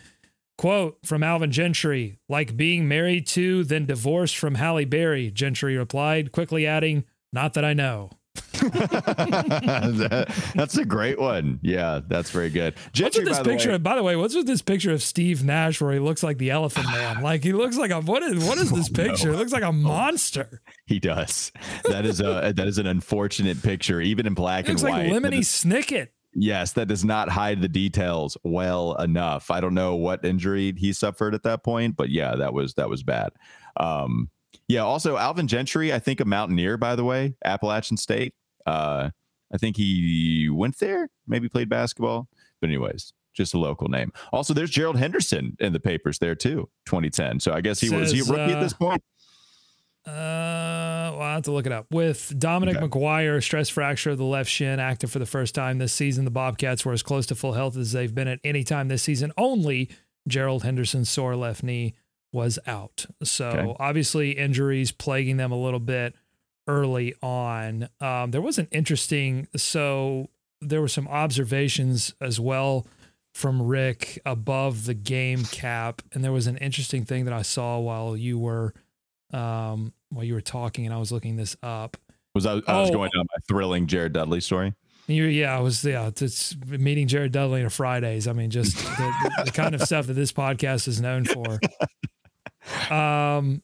Quote 0.58 0.98
from 1.04 1.22
Alvin 1.22 1.52
Gentry, 1.52 2.18
like 2.28 2.56
being 2.56 2.88
married 2.88 3.26
to, 3.28 3.62
then 3.64 3.86
divorced 3.86 4.36
from 4.36 4.56
Halle 4.56 4.84
Berry. 4.84 5.30
Gentry 5.30 5.76
replied, 5.76 6.32
quickly 6.32 6.66
adding, 6.66 7.04
Not 7.32 7.54
that 7.54 7.64
I 7.64 7.72
know. 7.72 8.10
That, 8.34 10.50
that's 10.54 10.76
a 10.76 10.84
great 10.84 11.18
one. 11.18 11.58
Yeah, 11.62 12.00
that's 12.06 12.30
very 12.30 12.50
good. 12.50 12.74
Gentry, 12.92 13.24
what's 13.24 13.38
with 13.38 13.46
this 13.46 13.54
picture? 13.54 13.72
Way, 13.72 13.78
by 13.78 13.96
the 13.96 14.02
way, 14.02 14.16
what's 14.16 14.34
with 14.34 14.46
this 14.46 14.62
picture 14.62 14.92
of 14.92 15.02
Steve 15.02 15.44
Nash 15.44 15.80
where 15.80 15.92
he 15.92 15.98
looks 15.98 16.22
like 16.22 16.38
the 16.38 16.50
Elephant 16.50 16.86
Man? 16.92 17.22
Like 17.22 17.42
he 17.42 17.52
looks 17.52 17.76
like 17.76 17.90
a 17.90 18.00
what 18.00 18.22
is 18.22 18.44
what 18.44 18.58
is 18.58 18.70
this 18.70 18.88
oh, 18.90 18.94
picture? 18.94 19.28
No. 19.28 19.34
It 19.34 19.38
looks 19.38 19.52
like 19.52 19.62
a 19.62 19.72
monster. 19.72 20.60
He 20.86 20.98
does. 20.98 21.52
That 21.84 22.04
is 22.04 22.20
a 22.20 22.52
that 22.56 22.66
is 22.66 22.78
an 22.78 22.86
unfortunate 22.86 23.62
picture, 23.62 24.00
even 24.00 24.26
in 24.26 24.34
black 24.34 24.68
and 24.68 24.80
white. 24.80 25.10
Like 25.10 25.22
Lemony 25.22 25.40
Snicket. 25.40 26.08
Yes, 26.34 26.72
that 26.72 26.88
does 26.88 27.04
not 27.04 27.28
hide 27.28 27.60
the 27.60 27.68
details 27.68 28.38
well 28.42 28.94
enough. 28.94 29.50
I 29.50 29.60
don't 29.60 29.74
know 29.74 29.96
what 29.96 30.24
injury 30.24 30.72
he 30.76 30.94
suffered 30.94 31.34
at 31.34 31.42
that 31.42 31.62
point, 31.62 31.96
but 31.96 32.08
yeah, 32.08 32.36
that 32.36 32.54
was 32.54 32.74
that 32.74 32.88
was 32.88 33.02
bad. 33.02 33.32
Um, 33.76 34.30
yeah. 34.68 34.80
Also, 34.80 35.16
Alvin 35.16 35.48
Gentry, 35.48 35.92
I 35.92 35.98
think 35.98 36.20
a 36.20 36.24
Mountaineer, 36.24 36.76
by 36.76 36.96
the 36.96 37.04
way, 37.04 37.34
Appalachian 37.44 37.96
State. 37.96 38.34
Uh, 38.66 39.10
I 39.52 39.58
think 39.58 39.76
he 39.76 40.48
went 40.50 40.78
there, 40.78 41.08
maybe 41.26 41.48
played 41.48 41.68
basketball. 41.68 42.28
But 42.60 42.70
anyways, 42.70 43.12
just 43.34 43.54
a 43.54 43.58
local 43.58 43.88
name. 43.88 44.12
Also, 44.32 44.54
there's 44.54 44.70
Gerald 44.70 44.96
Henderson 44.96 45.56
in 45.60 45.72
the 45.72 45.80
papers 45.80 46.18
there 46.18 46.34
too, 46.34 46.68
2010. 46.86 47.40
So 47.40 47.52
I 47.52 47.60
guess 47.60 47.80
he 47.80 47.88
Says, 47.88 48.00
was 48.00 48.10
he 48.12 48.20
a 48.20 48.24
rookie 48.24 48.52
uh, 48.52 48.56
at 48.56 48.60
this 48.60 48.72
point. 48.72 49.02
Uh, 50.04 51.14
well, 51.14 51.20
I 51.20 51.34
have 51.34 51.42
to 51.44 51.52
look 51.52 51.66
it 51.66 51.72
up. 51.72 51.86
With 51.90 52.34
Dominic 52.36 52.76
okay. 52.76 52.86
McGuire, 52.86 53.42
stress 53.42 53.68
fracture 53.68 54.10
of 54.10 54.18
the 54.18 54.24
left 54.24 54.50
shin, 54.50 54.80
active 54.80 55.12
for 55.12 55.20
the 55.20 55.26
first 55.26 55.54
time 55.54 55.78
this 55.78 55.92
season, 55.92 56.24
the 56.24 56.30
Bobcats 56.30 56.84
were 56.84 56.92
as 56.92 57.02
close 57.02 57.26
to 57.26 57.34
full 57.34 57.52
health 57.52 57.76
as 57.76 57.92
they've 57.92 58.14
been 58.14 58.28
at 58.28 58.40
any 58.42 58.64
time 58.64 58.88
this 58.88 59.02
season. 59.02 59.32
Only 59.36 59.90
Gerald 60.26 60.64
Henderson's 60.64 61.08
sore 61.08 61.36
left 61.36 61.62
knee 61.62 61.94
was 62.32 62.58
out. 62.66 63.06
So 63.22 63.48
okay. 63.48 63.76
obviously 63.78 64.32
injuries 64.32 64.90
plaguing 64.90 65.36
them 65.36 65.52
a 65.52 65.60
little 65.60 65.80
bit 65.80 66.14
early 66.66 67.14
on. 67.22 67.88
Um, 68.00 68.30
there 68.30 68.40
was 68.40 68.58
an 68.58 68.68
interesting, 68.70 69.48
so 69.56 70.30
there 70.60 70.80
were 70.80 70.88
some 70.88 71.08
observations 71.08 72.14
as 72.20 72.40
well 72.40 72.86
from 73.34 73.62
Rick 73.62 74.20
above 74.26 74.84
the 74.84 74.94
game 74.94 75.44
cap, 75.44 76.02
and 76.12 76.22
there 76.22 76.32
was 76.32 76.46
an 76.46 76.56
interesting 76.58 77.04
thing 77.04 77.24
that 77.24 77.34
I 77.34 77.42
saw 77.42 77.78
while 77.78 78.16
you 78.16 78.38
were 78.38 78.74
um, 79.32 79.94
while 80.10 80.24
you 80.24 80.34
were 80.34 80.42
talking, 80.42 80.84
and 80.84 80.94
I 80.94 80.98
was 80.98 81.10
looking 81.10 81.36
this 81.36 81.56
up. 81.62 81.96
Was 82.34 82.46
I, 82.46 82.60
I 82.66 82.80
was 82.80 82.90
oh, 82.90 82.92
going 82.92 83.10
down 83.14 83.26
my 83.34 83.40
thrilling 83.48 83.86
Jared 83.86 84.12
Dudley 84.12 84.40
story? 84.40 84.74
You, 85.06 85.24
yeah, 85.24 85.56
I 85.56 85.60
was 85.60 85.84
yeah, 85.84 86.08
it's 86.08 86.54
meeting 86.66 87.08
Jared 87.08 87.32
Dudley 87.32 87.62
on 87.62 87.70
Fridays. 87.70 88.28
I 88.28 88.32
mean, 88.32 88.50
just 88.50 88.76
the, 88.96 89.42
the 89.46 89.50
kind 89.50 89.74
of 89.74 89.82
stuff 89.82 90.06
that 90.06 90.14
this 90.14 90.32
podcast 90.32 90.86
is 90.88 91.00
known 91.00 91.24
for. 91.24 91.58
Um, 92.90 93.62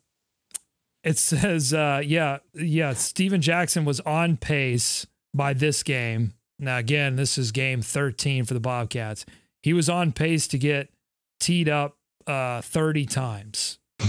it 1.05 1.19
says, 1.19 1.73
uh, 1.73 2.03
yeah, 2.05 2.39
yeah, 2.55 2.93
Stephen 2.93 3.41
Jackson 3.41 3.85
was 3.85 4.01
on 4.01 4.37
pace 4.37 5.07
by 5.33 5.53
this 5.53 5.83
game. 5.83 6.35
Now, 6.59 6.79
again, 6.79 7.17
this 7.17 7.39
is 7.39 7.53
game 7.53 7.83
13 7.83 8.45
for 8.45 8.55
the 8.55 8.61
Bobcats. 8.61 9.25
He 9.63 9.73
was 9.73 9.89
on 9.89 10.13
pace 10.13 10.49
to 10.49 10.59
get 10.59 10.91
teed 11.39 11.69
up 11.69 11.97
uh, 12.27 12.63
30 12.63 13.07
times. 13.07 13.79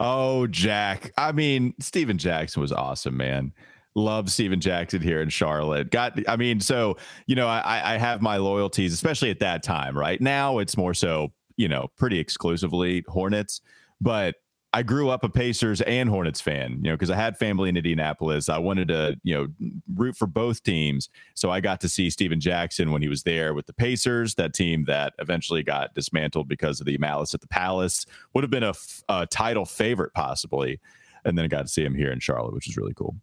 oh, 0.00 0.46
Jack. 0.48 1.12
I 1.16 1.32
mean, 1.32 1.74
Stephen 1.80 2.18
Jackson 2.18 2.60
was 2.60 2.72
awesome, 2.72 3.16
man. 3.16 3.52
Love 3.94 4.30
Stephen 4.30 4.60
Jackson 4.60 5.00
here 5.00 5.22
in 5.22 5.28
Charlotte. 5.28 5.90
Got, 5.90 6.18
I 6.28 6.36
mean, 6.36 6.60
so, 6.60 6.96
you 7.26 7.36
know, 7.36 7.46
I, 7.46 7.94
I 7.94 7.96
have 7.96 8.20
my 8.20 8.38
loyalties, 8.38 8.92
especially 8.92 9.30
at 9.30 9.38
that 9.40 9.62
time, 9.62 9.96
right? 9.96 10.20
Now 10.20 10.58
it's 10.58 10.76
more 10.76 10.94
so, 10.94 11.32
you 11.56 11.68
know, 11.68 11.88
pretty 11.96 12.18
exclusively 12.18 13.04
Hornets. 13.08 13.60
But 14.00 14.36
I 14.74 14.82
grew 14.82 15.08
up 15.08 15.22
a 15.22 15.28
Pacers 15.28 15.80
and 15.82 16.08
Hornets 16.08 16.40
fan, 16.40 16.80
you 16.82 16.90
know, 16.90 16.94
because 16.94 17.08
I 17.08 17.14
had 17.14 17.38
family 17.38 17.68
in 17.68 17.76
Indianapolis. 17.76 18.48
I 18.48 18.58
wanted 18.58 18.88
to, 18.88 19.16
you 19.22 19.32
know, 19.32 19.70
root 19.94 20.16
for 20.16 20.26
both 20.26 20.64
teams. 20.64 21.10
So 21.34 21.48
I 21.48 21.60
got 21.60 21.80
to 21.82 21.88
see 21.88 22.10
Stephen 22.10 22.40
Jackson 22.40 22.90
when 22.90 23.00
he 23.00 23.06
was 23.06 23.22
there 23.22 23.54
with 23.54 23.66
the 23.66 23.72
Pacers, 23.72 24.34
that 24.34 24.52
team 24.52 24.84
that 24.86 25.14
eventually 25.20 25.62
got 25.62 25.94
dismantled 25.94 26.48
because 26.48 26.80
of 26.80 26.86
the 26.86 26.98
malice 26.98 27.34
at 27.34 27.40
the 27.40 27.46
Palace. 27.46 28.04
Would 28.34 28.42
have 28.42 28.50
been 28.50 28.64
a, 28.64 28.74
a 29.08 29.26
title 29.28 29.64
favorite, 29.64 30.12
possibly. 30.12 30.80
And 31.24 31.38
then 31.38 31.44
I 31.44 31.48
got 31.48 31.62
to 31.62 31.68
see 31.68 31.84
him 31.84 31.94
here 31.94 32.10
in 32.10 32.18
Charlotte, 32.18 32.52
which 32.52 32.68
is 32.68 32.76
really 32.76 32.94
cool. 32.94 33.14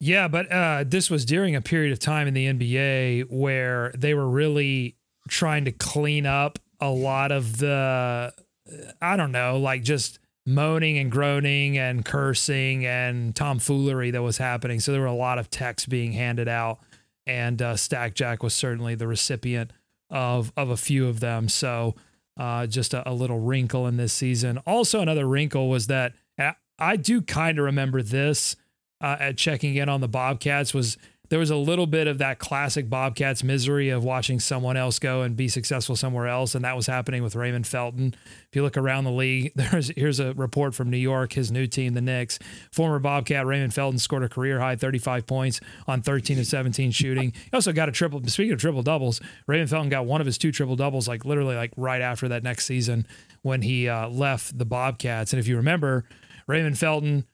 Yeah, 0.00 0.26
but 0.26 0.50
uh, 0.50 0.84
this 0.84 1.08
was 1.08 1.24
during 1.24 1.54
a 1.54 1.60
period 1.60 1.92
of 1.92 2.00
time 2.00 2.26
in 2.26 2.34
the 2.34 2.46
NBA 2.46 3.30
where 3.30 3.92
they 3.96 4.12
were 4.14 4.28
really 4.28 4.96
trying 5.28 5.64
to 5.66 5.72
clean 5.72 6.26
up 6.26 6.58
a 6.80 6.90
lot 6.90 7.32
of 7.32 7.58
the 7.58 8.32
I 9.00 9.16
don't 9.16 9.32
know, 9.32 9.58
like 9.58 9.82
just 9.82 10.18
moaning 10.46 10.98
and 10.98 11.10
groaning 11.10 11.76
and 11.78 12.04
cursing 12.04 12.86
and 12.86 13.34
tomfoolery 13.34 14.10
that 14.10 14.22
was 14.22 14.38
happening. 14.38 14.80
So 14.80 14.92
there 14.92 15.00
were 15.00 15.06
a 15.06 15.14
lot 15.14 15.38
of 15.38 15.50
texts 15.50 15.86
being 15.86 16.12
handed 16.12 16.48
out, 16.48 16.78
and 17.26 17.60
uh, 17.60 17.76
Stack 17.76 18.14
Jack 18.14 18.42
was 18.42 18.54
certainly 18.54 18.94
the 18.94 19.06
recipient 19.06 19.72
of 20.10 20.52
of 20.56 20.70
a 20.70 20.76
few 20.76 21.08
of 21.08 21.20
them. 21.20 21.48
So 21.48 21.94
uh, 22.38 22.66
just 22.66 22.94
a, 22.94 23.08
a, 23.08 23.12
little 23.12 23.40
wrinkle 23.40 23.86
in 23.86 23.96
this 23.96 24.12
season. 24.12 24.58
Also, 24.58 25.00
another 25.00 25.26
wrinkle 25.26 25.68
was 25.68 25.88
that 25.88 26.12
I 26.78 26.96
do 26.96 27.20
kind 27.20 27.58
of 27.58 27.64
remember 27.64 28.02
this 28.02 28.54
uh, 29.00 29.16
at 29.18 29.36
checking 29.36 29.74
in 29.74 29.88
on 29.88 30.00
the 30.00 30.08
Bobcats 30.08 30.72
was 30.72 30.96
there 31.28 31.38
was 31.38 31.50
a 31.50 31.56
little 31.56 31.86
bit 31.86 32.06
of 32.06 32.18
that 32.18 32.38
classic 32.38 32.88
Bobcats 32.88 33.42
misery 33.44 33.90
of 33.90 34.04
watching 34.04 34.40
someone 34.40 34.76
else 34.76 34.98
go 34.98 35.22
and 35.22 35.36
be 35.36 35.48
successful 35.48 35.94
somewhere 35.94 36.26
else, 36.26 36.54
and 36.54 36.64
that 36.64 36.76
was 36.76 36.86
happening 36.86 37.22
with 37.22 37.36
Raymond 37.36 37.66
Felton. 37.66 38.14
If 38.48 38.56
you 38.56 38.62
look 38.62 38.76
around 38.76 39.04
the 39.04 39.12
league, 39.12 39.52
there's 39.56 39.88
here's 39.96 40.20
a 40.20 40.32
report 40.34 40.74
from 40.74 40.90
New 40.90 40.98
York, 40.98 41.34
his 41.34 41.50
new 41.50 41.66
team, 41.66 41.94
the 41.94 42.00
Knicks. 42.00 42.38
Former 42.72 42.98
Bobcat 42.98 43.46
Raymond 43.46 43.74
Felton 43.74 43.98
scored 43.98 44.22
a 44.22 44.28
career 44.28 44.60
high 44.60 44.76
35 44.76 45.26
points 45.26 45.60
on 45.86 46.02
13 46.02 46.38
of 46.38 46.46
17 46.46 46.90
shooting. 46.90 47.32
He 47.32 47.50
also 47.52 47.72
got 47.72 47.88
a 47.88 47.92
triple. 47.92 48.22
Speaking 48.26 48.52
of 48.52 48.60
triple 48.60 48.82
doubles, 48.82 49.20
Raymond 49.46 49.70
Felton 49.70 49.90
got 49.90 50.06
one 50.06 50.20
of 50.20 50.26
his 50.26 50.38
two 50.38 50.52
triple 50.52 50.76
doubles, 50.76 51.08
like 51.08 51.24
literally 51.24 51.56
like 51.56 51.72
right 51.76 52.00
after 52.00 52.28
that 52.28 52.42
next 52.42 52.66
season 52.66 53.06
when 53.42 53.62
he 53.62 53.88
uh, 53.88 54.08
left 54.08 54.58
the 54.58 54.64
Bobcats. 54.64 55.32
And 55.32 55.40
if 55.40 55.46
you 55.46 55.56
remember, 55.56 56.04
Raymond 56.46 56.78
Felton 56.78 57.26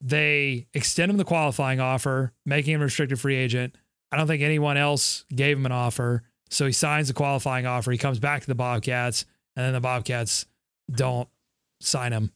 they 0.00 0.66
extend 0.74 1.10
him 1.10 1.16
the 1.16 1.24
qualifying 1.24 1.80
offer, 1.80 2.32
making 2.46 2.74
him 2.74 2.80
a 2.80 2.84
restricted 2.84 3.20
free 3.20 3.36
agent. 3.36 3.76
I 4.12 4.16
don't 4.16 4.26
think 4.26 4.42
anyone 4.42 4.76
else 4.76 5.24
gave 5.34 5.56
him 5.56 5.66
an 5.66 5.72
offer. 5.72 6.24
So 6.48 6.66
he 6.66 6.72
signs 6.72 7.08
the 7.08 7.14
qualifying 7.14 7.66
offer. 7.66 7.92
He 7.92 7.98
comes 7.98 8.18
back 8.18 8.40
to 8.40 8.46
the 8.46 8.54
Bobcats, 8.54 9.24
and 9.56 9.64
then 9.64 9.72
the 9.72 9.80
Bobcats 9.80 10.46
don't 10.90 11.28
sign 11.80 12.12
him. 12.12 12.32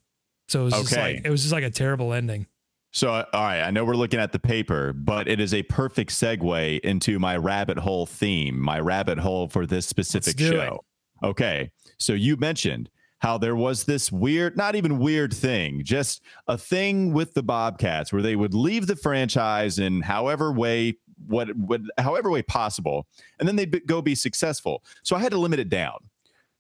So 0.49 0.63
it 0.63 0.65
was 0.65 0.75
just 0.75 0.97
like 0.97 1.23
it 1.25 1.31
was 1.31 1.43
just 1.43 1.53
like 1.53 1.65
a 1.65 1.71
terrible 1.71 2.13
ending. 2.13 2.47
So, 2.93 3.11
uh, 3.11 3.25
all 3.33 3.43
right, 3.43 3.61
I 3.61 3.73
know 3.73 3.85
we're 3.85 3.97
looking 3.97 4.21
at 4.21 4.31
the 4.31 4.39
paper, 4.39 4.93
but 4.93 5.27
it 5.27 5.41
is 5.41 5.53
a 5.53 5.65
perfect 5.65 6.13
segue 6.13 6.79
into 6.81 7.19
my 7.19 7.37
rabbit 7.37 7.79
hole 7.79 8.07
theme, 8.07 8.61
my 8.61 8.79
rabbit 8.79 9.19
hole 9.19 9.49
for 9.49 9.67
this 9.67 9.85
specific 9.85 10.39
show. 10.39 10.85
Okay. 11.21 11.73
So, 11.99 12.13
you 12.13 12.37
mentioned 12.37 12.91
how 13.25 13.39
there 13.39 13.57
was 13.57 13.85
this 13.85 14.13
weird, 14.13 14.55
not 14.55 14.75
even 14.77 14.99
weird 14.99 15.33
thing, 15.33 15.83
just 15.83 16.21
a 16.47 16.59
thing 16.59 17.13
with 17.15 17.33
the 17.33 17.43
Bobcats 17.43 18.13
where 18.13 18.21
they 18.21 18.37
would 18.37 18.53
leave 18.53 18.87
the 18.87 18.97
franchise 18.97 19.79
in 19.79 20.03
however 20.03 20.53
way 20.53 20.99
what 21.27 21.49
would 21.57 21.87
however 21.97 22.29
way 22.31 22.43
possible 22.43 23.07
and 23.39 23.49
then 23.49 23.57
they'd 23.57 23.87
go 23.87 24.03
be 24.03 24.15
successful. 24.15 24.83
So 25.03 25.17
I 25.17 25.21
had 25.21 25.31
to 25.33 25.39
limit 25.39 25.59
it 25.59 25.71
down. 25.71 25.97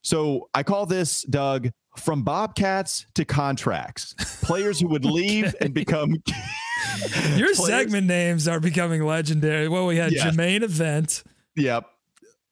So 0.01 0.49
I 0.55 0.63
call 0.63 0.87
this 0.87 1.23
Doug 1.25 1.71
from 1.99 2.23
Bobcats 2.23 3.07
to 3.15 3.25
contracts. 3.27 4.15
Players 4.43 4.81
who 4.81 4.89
would 4.89 5.05
leave 5.21 5.55
and 5.61 5.75
become 5.75 6.11
Your 7.37 7.55
Players- 7.55 7.67
segment 7.67 8.07
names 8.07 8.49
are 8.49 8.61
becoming 8.61 9.03
legendary. 9.05 9.69
Well, 9.69 9.87
we 9.87 9.97
had 9.97 10.13
Yes. 10.13 10.25
Jermaine 10.35 10.63
Event. 10.63 11.25
Yep. 11.57 11.87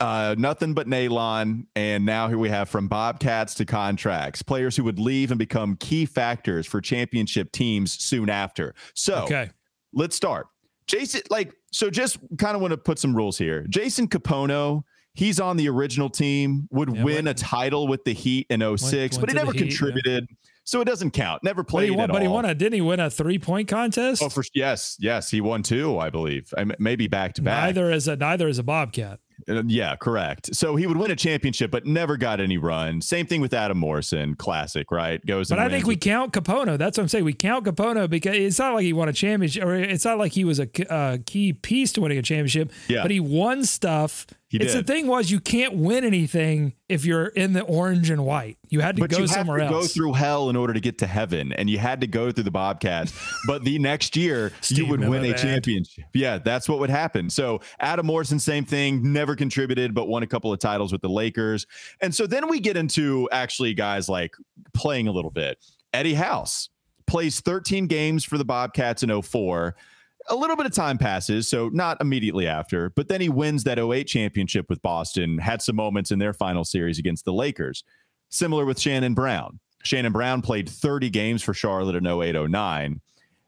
Uh, 0.02 0.34
nothing 0.38 0.74
but 0.74 0.86
Nalon. 0.86 1.66
And 1.76 2.04
now 2.04 2.28
here 2.28 2.38
we 2.38 2.48
have 2.48 2.68
from 2.68 2.88
Bobcats 2.88 3.54
to 3.54 3.64
contracts, 3.64 4.42
players 4.42 4.76
who 4.76 4.84
would 4.84 4.98
leave 4.98 5.30
and 5.30 5.38
become 5.38 5.76
key 5.76 6.06
factors 6.06 6.66
for 6.66 6.80
championship 6.80 7.52
teams 7.52 7.92
soon 7.92 8.28
after. 8.28 8.74
So 8.94 9.22
Okay. 9.24 9.50
let's 9.92 10.16
start. 10.16 10.46
Jason, 10.86 11.20
like, 11.30 11.52
so 11.72 11.88
just 11.90 12.18
kind 12.38 12.54
of 12.56 12.60
want 12.60 12.72
to 12.72 12.76
put 12.78 12.98
some 12.98 13.14
rules 13.14 13.38
here. 13.38 13.64
Jason 13.68 14.08
Kapono, 14.08 14.82
he's 15.14 15.38
on 15.38 15.56
the 15.56 15.68
original 15.68 16.10
team, 16.10 16.68
would 16.72 16.94
Yeah, 16.94 17.04
win 17.04 17.24
went- 17.26 17.28
a 17.28 17.34
title 17.34 17.86
with 17.86 18.04
the 18.04 18.12
Heat 18.12 18.46
in 18.50 18.60
06, 18.76 19.16
but 19.18 19.28
he 19.30 19.34
never 19.36 19.52
Heat, 19.52 19.60
yeah. 19.60 20.20
So 20.64 20.80
it 20.80 20.84
doesn't 20.84 21.10
count. 21.12 21.42
Never 21.42 21.62
But 21.62 21.70
played 21.70 21.90
he 21.90 21.96
won. 21.96 22.08
But 22.10 22.22
he 22.22 22.28
won 22.28 22.44
a. 22.44 22.54
Didn't 22.54 22.74
he 22.74 22.80
win 22.80 23.00
a 23.00 23.10
three 23.10 23.38
point 23.38 23.68
contest? 23.68 24.22
Oh, 24.22 24.28
for 24.28 24.44
yes, 24.54 24.96
yes, 25.00 25.30
he 25.30 25.40
won 25.40 25.62
two, 25.62 25.98
I 25.98 26.10
believe. 26.10 26.52
I 26.56 26.64
maybe 26.78 27.08
back 27.08 27.34
to 27.34 27.42
back. 27.42 27.64
neither 27.64 27.90
is 27.90 28.08
a 28.08 28.16
neither 28.16 28.48
is 28.48 28.58
a 28.58 28.62
Bobcat. 28.62 29.18
Uh, 29.48 29.62
yeah, 29.66 29.96
correct. 29.96 30.54
So 30.54 30.76
he 30.76 30.86
would 30.86 30.96
win 30.96 31.10
a 31.10 31.16
championship, 31.16 31.70
but 31.70 31.86
never 31.86 32.16
got 32.16 32.40
any 32.40 32.58
run. 32.58 33.00
Same 33.00 33.26
thing 33.26 33.40
with 33.40 33.52
Adam 33.54 33.78
Morrison, 33.78 34.34
classic, 34.34 34.90
right? 34.90 35.24
Goes, 35.26 35.48
But 35.48 35.58
I 35.58 35.68
think 35.68 35.86
we 35.86 35.96
count 35.96 36.32
Kapono. 36.32 36.78
That's 36.78 36.98
what 36.98 37.02
I'm 37.02 37.08
saying. 37.08 37.24
We 37.24 37.32
count 37.32 37.64
Kapono 37.64 38.08
because 38.08 38.36
it's 38.36 38.58
not 38.58 38.74
like 38.74 38.84
he 38.84 38.92
won 38.92 39.08
a 39.08 39.12
championship, 39.12 39.64
or 39.64 39.74
it's 39.74 40.04
not 40.04 40.18
like 40.18 40.32
he 40.32 40.44
was 40.44 40.60
a 40.60 40.92
uh, 40.92 41.18
key 41.26 41.52
piece 41.52 41.92
to 41.92 42.00
winning 42.00 42.18
a 42.18 42.22
championship. 42.22 42.70
Yeah. 42.88 43.02
But 43.02 43.10
he 43.10 43.20
won 43.20 43.64
stuff. 43.64 44.26
He 44.48 44.58
it's 44.58 44.74
did. 44.74 44.86
the 44.86 44.92
thing 44.92 45.06
was 45.06 45.30
you 45.30 45.40
can't 45.40 45.74
win 45.74 46.04
anything 46.04 46.74
if 46.92 47.06
you're 47.06 47.26
in 47.26 47.54
the 47.54 47.62
orange 47.62 48.10
and 48.10 48.24
white. 48.24 48.58
You 48.68 48.80
had 48.80 48.96
to 48.96 49.00
But 49.02 49.10
go 49.10 49.18
you 49.20 49.26
somewhere 49.26 49.58
to 49.58 49.68
go 49.68 49.84
through 49.84 50.12
hell 50.12 50.50
in 50.50 50.56
order 50.56 50.74
to 50.74 50.80
get 50.80 50.98
to 50.98 51.06
heaven, 51.06 51.52
and 51.54 51.70
you 51.70 51.78
had 51.78 52.02
to 52.02 52.06
go 52.06 52.30
through 52.30 52.44
the 52.44 52.50
Bobcats. 52.50 53.12
but 53.46 53.64
the 53.64 53.78
next 53.78 54.14
year, 54.14 54.48
you 54.48 54.52
Steve 54.60 54.88
would 54.90 55.00
win 55.00 55.24
a 55.24 55.32
championship. 55.32 56.04
Yeah, 56.12 56.36
that's 56.38 56.68
what 56.68 56.78
would 56.80 56.90
happen. 56.90 57.30
So 57.30 57.62
Adam 57.80 58.04
Morrison, 58.04 58.38
same 58.38 58.66
thing, 58.66 59.12
never 59.12 59.34
contributed, 59.34 59.94
but 59.94 60.06
won 60.06 60.22
a 60.22 60.26
couple 60.26 60.52
of 60.52 60.58
titles 60.58 60.92
with 60.92 61.00
the 61.00 61.08
Lakers. 61.08 61.66
And 62.02 62.14
so 62.14 62.26
then 62.26 62.48
we 62.48 62.60
get 62.60 62.76
into 62.76 63.26
actually 63.32 63.72
guys 63.72 64.08
like 64.08 64.36
playing 64.74 65.08
a 65.08 65.12
little 65.12 65.30
bit. 65.30 65.58
Eddie 65.94 66.14
House 66.14 66.68
plays 67.06 67.40
13 67.40 67.86
games 67.86 68.24
for 68.24 68.36
the 68.36 68.44
Bobcats 68.44 69.02
in 69.02 69.22
04. 69.22 69.74
A 70.28 70.36
little 70.36 70.56
bit 70.56 70.66
of 70.66 70.72
time 70.72 70.98
passes, 70.98 71.48
so 71.48 71.68
not 71.68 72.00
immediately 72.00 72.46
after, 72.46 72.90
but 72.90 73.08
then 73.08 73.20
he 73.20 73.28
wins 73.28 73.64
that 73.64 73.78
08 73.78 74.04
championship 74.04 74.66
with 74.68 74.80
Boston, 74.82 75.38
had 75.38 75.60
some 75.60 75.76
moments 75.76 76.10
in 76.10 76.18
their 76.18 76.32
final 76.32 76.64
series 76.64 76.98
against 76.98 77.24
the 77.24 77.32
Lakers. 77.32 77.84
Similar 78.28 78.64
with 78.64 78.80
Shannon 78.80 79.14
Brown. 79.14 79.58
Shannon 79.82 80.12
Brown 80.12 80.42
played 80.42 80.68
30 80.68 81.10
games 81.10 81.42
for 81.42 81.54
Charlotte 81.54 81.96
in 81.96 82.06
08 82.06 82.36
09, 82.48 83.00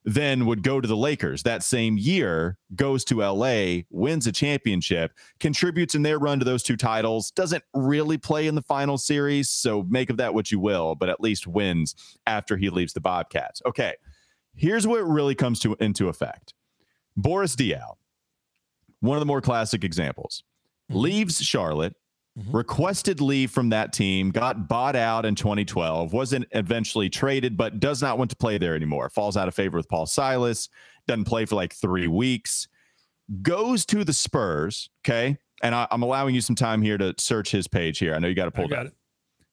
then 0.05 0.45
would 0.47 0.63
go 0.63 0.81
to 0.81 0.87
the 0.87 0.97
Lakers 0.97 1.43
that 1.45 1.63
same 1.63 1.97
year, 1.97 2.59
goes 2.75 3.05
to 3.07 3.23
LA, 3.23 3.83
wins 3.91 4.27
a 4.27 4.33
championship, 4.33 5.13
contributes 5.41 5.95
in 5.95 6.03
their 6.03 6.19
run 6.19 6.39
to 6.39 6.45
those 6.45 6.63
two 6.63 6.77
titles, 6.77 7.31
doesn't 7.31 7.65
really 7.73 8.19
play 8.19 8.47
in 8.47 8.55
the 8.55 8.63
final 8.63 8.99
series. 8.99 9.49
So 9.49 9.85
make 9.85 10.11
of 10.11 10.19
that 10.19 10.35
what 10.35 10.53
you 10.53 10.61
will, 10.61 10.95
but 10.95 11.09
at 11.09 11.21
least 11.21 11.47
wins 11.47 11.95
after 12.27 12.57
he 12.57 12.69
leaves 12.69 12.93
the 12.93 13.01
Bobcats. 13.01 13.63
Okay. 13.65 13.95
Here's 14.55 14.87
what 14.87 15.03
really 15.03 15.35
comes 15.35 15.59
to 15.61 15.75
into 15.81 16.09
effect. 16.09 16.55
Boris 17.17 17.55
Diaw, 17.57 17.95
one 19.01 19.17
of 19.17 19.21
the 19.21 19.27
more 19.27 19.41
classic 19.41 19.85
examples, 19.85 20.43
Mhm. 20.91 20.97
leaves 20.97 21.43
Charlotte, 21.43 21.95
Mhm. 22.39 22.53
requested 22.55 23.21
leave 23.21 23.51
from 23.51 23.69
that 23.69 23.93
team, 23.93 24.31
got 24.31 24.67
bought 24.69 24.97
out 24.97 25.25
in 25.25 25.35
2012, 25.35 26.13
wasn't 26.13 26.47
eventually 26.51 27.09
traded, 27.09 27.57
but 27.57 27.79
does 27.79 28.03
not 28.03 28.19
want 28.19 28.31
to 28.31 28.37
play 28.37 28.59
there 28.59 28.75
anymore. 28.75 29.09
Falls 29.11 29.37
out 29.37 29.47
of 29.49 29.55
favor 29.55 29.77
with 29.77 29.89
Paul 29.89 30.07
Silas, 30.07 30.69
doesn't 31.07 31.25
play 31.25 31.45
for 31.45 31.55
like 31.55 31.73
three 31.73 32.09
weeks, 32.09 32.67
goes 33.43 33.87
to 33.87 34.05
the 34.05 34.13
Spurs. 34.13 34.91
Okay. 35.05 35.39
And 35.63 35.75
I, 35.75 35.87
I'm 35.91 36.03
allowing 36.03 36.35
you 36.35 36.41
some 36.41 36.57
time 36.57 36.83
here 36.83 36.99
to 36.99 37.15
search 37.19 37.51
his 37.53 37.69
page 37.69 37.99
here. 37.99 38.15
I 38.15 38.19
know 38.19 38.27
you 38.29 38.35
got 38.35 38.47
to 38.47 38.51
pull 38.51 38.69
that. 38.69 38.87
it. 38.87 38.93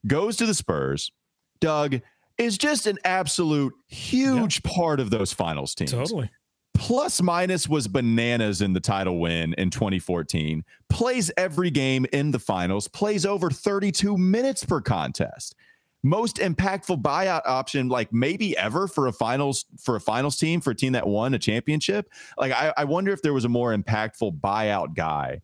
Goes 0.06 0.36
to 0.38 0.46
the 0.46 0.54
Spurs. 0.54 1.12
Doug 1.60 2.00
is 2.38 2.58
just 2.58 2.88
an 2.88 2.98
absolute 3.04 3.72
huge 3.86 4.62
part 4.64 4.98
of 4.98 5.10
those 5.10 5.32
finals 5.32 5.74
teams 5.76 5.92
Totally. 5.92 6.28
Plus 6.74 7.20
minus 7.20 7.68
was 7.68 7.86
bananas 7.88 8.62
in 8.62 8.72
the 8.72 8.80
title 8.80 9.20
win 9.20 9.54
in 9.54 9.70
2014 9.70 10.64
plays 10.88 11.30
every 11.36 11.70
game 11.70 12.06
in 12.12 12.30
the 12.30 12.38
finals 12.38 12.88
plays 12.88 13.26
over 13.26 13.50
32 13.50 14.16
minutes 14.16 14.64
per 14.64 14.80
contest. 14.80 15.54
Most 16.02 16.36
impactful 16.36 17.00
buyout 17.00 17.42
option 17.44 17.88
like 17.88 18.12
maybe 18.12 18.56
ever 18.56 18.88
for 18.88 19.06
a 19.06 19.12
finals 19.12 19.66
for 19.80 19.94
a 19.96 20.00
finals 20.00 20.36
team 20.36 20.60
for 20.60 20.70
a 20.70 20.74
team 20.74 20.92
that 20.92 21.06
won 21.06 21.34
a 21.34 21.38
championship. 21.38 22.08
Like 22.36 22.52
i, 22.52 22.72
I 22.76 22.84
wonder 22.84 23.12
if 23.12 23.22
there 23.22 23.32
was 23.32 23.44
a 23.44 23.48
more 23.48 23.76
impactful 23.76 24.40
buyout 24.40 24.94
guy 24.94 25.42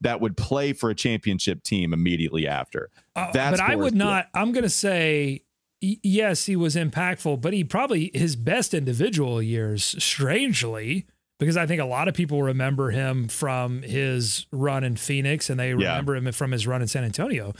that 0.00 0.20
would 0.20 0.36
play 0.36 0.72
for 0.72 0.90
a 0.90 0.94
championship 0.94 1.62
team 1.62 1.92
immediately 1.92 2.46
after. 2.46 2.90
Uh, 3.16 3.30
That's 3.32 3.60
but 3.60 3.68
I 3.68 3.74
would 3.74 3.94
not. 3.94 4.28
I'm 4.32 4.52
going 4.52 4.62
to 4.62 4.70
say 4.70 5.42
yes, 5.80 6.46
he 6.46 6.56
was 6.56 6.74
impactful, 6.76 7.40
but 7.40 7.52
he 7.52 7.64
probably 7.64 8.10
his 8.14 8.36
best 8.36 8.74
individual 8.74 9.40
years, 9.42 9.94
strangely, 10.02 11.06
because 11.38 11.56
I 11.56 11.66
think 11.66 11.80
a 11.80 11.84
lot 11.84 12.08
of 12.08 12.14
people 12.14 12.42
remember 12.42 12.90
him 12.90 13.28
from 13.28 13.82
his 13.82 14.46
run 14.52 14.82
in 14.84 14.96
Phoenix 14.96 15.48
and 15.50 15.58
they 15.58 15.68
Yeah. 15.68 15.74
remember 15.74 16.16
him 16.16 16.30
from 16.32 16.50
his 16.52 16.66
run 16.66 16.82
in 16.82 16.88
San 16.88 17.04
Antonio. 17.04 17.54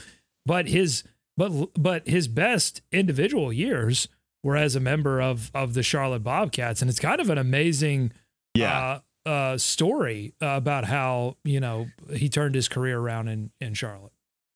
But 0.45 0.67
his 0.67 1.03
but 1.37 1.69
but 1.75 2.07
his 2.07 2.27
best 2.27 2.81
individual 2.91 3.53
years 3.53 4.07
were 4.43 4.57
as 4.57 4.75
a 4.75 4.79
member 4.79 5.21
of 5.21 5.49
of 5.53 5.73
the 5.73 5.83
Charlotte 5.83 6.23
Bobcats, 6.23 6.81
and 6.81 6.89
it's 6.89 6.99
kind 6.99 7.21
of 7.21 7.29
an 7.29 7.37
amazing 7.37 8.11
yeah 8.55 8.99
uh, 9.25 9.29
uh, 9.29 9.57
story 9.57 10.33
about 10.41 10.85
how 10.85 11.37
you 11.43 11.59
know 11.59 11.87
he 12.13 12.27
turned 12.29 12.55
his 12.55 12.67
career 12.67 12.99
around 12.99 13.27
in 13.29 13.51
in 13.61 13.73
Charlotte. 13.73 14.11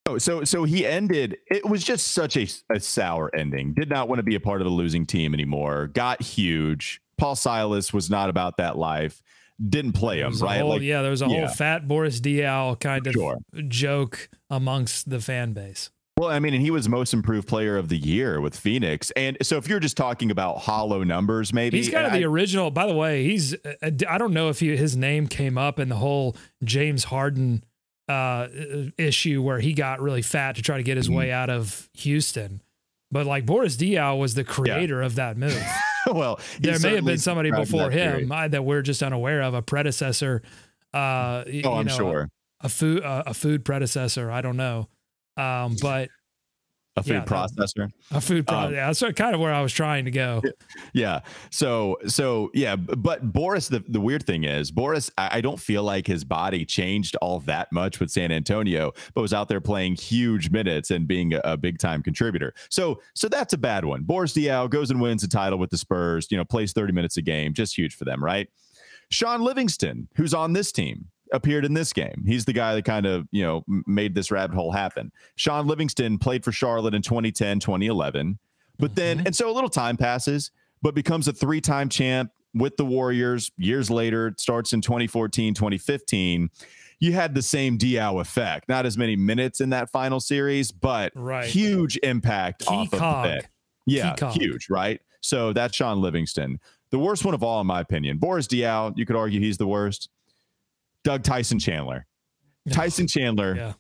Oh, 0.06 0.18
so 0.18 0.44
so 0.44 0.66
he 0.66 0.86
ended. 0.86 1.38
It 1.48 1.66
was 1.66 1.84
just 1.84 2.10
such 2.10 2.36
a, 2.36 2.48
a 2.70 2.80
sour 2.80 3.34
ending. 3.34 3.74
Did 3.74 3.90
not 3.90 4.10
want 4.10 4.20
to 4.20 4.24
be 4.24 4.36
a 4.36 4.40
part 4.40 4.60
of 4.60 4.68
a 4.68 4.70
losing 4.70 5.06
team 5.06 5.34
anymore. 5.34 5.88
Got 5.88 6.22
huge. 6.22 7.00
Paul 7.18 7.36
Silas 7.38 7.94
was 7.94 8.10
not 8.10 8.30
about 8.30 8.58
that 8.58 8.78
life. 8.78 9.22
Didn't 9.70 9.94
play 9.94 10.20
him 10.20 10.34
right. 10.40 10.60
whole- 10.60 10.70
like 10.72 10.82
yeah, 10.82 11.02
there 11.04 11.12
was 11.12 11.22
a 11.22 11.28
yeah. 11.28 11.46
whole 11.46 11.48
fat 11.48 11.88
Boris 11.88 12.20
Diaw 12.20 12.78
kind 12.80 13.06
of 13.08 13.14
Sure. 13.14 13.38
joke 13.70 14.30
amongst 14.50 15.10
the 15.10 15.22
fan 15.22 15.54
base. 15.54 15.90
well, 16.18 16.30
I 16.30 16.40
mean, 16.40 16.54
and 16.54 16.62
he 16.62 16.70
was 16.72 16.90
most 16.90 17.14
improved 17.14 17.48
player 17.48 17.78
of 17.78 17.88
the 17.88 17.98
year 17.98 18.42
with 18.42 18.58
Phoenix. 18.60 19.10
And 19.12 19.38
so 19.42 19.56
if 19.58 19.70
you're 19.70 19.80
just 19.80 19.96
talking 19.96 20.32
about 20.32 20.58
hollow 20.58 21.04
numbers, 21.04 21.54
maybe 21.54 21.78
He's 21.78 21.90
kind 21.90 22.06
of 22.06 22.12
I- 22.14 22.18
the 22.18 22.26
original. 22.26 22.72
By 22.72 22.88
the 22.88 22.96
way, 22.96 23.24
he's 23.24 23.54
uh, 23.54 23.92
I 24.10 24.18
don't 24.18 24.34
know 24.34 24.50
if 24.50 24.60
he, 24.60 24.76
his 24.76 24.98
name 24.98 25.28
came 25.28 25.58
up 25.58 25.80
in 25.80 25.88
the 25.88 25.96
whole 25.96 26.36
James 26.64 27.06
Harden 27.06 27.64
uh, 28.10 28.48
issue 28.98 29.42
where 29.42 29.60
he 29.60 29.74
got 29.74 30.02
really 30.02 30.22
fat 30.22 30.56
to 30.58 30.62
try 30.62 30.78
to 30.78 30.84
get 30.84 30.98
his 30.98 31.10
Mhm. 31.10 31.16
way 31.16 31.32
out 31.32 31.50
of 31.50 31.90
Houston. 31.94 32.62
But 33.12 33.26
like 33.26 33.46
Boris 33.46 33.78
Diaw 33.78 34.18
was 34.20 34.34
the 34.34 34.44
creator 34.44 35.02
of 35.02 35.16
that 35.16 35.38
move. 35.38 35.62
well, 36.12 36.40
there 36.60 36.80
may 36.80 36.96
have 36.96 37.06
been 37.06 37.18
somebody 37.20 37.52
before 37.52 37.90
that 37.90 38.20
him 38.20 38.32
uh, 38.32 38.48
that 38.48 38.66
we're 38.66 38.82
just 38.82 39.02
unaware 39.04 39.42
of, 39.42 39.54
a 39.54 39.62
predecessor. 39.62 40.42
Uh, 40.94 41.44
Oh, 41.46 41.50
you 41.50 41.64
I'm 41.70 41.86
know, 41.86 41.96
sure 41.96 42.30
a 42.62 42.70
food 42.70 43.04
uh, 43.04 43.24
a 43.26 43.34
food 43.34 43.64
predecessor. 43.66 44.30
I 44.32 44.42
don't 44.42 44.58
know, 44.58 44.88
um, 45.38 45.76
but 45.82 46.10
a 46.96 47.02
food 47.02 47.14
yeah, 47.14 47.26
processor. 47.26 47.90
a 48.12 48.22
food. 48.22 48.46
Pro- 48.46 48.58
Um, 48.58 48.74
yeah, 48.74 48.86
that's 48.92 49.02
kind 49.16 49.34
of 49.34 49.42
where 49.42 49.52
I 49.54 49.62
was 49.62 49.74
trying 49.74 50.06
to 50.06 50.12
go. 50.12 50.42
Yeah. 50.94 51.22
So 51.50 51.98
so 52.08 52.52
yeah, 52.54 52.76
but 52.76 53.34
Boris, 53.34 53.68
the, 53.68 53.84
the 53.88 54.00
weird 54.00 54.26
thing 54.26 54.44
is 54.44 54.70
Boris, 54.70 55.10
I, 55.18 55.38
I 55.38 55.42
don't 55.42 55.60
feel 55.60 55.82
like 55.84 56.06
his 56.06 56.24
body 56.24 56.66
changed 56.66 57.16
all 57.18 57.40
that 57.42 57.72
much 57.72 58.00
with 58.00 58.12
San 58.12 58.32
Antonio, 58.32 58.92
but 59.16 59.22
was 59.22 59.34
out 59.34 59.48
there 59.50 59.62
playing 59.62 59.96
huge 59.96 60.52
minutes 60.52 60.92
and 60.92 61.08
being 61.08 61.34
a, 61.34 61.42
a 61.44 61.58
big 61.58 61.80
time 61.80 62.04
contributor. 62.04 62.54
So 62.70 63.02
so 63.16 63.28
that's 63.28 63.54
a 63.54 63.58
bad 63.58 63.86
one. 63.86 64.04
Boris 64.04 64.34
Diaw 64.34 64.70
goes 64.70 64.92
and 64.92 65.02
wins 65.02 65.24
the 65.24 65.28
title 65.28 65.58
with 65.58 65.72
the 65.72 65.78
Spurs, 65.78 66.28
you 66.30 66.38
know, 66.38 66.46
plays 66.46 66.74
30 66.74 66.94
minutes 66.94 67.18
a 67.18 67.22
game, 67.24 67.54
just 67.54 67.76
huge 67.78 67.96
for 67.96 68.06
them, 68.06 68.24
right? 68.24 68.48
Sean 69.10 69.42
Livingston, 69.42 70.08
who's 70.16 70.34
on 70.34 70.54
this 70.54 70.72
team. 70.72 71.08
Appeared 71.34 71.66
in 71.66 71.74
this 71.74 71.92
game. 71.92 72.24
He's 72.26 72.46
the 72.46 72.54
guy 72.54 72.76
that 72.76 72.86
kind 72.86 73.06
of, 73.06 73.28
you 73.32 73.44
know, 73.44 73.66
made 73.86 74.16
this 74.16 74.32
rabbit 74.32 74.56
hole 74.56 74.72
happen. 74.72 75.12
Sean 75.36 75.68
Livingston 75.68 76.20
played 76.20 76.46
for 76.46 76.52
Charlotte 76.52 76.94
in 76.94 77.02
2010, 77.02 77.60
2011. 77.60 78.40
But 78.80 78.92
mm-hmm. 78.92 78.96
then, 78.96 79.24
and 79.26 79.36
so 79.36 79.50
a 79.50 79.52
little 79.52 79.70
time 79.70 79.98
passes, 79.98 80.52
but 80.82 80.96
becomes 80.96 81.28
a 81.28 81.34
three 81.34 81.60
time 81.60 81.90
champ 81.90 82.32
with 82.54 82.78
the 82.78 82.86
Warriors 82.86 83.52
years 83.58 83.90
later. 83.90 84.28
It 84.28 84.40
starts 84.40 84.74
in 84.74 84.82
2014, 84.82 85.54
2015. 85.54 86.50
You 87.00 87.14
had 87.14 87.36
the 87.36 87.42
same 87.42 87.78
Diaw 87.78 88.22
effect. 88.22 88.70
Not 88.70 88.86
as 88.86 88.98
many 88.98 89.16
minutes 89.16 89.60
in 89.60 89.72
that 89.72 89.90
final 89.92 90.20
series, 90.20 90.72
but 90.72 91.12
right. 91.16 91.46
huge 91.46 91.98
impact 92.02 92.66
Key 92.66 92.74
off 92.74 92.92
cog. 92.92 93.26
of 93.26 93.32
it. 93.34 93.48
Yeah, 93.86 94.16
huge, 94.32 94.70
right? 94.70 95.02
So 95.20 95.52
that's 95.52 95.76
Sean 95.76 96.02
Livingston. 96.02 96.60
The 96.92 97.00
worst 97.00 97.26
one 97.26 97.34
of 97.34 97.44
all, 97.44 97.60
in 97.60 97.68
my 97.68 97.82
opinion. 97.82 98.18
Boris 98.20 98.48
Diaw, 98.48 98.94
you 98.96 99.06
could 99.06 99.16
argue 99.16 99.40
he's 99.40 99.58
the 99.58 99.68
worst. 99.68 100.10
Doug 101.04 101.24
Tyson 101.24 101.60
Chandler. 101.60 102.06
Tyson 102.72 103.08
Chandler 103.08 103.56
yeah. 103.56 103.74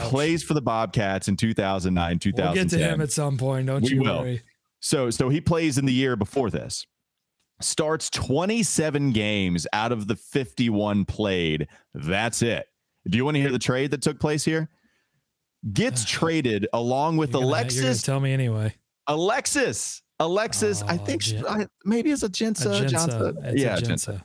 plays 0.00 0.42
for 0.42 0.54
the 0.54 0.62
Bobcats 0.62 1.28
in 1.28 1.36
2009, 1.36 2.18
2010. 2.18 2.44
We'll 2.44 2.64
get 2.64 2.70
to 2.70 2.78
him 2.78 3.00
at 3.00 3.12
some 3.12 3.36
point, 3.36 3.66
don't 3.66 3.82
we 3.82 3.90
you 3.90 4.02
will. 4.02 4.20
worry. 4.20 4.42
So, 4.80 5.10
so 5.10 5.28
he 5.28 5.40
plays 5.40 5.76
in 5.76 5.84
the 5.84 5.92
year 5.92 6.16
before 6.16 6.50
this. 6.50 6.86
Starts 7.60 8.08
27 8.08 9.12
games 9.12 9.66
out 9.74 9.92
of 9.92 10.08
the 10.08 10.16
51 10.16 11.04
played. 11.04 11.68
That's 11.92 12.40
it. 12.40 12.66
Do 13.06 13.18
you 13.18 13.24
want 13.24 13.34
to 13.34 13.40
hear 13.40 13.52
the 13.52 13.58
trade 13.58 13.90
that 13.90 14.00
took 14.00 14.18
place 14.18 14.44
here? 14.44 14.70
Gets 15.70 16.04
traded 16.06 16.66
along 16.72 17.18
with 17.18 17.32
you're 17.32 17.42
gonna, 17.42 17.52
Alexis. 17.52 18.02
tell 18.02 18.20
me 18.20 18.32
anyway. 18.32 18.74
Alexis. 19.06 20.02
Alexis, 20.18 20.82
oh, 20.82 20.86
I 20.86 20.98
think 20.98 21.22
oh, 21.46 21.60
she, 21.60 21.66
maybe 21.86 22.10
it's 22.10 22.22
a 22.22 22.28
Ajinça. 22.28 22.84
Ajinça. 22.86 23.58
Yeah, 23.58 23.76
Ajinça 23.76 24.22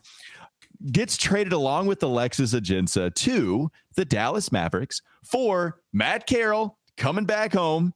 gets 0.92 1.18
traded 1.18 1.54
along 1.54 1.88
with 1.88 2.04
Alexis 2.04 2.54
Ajinça 2.54 3.14
to 3.14 3.72
the 3.96 4.06
Dallas 4.06 4.52
Mavericks 4.52 5.02
for 5.24 5.80
Matt 5.94 6.28
Carroll 6.28 6.78
coming 6.98 7.26
back 7.26 7.54
home, 7.54 7.94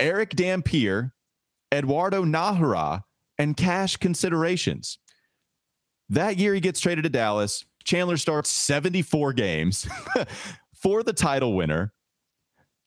Erick 0.00 0.30
Dampier, 0.30 1.12
Eduardo 1.72 2.24
Najera, 2.24 3.02
and 3.38 3.56
cash 3.56 3.96
considerations. 3.96 4.98
That 6.08 6.38
year 6.38 6.54
he 6.54 6.60
gets 6.60 6.80
traded 6.80 7.04
to 7.04 7.10
Dallas. 7.10 7.64
Chandler 7.84 8.16
starts 8.16 8.50
74 8.50 9.32
games 9.34 9.86
for 10.74 11.02
the 11.02 11.12
title 11.12 11.54
winner, 11.54 11.92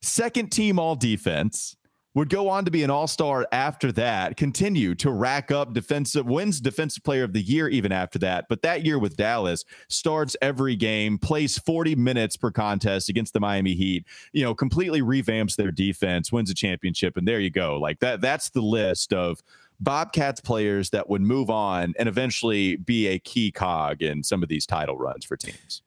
second 0.02 0.52
team 0.52 0.80
all 0.80 0.96
defense, 0.96 1.76
would 2.14 2.30
go 2.30 2.50
on 2.50 2.66
to 2.66 2.72
be 2.72 2.84
an 2.84 2.90
all-star 2.90 3.48
after 3.52 3.92
that 3.92 4.38
continue 4.38 4.94
to 4.96 5.12
rack 5.12 5.52
up 5.52 5.74
defensive 5.74 6.26
wins 6.26 6.60
defensive 6.60 7.04
player 7.04 7.24
of 7.24 7.34
the 7.34 7.42
year 7.42 7.68
even 7.68 7.92
after 7.92 8.20
that 8.20 8.46
but 8.50 8.62
that 8.62 8.86
year 8.86 9.00
with 9.00 9.16
dallas 9.16 9.64
starts 9.88 10.36
every 10.42 10.76
game 10.76 11.18
plays 11.18 11.58
40 11.58 11.96
minutes 11.96 12.38
per 12.38 12.52
contest 12.52 13.10
against 13.10 13.34
the 13.34 13.40
miami 13.40 13.74
heat 13.74 14.06
you 14.34 14.44
know 14.44 14.54
completely 14.54 15.02
revamps 15.02 15.56
their 15.56 15.72
defense 15.72 16.32
wins 16.32 16.50
a 16.50 16.56
championship 16.56 17.18
and 17.18 17.28
there 17.28 17.40
you 17.40 17.50
go 17.50 17.78
like 17.78 18.00
that 18.00 18.22
that's 18.22 18.50
the 18.50 18.62
list 18.62 19.14
of 19.14 19.42
Bobcats 19.82 20.40
players 20.40 20.92
that 20.92 21.10
would 21.10 21.24
move 21.24 21.50
on 21.50 21.96
and 21.98 22.08
eventually 22.08 22.76
be 22.76 23.08
a 23.08 23.18
key 23.18 23.52
cog 23.52 24.04
in 24.04 24.22
some 24.24 24.44
of 24.44 24.50
these 24.50 24.68
title 24.68 24.96
runs 24.96 25.26
for 25.26 25.36
teams. 25.36 25.82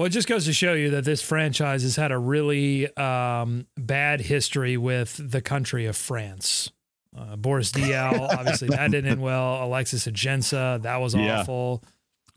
Well, 0.00 0.06
it 0.06 0.12
just 0.12 0.28
goes 0.28 0.46
to 0.46 0.54
show 0.54 0.72
you 0.72 0.88
that 0.92 1.04
this 1.04 1.20
franchise 1.20 1.82
has 1.82 1.94
had 1.94 2.10
a 2.10 2.16
really 2.16 2.90
um, 2.96 3.66
bad 3.76 4.22
history 4.22 4.78
with 4.78 5.20
the 5.30 5.42
country 5.42 5.84
of 5.84 5.94
France. 5.94 6.70
Uh, 7.14 7.36
Boris 7.36 7.70
Diaw, 7.72 8.18
obviously 8.18 8.68
that 8.68 8.90
didn't 8.92 9.10
end 9.10 9.20
well. 9.20 9.62
Alexis 9.62 10.06
Ajinça, 10.06 10.80
that 10.80 11.02
was 11.02 11.14
yeah. 11.14 11.40
awful. 11.40 11.84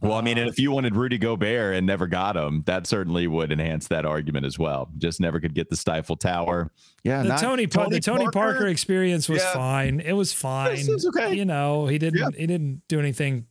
Well, 0.02 0.12
I 0.12 0.20
mean, 0.20 0.38
uh, 0.38 0.48
if 0.48 0.60
you 0.60 0.72
wanted 0.72 0.98
Rudy 0.98 1.18
Gobert 1.18 1.76
and 1.76 1.88
never 1.88 2.06
got 2.06 2.36
him, 2.36 2.64
that 2.66 2.86
certainly 2.86 3.28
would 3.28 3.50
enhance 3.50 3.88
that 3.88 4.06
argument 4.06 4.46
as 4.46 4.60
well. 4.60 4.90
Just 4.98 5.22
never 5.22 5.40
could 5.40 5.54
get 5.54 5.70
the 5.70 5.78
Stifle 5.78 6.18
Tower. 6.18 6.70
Yeah, 7.06 7.24
the 7.24 7.36
Tony, 7.36 7.68
Tony 7.68 7.92
the 7.92 8.00
Tony 8.02 8.26
Parker, 8.26 8.56
Parker 8.56 8.68
experience 8.68 9.30
was 9.30 9.42
yeah. 9.42 9.54
fine. 9.54 10.02
It 10.02 10.12
was 10.12 10.34
fine. 10.34 10.80
It 10.80 10.90
was 10.90 11.06
okay. 11.06 11.34
You 11.34 11.46
know, 11.46 11.88
he 11.88 11.98
didn't 11.98 12.20
yeah. 12.20 12.28
he 12.38 12.46
didn't 12.46 12.82
do 12.90 13.00
anything 13.00 13.46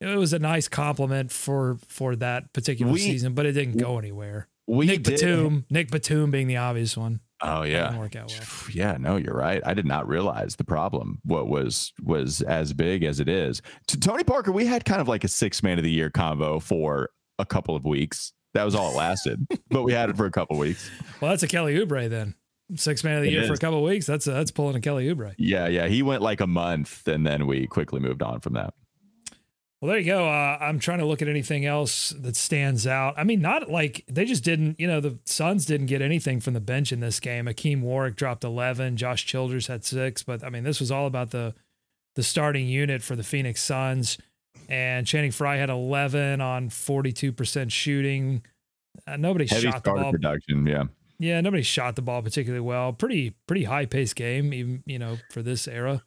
it 0.00 0.16
was 0.16 0.32
a 0.32 0.38
nice 0.38 0.68
compliment 0.68 1.32
for 1.32 1.78
for 1.88 2.16
that 2.16 2.52
particular 2.52 2.92
we, 2.92 2.98
season, 2.98 3.34
but 3.34 3.46
it 3.46 3.52
didn't 3.52 3.78
go 3.78 3.98
anywhere. 3.98 4.48
We 4.66 4.86
Nick 4.86 5.04
did. 5.04 5.20
Batum, 5.20 5.64
Nick 5.70 5.90
Batum 5.90 6.30
being 6.30 6.48
the 6.48 6.56
obvious 6.56 6.96
one. 6.96 7.20
Oh 7.42 7.62
yeah, 7.62 7.96
work 7.98 8.16
out 8.16 8.28
well. 8.30 8.70
Yeah, 8.72 8.96
no, 8.98 9.16
you're 9.16 9.36
right. 9.36 9.62
I 9.64 9.74
did 9.74 9.86
not 9.86 10.08
realize 10.08 10.56
the 10.56 10.64
problem. 10.64 11.20
What 11.24 11.48
was 11.48 11.92
was 12.02 12.42
as 12.42 12.72
big 12.72 13.04
as 13.04 13.20
it 13.20 13.28
is. 13.28 13.62
To 13.88 14.00
Tony 14.00 14.24
Parker, 14.24 14.52
we 14.52 14.66
had 14.66 14.84
kind 14.84 15.00
of 15.00 15.08
like 15.08 15.24
a 15.24 15.28
six 15.28 15.62
man 15.62 15.78
of 15.78 15.84
the 15.84 15.90
year 15.90 16.10
combo 16.10 16.58
for 16.58 17.10
a 17.38 17.46
couple 17.46 17.76
of 17.76 17.84
weeks. 17.84 18.32
That 18.54 18.64
was 18.64 18.74
all 18.74 18.92
it 18.92 18.96
lasted, 18.96 19.46
but 19.70 19.82
we 19.82 19.92
had 19.92 20.10
it 20.10 20.16
for 20.16 20.26
a 20.26 20.30
couple 20.30 20.56
of 20.56 20.60
weeks. 20.60 20.90
Well, 21.20 21.30
that's 21.30 21.42
a 21.42 21.48
Kelly 21.48 21.76
Oubre 21.78 22.08
then. 22.08 22.34
Six 22.74 23.04
man 23.04 23.18
of 23.18 23.22
the 23.22 23.28
it 23.28 23.32
year 23.32 23.42
is. 23.42 23.48
for 23.48 23.54
a 23.54 23.58
couple 23.58 23.78
of 23.78 23.84
weeks. 23.84 24.06
That's 24.06 24.26
a, 24.26 24.32
that's 24.32 24.50
pulling 24.50 24.74
a 24.74 24.80
Kelly 24.80 25.06
Oubre. 25.06 25.34
Yeah, 25.38 25.68
yeah. 25.68 25.86
He 25.86 26.02
went 26.02 26.22
like 26.22 26.40
a 26.40 26.46
month, 26.46 27.06
and 27.06 27.24
then 27.24 27.46
we 27.46 27.66
quickly 27.66 28.00
moved 28.00 28.22
on 28.22 28.40
from 28.40 28.54
that. 28.54 28.74
Well, 29.80 29.90
there 29.90 29.98
you 29.98 30.06
go. 30.06 30.26
Uh, 30.26 30.56
I'm 30.58 30.78
trying 30.78 31.00
to 31.00 31.04
look 31.04 31.20
at 31.20 31.28
anything 31.28 31.66
else 31.66 32.10
that 32.18 32.34
stands 32.34 32.86
out. 32.86 33.14
I 33.18 33.24
mean, 33.24 33.42
not 33.42 33.70
like 33.70 34.04
they 34.08 34.24
just 34.24 34.42
didn't, 34.42 34.80
you 34.80 34.86
know, 34.86 35.00
the 35.00 35.18
Suns 35.26 35.66
didn't 35.66 35.86
get 35.86 36.00
anything 36.00 36.40
from 36.40 36.54
the 36.54 36.60
bench 36.60 36.92
in 36.92 37.00
this 37.00 37.20
game. 37.20 37.46
Hakim 37.46 37.82
Warrick 37.82 38.16
dropped 38.16 38.42
11. 38.42 38.96
Josh 38.96 39.26
Childress 39.26 39.66
had 39.66 39.84
six. 39.84 40.22
But 40.22 40.42
I 40.42 40.48
mean, 40.48 40.64
this 40.64 40.80
was 40.80 40.90
all 40.90 41.06
about 41.06 41.30
the 41.30 41.54
the 42.14 42.22
starting 42.22 42.66
unit 42.66 43.02
for 43.02 43.16
the 43.16 43.22
Phoenix 43.22 43.62
Suns. 43.62 44.16
And 44.68 45.06
Channing 45.06 45.30
Frye 45.30 45.56
had 45.56 45.68
11 45.68 46.40
on 46.40 46.70
42% 46.70 47.70
shooting. 47.70 48.42
Uh, 49.06 49.16
nobody 49.16 49.46
Heavy 49.46 49.70
shot 49.70 49.84
the 49.84 49.92
ball. 49.92 50.10
production, 50.10 50.66
yeah. 50.66 50.84
Yeah, 51.18 51.40
nobody 51.42 51.62
shot 51.62 51.96
the 51.96 52.02
ball 52.02 52.22
particularly 52.22 52.64
well. 52.64 52.92
Pretty 52.92 53.36
pretty 53.46 53.64
high 53.64 53.86
paced 53.86 54.16
game, 54.16 54.52
even 54.52 54.82
you 54.86 54.98
know 54.98 55.18
for 55.30 55.42
this 55.42 55.68
era. 55.68 56.02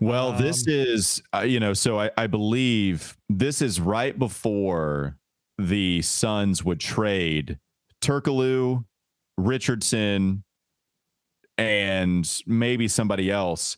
Well, 0.00 0.32
um, 0.32 0.42
this 0.42 0.66
is, 0.66 1.22
uh, 1.34 1.40
you 1.40 1.60
know, 1.60 1.72
so 1.72 2.00
I, 2.00 2.10
I 2.16 2.26
believe 2.26 3.16
this 3.28 3.62
is 3.62 3.80
right 3.80 4.18
before 4.18 5.16
the 5.58 6.02
Suns 6.02 6.64
would 6.64 6.80
trade 6.80 7.58
Turkoglu, 8.02 8.84
Richardson, 9.36 10.44
and 11.56 12.42
maybe 12.46 12.88
somebody 12.88 13.30
else 13.30 13.76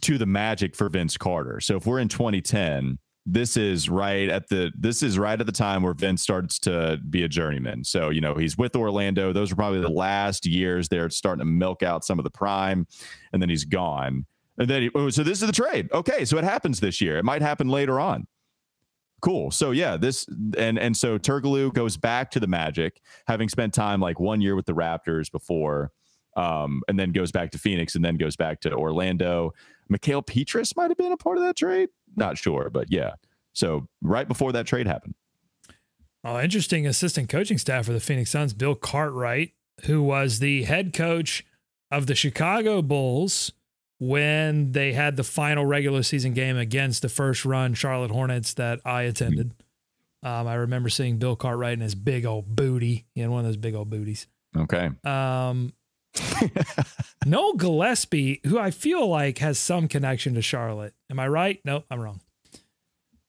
to 0.00 0.16
the 0.16 0.26
Magic 0.26 0.74
for 0.74 0.88
Vince 0.88 1.16
Carter. 1.16 1.60
So 1.60 1.76
if 1.76 1.86
we're 1.86 1.98
in 1.98 2.08
2010, 2.08 2.98
this 3.26 3.56
is 3.56 3.90
right 3.90 4.28
at 4.28 4.48
the 4.48 4.70
this 4.78 5.02
is 5.02 5.18
right 5.18 5.38
at 5.38 5.46
the 5.46 5.52
time 5.52 5.82
where 5.82 5.92
Vince 5.92 6.22
starts 6.22 6.60
to 6.60 6.98
be 7.10 7.24
a 7.24 7.28
journeyman. 7.28 7.82
So 7.82 8.10
you 8.10 8.20
know 8.20 8.36
he's 8.36 8.56
with 8.56 8.76
Orlando. 8.76 9.32
Those 9.32 9.50
are 9.50 9.56
probably 9.56 9.80
the 9.80 9.88
last 9.88 10.46
years 10.46 10.88
they're 10.88 11.10
starting 11.10 11.40
to 11.40 11.44
milk 11.44 11.82
out 11.82 12.04
some 12.04 12.20
of 12.20 12.24
the 12.24 12.30
prime, 12.30 12.86
and 13.32 13.42
then 13.42 13.48
he's 13.48 13.64
gone. 13.64 14.26
And 14.58 14.68
then, 14.68 14.82
he, 14.82 14.90
oh, 14.94 15.10
so 15.10 15.22
this 15.22 15.42
is 15.42 15.46
the 15.46 15.52
trade. 15.52 15.90
Okay, 15.92 16.24
so 16.24 16.38
it 16.38 16.44
happens 16.44 16.80
this 16.80 17.00
year. 17.00 17.18
It 17.18 17.24
might 17.24 17.42
happen 17.42 17.68
later 17.68 18.00
on. 18.00 18.26
Cool. 19.22 19.50
So 19.50 19.70
yeah, 19.70 19.96
this 19.96 20.26
and 20.58 20.78
and 20.78 20.96
so 20.96 21.18
Turkoglu 21.18 21.72
goes 21.72 21.96
back 21.96 22.30
to 22.32 22.40
the 22.40 22.46
Magic, 22.46 23.00
having 23.26 23.48
spent 23.48 23.72
time 23.72 23.98
like 23.98 24.20
one 24.20 24.40
year 24.40 24.54
with 24.54 24.66
the 24.66 24.74
Raptors 24.74 25.32
before, 25.32 25.90
um, 26.36 26.82
and 26.86 26.98
then 26.98 27.12
goes 27.12 27.32
back 27.32 27.50
to 27.52 27.58
Phoenix, 27.58 27.94
and 27.94 28.04
then 28.04 28.16
goes 28.18 28.36
back 28.36 28.60
to 28.60 28.72
Orlando. 28.72 29.52
Mickael 29.90 30.24
Pietrus 30.24 30.76
might 30.76 30.90
have 30.90 30.98
been 30.98 31.12
a 31.12 31.16
part 31.16 31.38
of 31.38 31.44
that 31.44 31.56
trade. 31.56 31.88
Not 32.14 32.36
sure, 32.36 32.68
but 32.70 32.92
yeah. 32.92 33.14
So 33.54 33.88
right 34.02 34.28
before 34.28 34.52
that 34.52 34.66
trade 34.66 34.86
happened. 34.86 35.14
Oh, 36.22 36.38
interesting 36.40 36.86
assistant 36.86 37.28
coaching 37.28 37.56
staff 37.56 37.86
for 37.86 37.92
the 37.92 38.00
Phoenix 38.00 38.30
Suns, 38.30 38.52
Bill 38.52 38.74
Cartwright, 38.74 39.52
who 39.84 40.02
was 40.02 40.40
the 40.40 40.64
head 40.64 40.92
coach 40.92 41.46
of 41.90 42.06
the 42.06 42.14
Chicago 42.14 42.82
Bulls 42.82 43.52
when 43.98 44.72
they 44.72 44.92
had 44.92 45.16
the 45.16 45.24
final 45.24 45.64
regular 45.64 46.02
season 46.02 46.34
game 46.34 46.56
against 46.56 47.02
the 47.02 47.08
first 47.08 47.44
run 47.44 47.74
Charlotte 47.74 48.10
Hornets 48.10 48.54
that 48.54 48.80
I 48.84 49.02
attended. 49.02 49.52
Um, 50.22 50.46
I 50.46 50.54
remember 50.54 50.88
seeing 50.88 51.18
Bill 51.18 51.36
Cartwright 51.36 51.74
in 51.74 51.80
his 51.80 51.94
big 51.94 52.26
old 52.26 52.56
booty. 52.56 53.06
He 53.14 53.20
had 53.20 53.30
one 53.30 53.40
of 53.40 53.46
those 53.46 53.56
big 53.56 53.74
old 53.74 53.90
booties. 53.90 54.26
Okay. 54.56 54.90
Um, 55.04 55.72
Noel 57.26 57.54
Gillespie, 57.54 58.40
who 58.46 58.58
I 58.58 58.70
feel 58.70 59.06
like 59.06 59.38
has 59.38 59.58
some 59.58 59.88
connection 59.88 60.34
to 60.34 60.42
Charlotte. 60.42 60.94
Am 61.10 61.20
I 61.20 61.28
right? 61.28 61.60
No, 61.64 61.84
I'm 61.90 62.00
wrong. 62.00 62.20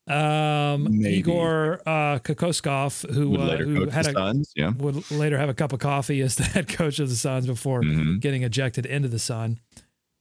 Um, 0.08 1.00
Maybe. 1.02 1.18
Igor 1.18 1.82
uh, 1.86 2.20
Kokoskov, 2.20 3.14
who 3.14 3.38
uh, 3.38 3.58
who 3.58 3.90
had 3.90 4.08
a 4.08 4.14
Suns, 4.14 4.54
yeah. 4.56 4.72
would 4.78 5.12
later 5.12 5.38
have 5.38 5.50
a 5.50 5.54
cup 5.54 5.74
of 5.74 5.80
coffee 5.80 6.22
as 6.22 6.36
the 6.36 6.44
head 6.46 6.70
coach 6.70 7.00
of 7.00 7.10
the 7.10 7.16
Suns 7.16 7.46
before 7.46 7.82
mm-hmm. 7.82 8.20
getting 8.20 8.44
ejected 8.44 8.86
into 8.86 9.10
the 9.10 9.20
Sun 9.20 9.60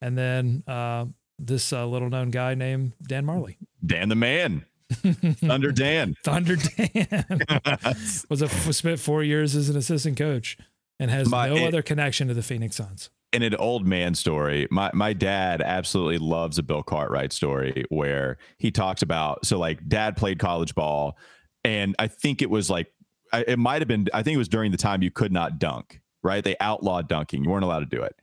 and 0.00 0.16
then 0.16 0.62
uh, 0.66 1.06
this 1.38 1.72
uh, 1.72 1.86
little 1.86 2.08
known 2.08 2.30
guy 2.30 2.54
named 2.54 2.92
Dan 3.06 3.26
Majerle. 3.26 3.56
Dan 3.84 4.08
the 4.08 4.14
man. 4.14 4.64
Thunder 4.90 5.72
Dan. 5.72 6.14
Thunder 6.22 6.56
Dan 6.56 7.40
was 8.30 8.40
a 8.42 8.48
spent 8.72 9.00
four 9.00 9.24
years 9.24 9.56
as 9.56 9.68
an 9.68 9.76
assistant 9.76 10.16
coach 10.16 10.56
and 11.00 11.10
has 11.10 11.28
my, 11.28 11.48
no 11.48 11.56
it, 11.56 11.66
other 11.66 11.82
connection 11.82 12.28
to 12.28 12.34
the 12.34 12.42
Phoenix 12.42 12.76
Suns. 12.76 13.10
In 13.32 13.42
an 13.42 13.56
old 13.56 13.86
man 13.86 14.14
story, 14.14 14.68
my 14.70 14.90
my 14.94 15.12
dad 15.12 15.60
absolutely 15.60 16.18
loves 16.18 16.58
a 16.58 16.62
Bill 16.62 16.84
Cartwright 16.84 17.32
story 17.32 17.84
where 17.88 18.38
he 18.58 18.70
talks 18.70 19.02
about 19.02 19.44
so 19.44 19.58
like 19.58 19.86
dad 19.88 20.16
played 20.16 20.38
college 20.38 20.74
ball, 20.74 21.18
and 21.64 21.96
I 21.98 22.06
think 22.06 22.40
it 22.40 22.48
was 22.48 22.70
like 22.70 22.86
it 23.32 23.58
might 23.58 23.82
have 23.82 23.88
been. 23.88 24.06
I 24.14 24.22
think 24.22 24.36
it 24.36 24.38
was 24.38 24.48
during 24.48 24.70
the 24.70 24.78
time 24.78 25.02
you 25.02 25.10
could 25.10 25.32
not 25.32 25.58
dunk. 25.58 26.00
Right, 26.22 26.42
they 26.42 26.56
outlawed 26.60 27.08
dunking. 27.08 27.44
You 27.44 27.50
weren't 27.50 27.64
allowed 27.64 27.80
to 27.80 27.86
do 27.96 28.02
it. 28.02 28.16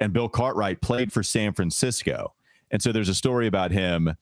And 0.00 0.12
Bill 0.12 0.28
Cartwright 0.28 0.80
played 0.80 1.12
for 1.12 1.22
San 1.22 1.52
Francisco, 1.52 2.34
and 2.70 2.80
so 2.80 2.92
there's 2.92 3.08
a 3.08 3.14
story 3.14 3.46
about 3.46 3.70
him 3.70 4.14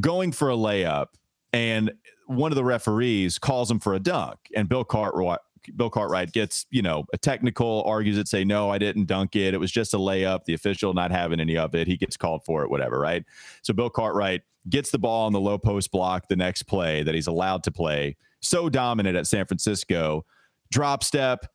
going 0.00 0.32
for 0.32 0.50
a 0.50 0.54
layup, 0.54 1.08
and 1.52 1.92
one 2.26 2.50
of 2.50 2.56
the 2.56 2.64
referees 2.64 3.38
calls 3.38 3.70
him 3.70 3.78
for 3.78 3.94
a 3.94 4.00
dunk, 4.00 4.38
and 4.56 4.68
Bill 4.68 4.84
Cartwright 4.84 5.40
Bill 5.76 5.90
Cartwright 5.90 6.32
gets, 6.32 6.66
you 6.70 6.82
know, 6.82 7.04
a 7.12 7.18
technical, 7.18 7.84
argues 7.86 8.18
it, 8.18 8.28
say, 8.28 8.44
no, 8.44 8.70
I 8.70 8.78
didn't 8.78 9.06
dunk 9.06 9.36
it. 9.36 9.54
It 9.54 9.58
was 9.58 9.70
just 9.70 9.94
a 9.94 9.98
layup. 9.98 10.44
The 10.44 10.54
official 10.54 10.92
not 10.94 11.10
having 11.10 11.40
any 11.40 11.56
of 11.56 11.74
it. 11.74 11.86
He 11.86 11.96
gets 11.96 12.16
called 12.16 12.44
for 12.44 12.64
it, 12.64 12.70
whatever, 12.70 12.98
right? 12.98 13.24
So 13.62 13.72
Bill 13.72 13.90
Cartwright 13.90 14.42
gets 14.68 14.90
the 14.90 14.98
ball 14.98 15.26
on 15.26 15.32
the 15.32 15.40
low 15.40 15.58
post 15.58 15.90
block 15.90 16.28
the 16.28 16.36
next 16.36 16.64
play 16.64 17.02
that 17.02 17.14
he's 17.14 17.26
allowed 17.26 17.62
to 17.64 17.70
play. 17.70 18.16
So 18.40 18.68
dominant 18.68 19.16
at 19.16 19.26
San 19.26 19.46
Francisco. 19.46 20.24
Drop 20.70 21.04
step, 21.04 21.46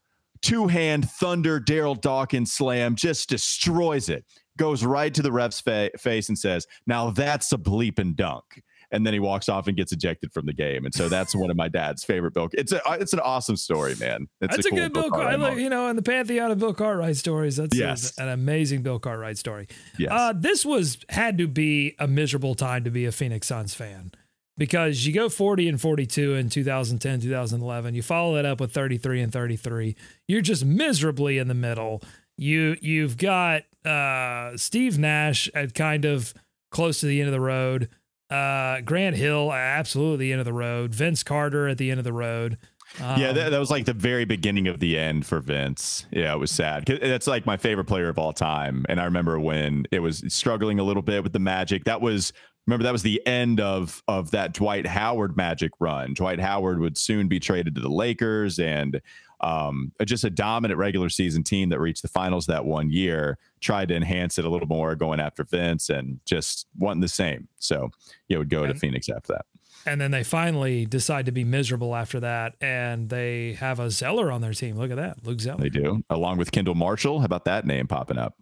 two 0.41 0.67
hand 0.67 1.09
thunder, 1.09 1.59
Daryl 1.59 1.99
Dawkins 1.99 2.53
slam, 2.53 2.95
just 2.95 3.29
destroys 3.29 4.09
it. 4.09 4.25
Goes 4.57 4.83
right 4.83 5.13
to 5.13 5.21
the 5.21 5.31
ref's 5.31 5.61
fa- 5.61 5.91
face 5.97 6.29
and 6.29 6.37
says, 6.37 6.65
Now 6.87 7.11
that's 7.11 7.51
a 7.51 7.57
bleeping 7.57 8.15
dunk 8.15 8.43
and 8.91 9.05
then 9.05 9.13
he 9.13 9.19
walks 9.19 9.49
off 9.49 9.67
and 9.67 9.75
gets 9.75 9.91
ejected 9.91 10.31
from 10.31 10.45
the 10.45 10.53
game. 10.53 10.85
And 10.85 10.93
so 10.93 11.09
that's 11.09 11.35
one 11.35 11.49
of 11.49 11.57
my 11.57 11.67
dad's 11.67 12.03
favorite 12.03 12.33
Bill. 12.33 12.49
It's 12.53 12.71
a 12.71 12.81
it's 12.91 13.13
an 13.13 13.19
awesome 13.19 13.57
story, 13.57 13.95
man. 13.99 14.27
It's 14.41 14.55
that's 14.55 14.65
a, 14.65 14.69
cool 14.69 14.79
good 14.79 14.93
Bill, 14.93 15.03
Bill 15.03 15.11
Cartwright. 15.11 15.57
You 15.57 15.69
know, 15.69 15.87
in 15.89 15.95
the 15.95 16.01
pantheon 16.01 16.51
of 16.51 16.59
Bill 16.59 16.73
Cartwright 16.73 17.17
stories, 17.17 17.57
that's 17.57 17.77
yes. 17.77 18.17
a, 18.17 18.23
an 18.23 18.29
amazing 18.29 18.83
Bill 18.83 18.99
Cartwright 18.99 19.37
story. 19.37 19.67
Yes. 19.97 20.11
Uh, 20.11 20.33
this 20.35 20.65
was 20.65 20.97
had 21.09 21.37
to 21.37 21.47
be 21.47 21.95
a 21.99 22.07
miserable 22.07 22.55
time 22.55 22.83
to 22.85 22.91
be 22.91 23.05
a 23.05 23.11
Phoenix 23.11 23.47
Suns 23.47 23.73
fan 23.73 24.11
because 24.57 25.05
you 25.05 25.13
go 25.13 25.29
40 25.29 25.69
and 25.69 25.79
42 25.79 26.33
in 26.35 26.49
2010, 26.49 27.21
2011. 27.21 27.95
You 27.95 28.01
follow 28.01 28.35
that 28.35 28.45
up 28.45 28.59
with 28.59 28.73
33 28.73 29.21
and 29.21 29.31
33. 29.31 29.95
You're 30.27 30.41
just 30.41 30.65
miserably 30.65 31.37
in 31.37 31.47
the 31.47 31.53
middle. 31.53 32.01
You 32.37 32.75
you've 32.81 33.17
got 33.17 33.63
uh, 33.85 34.57
Steve 34.57 34.97
Nash 34.97 35.49
at 35.53 35.73
kind 35.73 36.05
of 36.05 36.33
close 36.71 36.99
to 36.99 37.05
the 37.05 37.19
end 37.19 37.27
of 37.27 37.33
the 37.33 37.41
road. 37.41 37.89
Uh, 38.29 38.81
Grant 38.81 39.15
Hill, 39.15 39.53
absolutely 39.53 40.27
the 40.27 40.31
end 40.33 40.39
of 40.39 40.45
the 40.45 40.53
road. 40.53 40.93
Vince 40.93 41.23
Carter 41.23 41.67
at 41.67 41.77
the 41.77 41.89
end 41.89 41.99
of 41.99 42.03
the 42.03 42.13
road. 42.13 42.57
Um, 43.01 43.19
yeah, 43.19 43.31
that, 43.31 43.49
that, 43.51 43.59
was 43.59 43.69
like 43.69 43.85
the 43.85 43.93
very 43.93 44.25
beginning 44.25 44.67
of 44.67 44.79
the 44.79 44.97
end 44.97 45.25
for 45.25 45.39
Vince. 45.39 46.05
Yeah, 46.11 46.33
it 46.33 46.37
was 46.37 46.51
sad. 46.51 46.85
That's 46.85 47.27
like 47.27 47.45
my 47.45 47.57
favorite 47.57 47.85
player 47.85 48.09
of 48.09 48.17
all 48.17 48.33
time. 48.33 48.85
And 48.89 48.99
I 48.99 49.05
remember 49.05 49.39
when 49.39 49.85
it 49.91 49.99
was 49.99 50.23
struggling 50.29 50.79
a 50.79 50.83
little 50.83 51.01
bit 51.01 51.23
with 51.23 51.33
the 51.33 51.39
Magic. 51.39 51.83
That 51.83 52.01
was 52.01 52.33
remember 52.67 52.83
that 52.83 52.91
was 52.91 53.03
the 53.03 53.25
end 53.25 53.59
of 53.59 54.03
of 54.07 54.31
that 54.31 54.53
Dwight 54.53 54.85
Howard 54.85 55.35
Magic 55.35 55.71
run. 55.79 56.13
Dwight 56.13 56.39
Howard 56.39 56.79
would 56.79 56.97
soon 56.97 57.27
be 57.27 57.39
traded 57.39 57.73
to 57.75 57.81
the 57.81 57.89
Lakers, 57.89 58.59
and 58.59 59.01
um, 59.39 59.91
just 60.05 60.23
a 60.23 60.29
dominant 60.29 60.77
regular 60.77 61.09
season 61.09 61.43
team 61.43 61.69
that 61.69 61.79
reached 61.79 62.01
the 62.01 62.07
finals 62.07 62.45
that 62.47 62.65
one 62.65 62.91
year. 62.91 63.37
Tried 63.61 63.87
to 63.87 63.95
enhance 63.95 64.37
it 64.37 64.45
a 64.45 64.49
little 64.49 64.67
more, 64.67 64.95
going 64.95 65.19
after 65.19 65.43
Vince, 65.43 65.89
and 65.89 66.19
just 66.25 66.67
wasn't 66.77 67.01
the 67.01 67.07
same. 67.07 67.47
So 67.59 67.89
yeah, 68.27 68.37
would 68.37 68.49
go 68.49 68.63
and, 68.63 68.73
to 68.73 68.79
Phoenix 68.79 69.09
after 69.09 69.33
that. 69.33 69.45
And 69.85 70.01
then 70.01 70.11
they 70.11 70.23
finally 70.23 70.85
decide 70.85 71.27
to 71.27 71.31
be 71.31 71.45
miserable 71.45 71.95
after 71.95 72.19
that, 72.19 72.55
and 72.59 73.09
they 73.09 73.53
have 73.53 73.79
a 73.79 73.89
Zeller 73.89 74.31
on 74.31 74.41
their 74.41 74.53
team. 74.53 74.75
Look 74.75 74.91
at 74.91 74.97
that, 74.97 75.25
Luke 75.25 75.39
Zeller. 75.39 75.61
They 75.61 75.69
do, 75.69 76.03
along 76.09 76.37
with 76.37 76.51
Kendall 76.51 76.75
Marshall. 76.75 77.19
How 77.19 77.25
about 77.25 77.45
that 77.45 77.65
name 77.65 77.87
popping 77.87 78.17
up? 78.17 78.35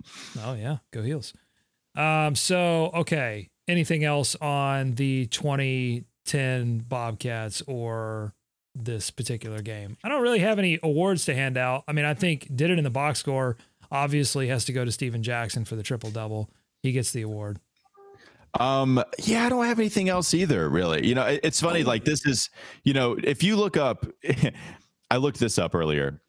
Oh 0.44 0.56
yeah, 0.56 0.78
go 0.92 1.04
heels. 1.04 1.34
Um, 1.96 2.36
so 2.36 2.90
okay, 2.94 3.50
anything 3.68 4.04
else 4.04 4.36
on 4.36 4.96
the 4.96 5.26
2010 5.28 6.80
Bobcats 6.80 7.62
or 7.68 8.34
this 8.76 9.10
particular 9.10 9.62
game. 9.62 9.98
I 10.04 10.10
don't 10.10 10.22
really 10.22 10.40
have 10.40 10.60
any 10.60 10.80
awards 10.84 11.26
to 11.26 11.36
hand 11.36 11.58
out. 11.58 11.84
I 11.88 11.94
mean, 11.94 12.06
I 12.06 12.14
think 12.14 12.54
did 12.54 12.70
it 12.70 12.78
in 12.78 12.84
the 12.84 12.90
box 12.90 13.20
score 13.20 13.58
obviously 13.92 14.48
has 14.48 14.66
to 14.66 14.74
go 14.74 14.84
to 14.84 14.92
Stephen 14.92 15.24
Jackson 15.24 15.66
for 15.66 15.76
the 15.76 15.84
triple 15.84 16.12
double. 16.12 16.50
He 16.84 16.92
gets 16.92 17.12
the 17.12 17.22
award. 17.22 17.60
Um, 18.60 19.04
yeah, 19.20 19.46
I 19.46 19.50
don't 19.50 19.66
have 19.66 19.80
anything 19.80 20.10
else 20.10 20.34
either, 20.34 20.70
really. 20.70 21.06
You 21.06 21.16
know, 21.16 21.26
it, 21.26 21.42
it's 21.44 21.60
funny, 21.60 21.84
like 21.84 22.06
this 22.06 22.26
is, 22.26 22.50
you 22.84 22.94
know, 22.94 23.18
if 23.22 23.44
you 23.44 23.58
look 23.58 23.76
up, 23.76 24.06
I 25.12 25.18
looked 25.18 25.40
this 25.40 25.58
up 25.58 25.76
earlier. 25.76 26.22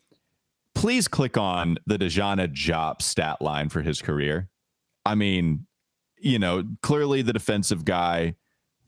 Please 0.75 1.09
click 1.09 1.37
on 1.39 1.79
the 1.87 1.97
DeSagana 1.97 2.49
Diop 2.49 3.01
stat 3.01 3.41
line 3.41 3.69
for 3.69 3.81
his 3.81 4.03
career. 4.03 4.49
I 5.05 5.15
mean, 5.15 5.66
you 6.27 6.39
know, 6.39 6.65
clearly 6.83 7.23
the 7.23 7.33
defensive 7.33 7.85
guy, 7.85 8.35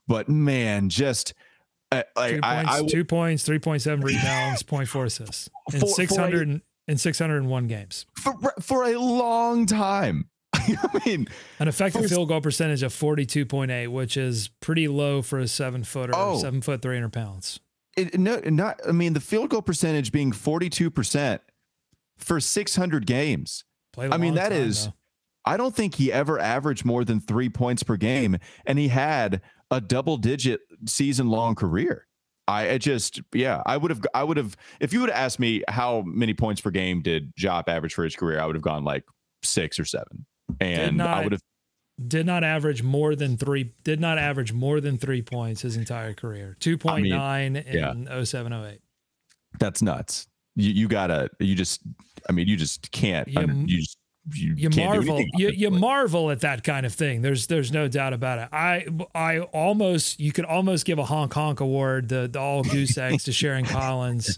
but 0.06 0.28
man, 0.28 0.88
just 0.88 1.34
uh, 1.92 2.02
like, 2.16 2.34
two, 2.34 2.40
points, 2.40 2.70
I, 2.70 2.78
I, 2.78 2.86
two 2.86 3.04
points, 3.04 3.42
three 3.44 3.58
point 3.58 3.82
seven 3.82 4.04
rebounds, 4.04 4.62
point 4.62 4.88
four 4.88 5.04
assists 5.04 5.48
in 5.72 5.86
six 5.86 6.16
hundred 6.16 6.60
in 6.86 6.98
six 6.98 7.18
hundred 7.18 7.38
and 7.38 7.48
one 7.48 7.66
games 7.66 8.06
for 8.14 8.34
for 8.60 8.84
a 8.84 8.98
long 8.98 9.66
time. 9.66 10.28
I 10.54 11.00
mean, 11.06 11.28
an 11.58 11.68
effective 11.68 12.02
for, 12.02 12.08
field 12.08 12.28
goal 12.28 12.40
percentage 12.40 12.82
of 12.82 12.92
forty 12.92 13.24
two 13.24 13.46
point 13.46 13.70
eight, 13.70 13.88
which 13.88 14.16
is 14.16 14.48
pretty 14.60 14.88
low 14.88 15.22
for 15.22 15.38
a 15.38 15.48
seven 15.48 15.84
footer, 15.84 16.12
oh, 16.14 16.38
seven 16.38 16.60
foot 16.60 16.82
three 16.82 16.96
hundred 16.96 17.12
pounds. 17.12 17.60
It, 17.96 18.18
no, 18.18 18.40
not. 18.44 18.80
I 18.86 18.92
mean, 18.92 19.12
the 19.12 19.20
field 19.20 19.50
goal 19.50 19.62
percentage 19.62 20.12
being 20.12 20.32
forty 20.32 20.68
two 20.68 20.90
percent 20.90 21.42
for 22.16 22.40
six 22.40 22.76
hundred 22.76 23.06
games. 23.06 23.64
I 23.96 24.16
mean, 24.16 24.34
that 24.34 24.50
time, 24.50 24.58
is. 24.58 24.86
Though. 24.86 24.92
I 25.48 25.56
don't 25.56 25.74
think 25.74 25.94
he 25.94 26.12
ever 26.12 26.38
averaged 26.38 26.84
more 26.84 27.06
than 27.06 27.20
three 27.20 27.48
points 27.48 27.82
per 27.82 27.96
game, 27.96 28.36
and 28.66 28.78
he 28.78 28.88
had 28.88 29.40
a 29.70 29.80
double 29.80 30.18
digit 30.18 30.60
season 30.86 31.30
long 31.30 31.54
career. 31.54 32.06
I, 32.46 32.72
I 32.72 32.78
just, 32.78 33.22
yeah, 33.32 33.62
I 33.64 33.78
would 33.78 33.90
have, 33.90 34.02
I 34.12 34.24
would 34.24 34.36
have, 34.36 34.58
if 34.78 34.92
you 34.92 35.00
would 35.00 35.08
have 35.08 35.18
asked 35.18 35.38
me 35.38 35.62
how 35.66 36.02
many 36.06 36.34
points 36.34 36.60
per 36.60 36.70
game 36.70 37.00
did 37.00 37.34
Diop 37.36 37.66
average 37.66 37.94
for 37.94 38.04
his 38.04 38.14
career, 38.14 38.40
I 38.40 38.44
would 38.44 38.56
have 38.56 38.62
gone 38.62 38.84
like 38.84 39.04
six 39.42 39.80
or 39.80 39.86
seven, 39.86 40.26
and 40.60 40.98
not, 40.98 41.16
I 41.16 41.22
would 41.22 41.32
have 41.32 41.42
did 42.06 42.26
not 42.26 42.44
average 42.44 42.82
more 42.82 43.16
than 43.16 43.38
three, 43.38 43.72
did 43.84 44.00
not 44.00 44.18
average 44.18 44.52
more 44.52 44.82
than 44.82 44.98
three 44.98 45.22
points 45.22 45.62
his 45.62 45.78
entire 45.78 46.12
career, 46.12 46.58
two 46.60 46.76
point 46.76 47.08
nine 47.08 47.56
I 47.56 47.60
mean, 47.60 47.66
in 47.66 48.06
yeah. 48.10 48.22
07, 48.22 48.52
08. 48.52 48.80
That's 49.58 49.80
nuts. 49.80 50.26
You, 50.56 50.70
you 50.72 50.88
gotta, 50.88 51.30
you 51.40 51.54
just, 51.54 51.80
I 52.28 52.32
mean, 52.32 52.48
you 52.48 52.56
just 52.56 52.90
can't, 52.92 53.26
you, 53.28 53.40
you 53.66 53.78
just 53.78 53.97
you, 54.34 54.54
you 54.56 54.70
marvel. 54.70 55.22
you, 55.34 55.50
you 55.50 55.70
marvel 55.70 56.30
at 56.30 56.40
that 56.40 56.64
kind 56.64 56.84
of 56.86 56.92
thing. 56.92 57.22
There's 57.22 57.46
there's 57.46 57.72
no 57.72 57.88
doubt 57.88 58.12
about 58.12 58.38
it. 58.38 58.48
I 58.52 58.86
i 59.14 59.40
almost 59.40 60.20
you 60.20 60.32
could 60.32 60.44
almost 60.44 60.84
give 60.84 60.98
a 60.98 61.04
honk 61.04 61.32
honk 61.32 61.60
award 61.60 62.08
the, 62.08 62.28
the 62.30 62.38
all 62.38 62.62
goose 62.62 62.96
eggs 62.98 63.24
to 63.24 63.30
sherron 63.30 63.66
collins. 63.68 64.36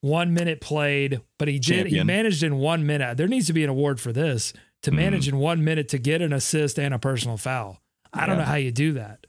One 0.00 0.34
minute 0.34 0.60
played 0.60 1.20
but 1.38 1.48
he 1.48 1.58
did 1.58 1.76
Champion. 1.76 1.94
he 1.96 2.04
managed 2.04 2.42
in 2.42 2.56
one 2.56 2.86
minute. 2.86 3.16
There 3.16 3.28
needs 3.28 3.46
to 3.46 3.52
be 3.52 3.64
an 3.64 3.70
award 3.70 4.00
for 4.00 4.12
this 4.12 4.52
to 4.82 4.90
mm-hmm. 4.90 4.96
manage 4.98 5.28
in 5.28 5.38
one 5.38 5.64
minute 5.64 5.88
to 5.90 5.98
get 5.98 6.22
an 6.22 6.32
assist 6.32 6.78
and 6.78 6.92
a 6.92 6.98
personal 6.98 7.36
foul. 7.36 7.80
I 8.12 8.20
yeah. 8.20 8.26
don't 8.26 8.38
know 8.38 8.44
how 8.44 8.56
you 8.56 8.72
do 8.72 8.92
that. 8.94 9.26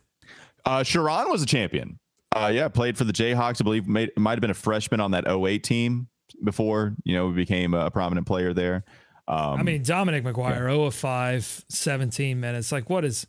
Uh 0.65 0.79
sherron 0.79 1.29
was 1.29 1.41
a 1.41 1.47
champion. 1.47 1.99
Uh 2.35 2.51
yeah 2.53 2.67
played 2.67 2.97
for 2.97 3.03
the 3.03 3.13
jayhawks. 3.13 3.61
I 3.61 3.63
believe 3.63 3.87
made, 3.87 4.11
might 4.17 4.31
have 4.31 4.41
been 4.41 4.51
a 4.51 4.55
freshman 4.55 4.99
on 4.99 5.11
that 5.11 5.27
08 5.27 5.63
team 5.63 6.07
before 6.43 6.95
you 7.03 7.15
know 7.15 7.29
became 7.29 7.73
a 7.73 7.89
prominent 7.89 8.27
player 8.27 8.53
there 8.53 8.83
um, 9.27 9.59
I 9.59 9.63
mean, 9.63 9.83
Dominic 9.83 10.23
McGuire, 10.23 10.51
yeah. 10.51 10.57
0 10.57 10.83
of 10.83 10.95
5, 10.95 11.65
17 11.69 12.39
minutes. 12.39 12.71
Like, 12.71 12.89
what 12.89 13.03
is, 13.03 13.25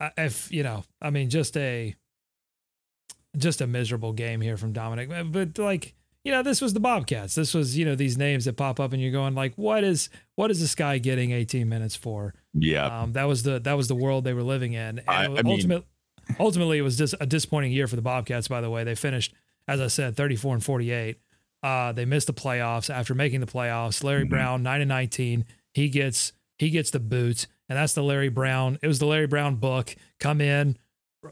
uh, 0.00 0.10
if, 0.16 0.50
you 0.50 0.62
know, 0.62 0.84
I 1.00 1.10
mean, 1.10 1.30
just 1.30 1.56
a, 1.56 1.94
just 3.36 3.60
a 3.60 3.66
miserable 3.66 4.12
game 4.12 4.40
here 4.40 4.56
from 4.56 4.72
Dominic. 4.72 5.10
But 5.30 5.58
like, 5.58 5.94
you 6.24 6.32
know, 6.32 6.42
this 6.42 6.60
was 6.60 6.72
the 6.72 6.80
Bobcats. 6.80 7.36
This 7.36 7.54
was, 7.54 7.78
you 7.78 7.84
know, 7.84 7.94
these 7.94 8.18
names 8.18 8.46
that 8.46 8.56
pop 8.56 8.80
up 8.80 8.92
and 8.92 9.00
you're 9.00 9.12
going 9.12 9.34
like, 9.34 9.54
what 9.54 9.84
is, 9.84 10.08
what 10.34 10.50
is 10.50 10.60
this 10.60 10.74
guy 10.74 10.98
getting 10.98 11.30
18 11.30 11.68
minutes 11.68 11.94
for? 11.94 12.34
Yeah. 12.52 13.02
Um, 13.02 13.12
that 13.12 13.24
was 13.24 13.44
the, 13.44 13.60
that 13.60 13.74
was 13.74 13.86
the 13.86 13.94
world 13.94 14.24
they 14.24 14.32
were 14.32 14.42
living 14.42 14.72
in. 14.72 14.98
And 14.98 15.02
I, 15.06 15.24
I 15.24 15.26
ultimately, 15.26 15.66
mean, 15.66 15.84
ultimately, 16.40 16.78
it 16.78 16.82
was 16.82 16.98
just 16.98 17.14
a 17.20 17.26
disappointing 17.26 17.70
year 17.70 17.86
for 17.86 17.94
the 17.94 18.02
Bobcats, 18.02 18.48
by 18.48 18.60
the 18.60 18.70
way. 18.70 18.82
They 18.82 18.96
finished, 18.96 19.34
as 19.68 19.80
I 19.80 19.86
said, 19.86 20.16
34 20.16 20.54
and 20.54 20.64
48. 20.64 21.20
Uh, 21.66 21.90
they 21.90 22.04
missed 22.04 22.28
the 22.28 22.32
playoffs 22.32 22.94
after 22.94 23.12
making 23.12 23.40
the 23.40 23.46
playoffs. 23.46 24.04
Larry 24.04 24.20
mm-hmm. 24.20 24.28
Brown, 24.28 24.62
nine 24.62 24.80
and 24.80 24.88
nineteen. 24.88 25.44
He 25.74 25.88
gets 25.88 26.32
he 26.60 26.70
gets 26.70 26.92
the 26.92 27.00
boots, 27.00 27.48
and 27.68 27.76
that's 27.76 27.92
the 27.92 28.04
Larry 28.04 28.28
Brown. 28.28 28.78
It 28.82 28.86
was 28.86 29.00
the 29.00 29.06
Larry 29.06 29.26
Brown 29.26 29.56
book. 29.56 29.96
Come 30.20 30.40
in, 30.40 30.76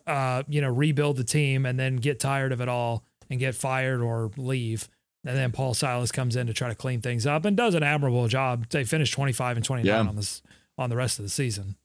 uh, 0.08 0.42
you 0.48 0.60
know, 0.60 0.70
rebuild 0.70 1.18
the 1.18 1.24
team, 1.24 1.64
and 1.64 1.78
then 1.78 1.98
get 1.98 2.18
tired 2.18 2.50
of 2.50 2.60
it 2.60 2.68
all 2.68 3.04
and 3.30 3.38
get 3.38 3.54
fired 3.54 4.00
or 4.00 4.32
leave. 4.36 4.88
And 5.24 5.36
then 5.36 5.52
Paul 5.52 5.72
Silas 5.72 6.10
comes 6.10 6.34
in 6.34 6.48
to 6.48 6.52
try 6.52 6.68
to 6.68 6.74
clean 6.74 7.00
things 7.00 7.28
up 7.28 7.44
and 7.44 7.56
does 7.56 7.76
an 7.76 7.84
admirable 7.84 8.26
job. 8.26 8.66
They 8.70 8.82
finished 8.82 9.14
twenty 9.14 9.32
five 9.32 9.56
and 9.56 9.64
twenty 9.64 9.84
nine 9.84 10.04
yeah. 10.04 10.08
on 10.08 10.16
this 10.16 10.42
on 10.76 10.90
the 10.90 10.96
rest 10.96 11.20
of 11.20 11.24
the 11.24 11.28
season. 11.28 11.76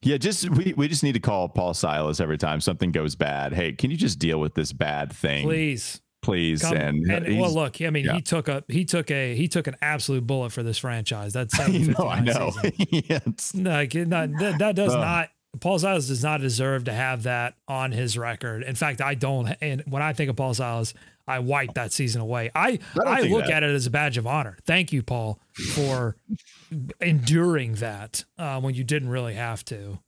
Yeah, 0.00 0.18
just 0.18 0.48
we, 0.50 0.74
we 0.76 0.86
just 0.86 1.02
need 1.02 1.14
to 1.14 1.20
call 1.20 1.48
Paul 1.48 1.74
Silas 1.74 2.20
every 2.20 2.38
time 2.38 2.60
something 2.60 2.92
goes 2.92 3.16
bad. 3.16 3.52
Hey, 3.52 3.72
can 3.72 3.90
you 3.90 3.96
just 3.96 4.20
deal 4.20 4.38
with 4.38 4.54
this 4.54 4.72
bad 4.72 5.12
thing? 5.12 5.44
Please 5.44 6.00
please. 6.22 6.62
Come, 6.62 6.76
and, 6.76 7.10
and 7.10 7.40
well, 7.40 7.52
look, 7.52 7.80
I 7.80 7.90
mean, 7.90 8.04
yeah. 8.04 8.14
he 8.14 8.22
took 8.22 8.48
a 8.48 8.64
he 8.68 8.84
took 8.84 9.10
a 9.10 9.34
he 9.34 9.48
took 9.48 9.66
an 9.66 9.76
absolute 9.82 10.26
bullet 10.26 10.52
for 10.52 10.62
this 10.62 10.78
franchise. 10.78 11.32
That's 11.32 11.58
know, 11.58 12.08
I 12.08 12.20
know. 12.20 12.52
yes. 12.90 13.54
Like 13.54 13.94
not, 13.94 14.30
that, 14.38 14.56
that 14.58 14.76
does 14.76 14.94
uh. 14.94 15.00
not. 15.00 15.30
Paul 15.60 15.78
Silas 15.78 16.08
does 16.08 16.22
not 16.22 16.40
deserve 16.42 16.84
to 16.84 16.92
have 16.92 17.22
that 17.22 17.54
on 17.66 17.90
his 17.90 18.18
record. 18.18 18.62
In 18.62 18.74
fact, 18.74 19.00
I 19.00 19.14
don't. 19.14 19.48
And 19.62 19.82
when 19.86 20.02
I 20.02 20.12
think 20.12 20.28
of 20.28 20.36
Paul 20.36 20.52
Silas, 20.52 20.92
I 21.26 21.38
wipe 21.38 21.74
that 21.74 21.92
season 21.92 22.20
away. 22.20 22.50
I 22.54 22.78
I, 23.04 23.20
I 23.20 23.20
look 23.22 23.46
that. 23.46 23.54
at 23.54 23.62
it 23.62 23.74
as 23.74 23.86
a 23.86 23.90
badge 23.90 24.18
of 24.18 24.26
honor. 24.26 24.58
Thank 24.66 24.92
you, 24.92 25.02
Paul, 25.02 25.40
for 25.74 26.16
enduring 27.00 27.74
that 27.76 28.24
uh, 28.38 28.60
when 28.60 28.74
you 28.74 28.84
didn't 28.84 29.08
really 29.08 29.34
have 29.34 29.64
to. 29.66 29.98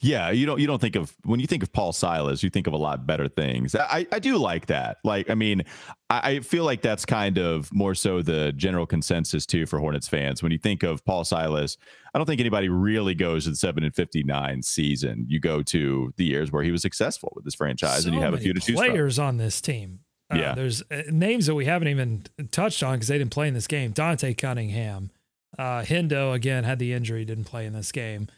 Yeah, 0.00 0.30
you 0.30 0.44
don't 0.44 0.60
you 0.60 0.66
don't 0.66 0.80
think 0.80 0.94
of 0.94 1.14
when 1.24 1.40
you 1.40 1.46
think 1.46 1.62
of 1.62 1.72
Paul 1.72 1.92
Silas, 1.92 2.42
you 2.42 2.50
think 2.50 2.66
of 2.66 2.74
a 2.74 2.76
lot 2.76 3.06
better 3.06 3.28
things. 3.28 3.74
I, 3.74 4.06
I 4.12 4.18
do 4.18 4.36
like 4.36 4.66
that. 4.66 4.98
Like, 5.04 5.30
I 5.30 5.34
mean, 5.34 5.62
I, 6.10 6.32
I 6.32 6.40
feel 6.40 6.64
like 6.64 6.82
that's 6.82 7.06
kind 7.06 7.38
of 7.38 7.72
more 7.72 7.94
so 7.94 8.20
the 8.20 8.52
general 8.52 8.86
consensus 8.86 9.46
too 9.46 9.64
for 9.64 9.78
Hornets 9.78 10.06
fans. 10.06 10.42
When 10.42 10.52
you 10.52 10.58
think 10.58 10.82
of 10.82 11.02
Paul 11.06 11.24
Silas, 11.24 11.78
I 12.14 12.18
don't 12.18 12.26
think 12.26 12.40
anybody 12.40 12.68
really 12.68 13.14
goes 13.14 13.44
to 13.44 13.50
the 13.50 13.56
seven 13.56 13.84
and 13.84 13.94
fifty 13.94 14.22
nine 14.22 14.62
season. 14.62 15.24
You 15.28 15.40
go 15.40 15.62
to 15.62 16.12
the 16.18 16.24
years 16.24 16.52
where 16.52 16.62
he 16.62 16.70
was 16.70 16.82
successful 16.82 17.32
with 17.34 17.46
this 17.46 17.54
franchise, 17.54 18.02
so 18.02 18.08
and 18.08 18.14
you 18.14 18.20
have 18.20 18.34
a 18.34 18.38
few 18.38 18.52
to 18.52 18.60
choose 18.60 18.76
players 18.76 19.18
on 19.18 19.38
this 19.38 19.62
team. 19.62 20.00
Uh, 20.30 20.36
yeah, 20.36 20.54
there's 20.54 20.82
uh, 20.90 21.04
names 21.10 21.46
that 21.46 21.54
we 21.54 21.64
haven't 21.64 21.88
even 21.88 22.22
touched 22.50 22.82
on 22.82 22.96
because 22.96 23.08
they 23.08 23.16
didn't 23.16 23.32
play 23.32 23.48
in 23.48 23.54
this 23.54 23.66
game. 23.66 23.92
Dante 23.92 24.34
Cunningham, 24.34 25.10
uh, 25.58 25.80
Hendo 25.80 26.34
again 26.34 26.64
had 26.64 26.78
the 26.78 26.92
injury, 26.92 27.24
didn't 27.24 27.44
play 27.44 27.64
in 27.64 27.72
this 27.72 27.92
game 27.92 28.28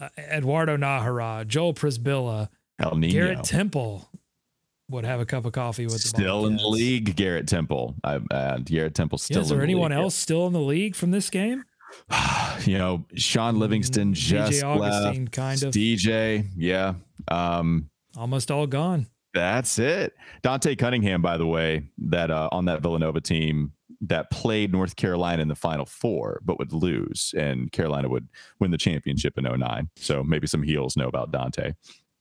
uh, 0.00 0.08
Eduardo 0.18 0.76
Najera, 0.76 1.46
Joel 1.46 1.74
Przybilla, 1.74 2.48
El 2.80 2.96
Nino. 2.96 3.12
Garrett 3.12 3.44
Temple 3.44 4.08
would 4.88 5.04
have 5.04 5.20
a 5.20 5.26
cup 5.26 5.44
of 5.44 5.52
coffee 5.52 5.84
with 5.84 6.00
still 6.00 6.46
in 6.46 6.56
the 6.56 6.66
league. 6.66 7.14
Garrett 7.16 7.46
Temple, 7.46 7.94
I, 8.02 8.16
uh, 8.30 8.58
Garrett 8.58 8.94
Temple 8.94 9.18
still. 9.18 9.38
Yeah, 9.38 9.42
is 9.42 9.48
there 9.48 9.62
anyone 9.62 9.90
league. 9.90 10.00
else 10.00 10.14
still 10.14 10.46
in 10.46 10.52
the 10.52 10.60
league 10.60 10.96
from 10.96 11.10
this 11.10 11.30
game? 11.30 11.64
you 12.64 12.78
know, 12.78 13.04
Sean 13.14 13.58
Livingston, 13.58 14.12
mm, 14.12 14.14
just 14.14 14.62
left. 14.62 15.32
kind 15.32 15.62
of. 15.62 15.72
DJ, 15.72 16.46
yeah, 16.56 16.94
um, 17.28 17.88
almost 18.16 18.50
all 18.50 18.66
gone. 18.66 19.06
That's 19.32 19.78
it. 19.78 20.14
Dante 20.42 20.74
Cunningham, 20.74 21.22
by 21.22 21.36
the 21.36 21.46
way, 21.46 21.88
that 21.98 22.30
uh, 22.30 22.48
on 22.50 22.64
that 22.64 22.82
Villanova 22.82 23.20
team 23.20 23.72
that 24.00 24.30
played 24.30 24.72
North 24.72 24.96
Carolina 24.96 25.42
in 25.42 25.48
the 25.48 25.54
Final 25.54 25.84
Four, 25.84 26.40
but 26.44 26.58
would 26.58 26.72
lose, 26.72 27.34
and 27.36 27.70
Carolina 27.72 28.08
would 28.08 28.28
win 28.58 28.70
the 28.70 28.78
championship 28.78 29.36
in 29.36 29.44
09. 29.44 29.90
So 29.96 30.22
maybe 30.22 30.46
some 30.46 30.62
heels 30.62 30.96
know 30.96 31.08
about 31.08 31.30
Dante. 31.30 31.74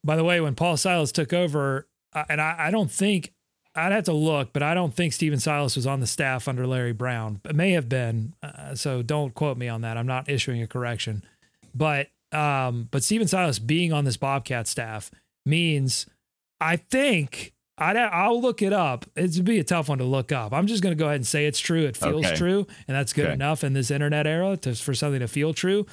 By 0.03 0.15
the 0.15 0.23
way, 0.23 0.41
when 0.41 0.55
Paul 0.55 0.77
Silas 0.77 1.11
took 1.11 1.33
over, 1.33 1.87
and 2.29 2.41
I, 2.41 2.55
I, 2.59 2.71
don't 2.71 2.91
think 2.91 3.33
I'd 3.75 3.91
have 3.91 4.05
to 4.05 4.13
look, 4.13 4.51
but 4.53 4.63
I 4.63 4.73
don't 4.73 4.93
think 4.93 5.13
Stephen 5.13 5.39
Silas 5.39 5.75
was 5.75 5.85
on 5.85 5.99
the 5.99 6.07
staff 6.07 6.47
under 6.47 6.65
Larry 6.65 6.93
Brown. 6.93 7.41
It 7.45 7.55
may 7.55 7.71
have 7.71 7.87
been, 7.87 8.33
uh, 8.41 8.75
so 8.75 9.01
don't 9.01 9.33
quote 9.33 9.57
me 9.57 9.67
on 9.67 9.81
that. 9.81 9.97
I'm 9.97 10.07
not 10.07 10.29
issuing 10.29 10.61
a 10.61 10.67
correction, 10.67 11.23
but 11.73 12.07
um, 12.31 12.87
but 12.91 13.03
Stephen 13.03 13.27
Silas 13.27 13.59
being 13.59 13.91
on 13.91 14.05
this 14.05 14.17
Bobcat 14.17 14.67
staff 14.67 15.11
means 15.45 16.05
I 16.61 16.75
think 16.75 17.53
I'd, 17.79 17.97
I'll 17.97 18.41
look 18.41 18.61
it 18.61 18.73
up. 18.73 19.05
It'd 19.15 19.45
be 19.45 19.59
a 19.59 19.63
tough 19.63 19.89
one 19.89 19.97
to 19.99 20.03
look 20.03 20.31
up. 20.31 20.53
I'm 20.53 20.67
just 20.67 20.83
going 20.83 20.95
to 20.95 20.99
go 20.99 21.05
ahead 21.05 21.17
and 21.17 21.27
say 21.27 21.45
it's 21.45 21.59
true. 21.59 21.85
It 21.85 21.95
feels 21.95 22.25
okay. 22.25 22.35
true, 22.35 22.67
and 22.87 22.95
that's 22.95 23.13
good 23.13 23.25
okay. 23.25 23.33
enough 23.33 23.63
in 23.63 23.73
this 23.73 23.89
internet 23.89 24.27
era 24.27 24.57
to, 24.57 24.75
for 24.75 24.93
something 24.93 25.21
to 25.21 25.27
feel 25.27 25.53
true. 25.53 25.85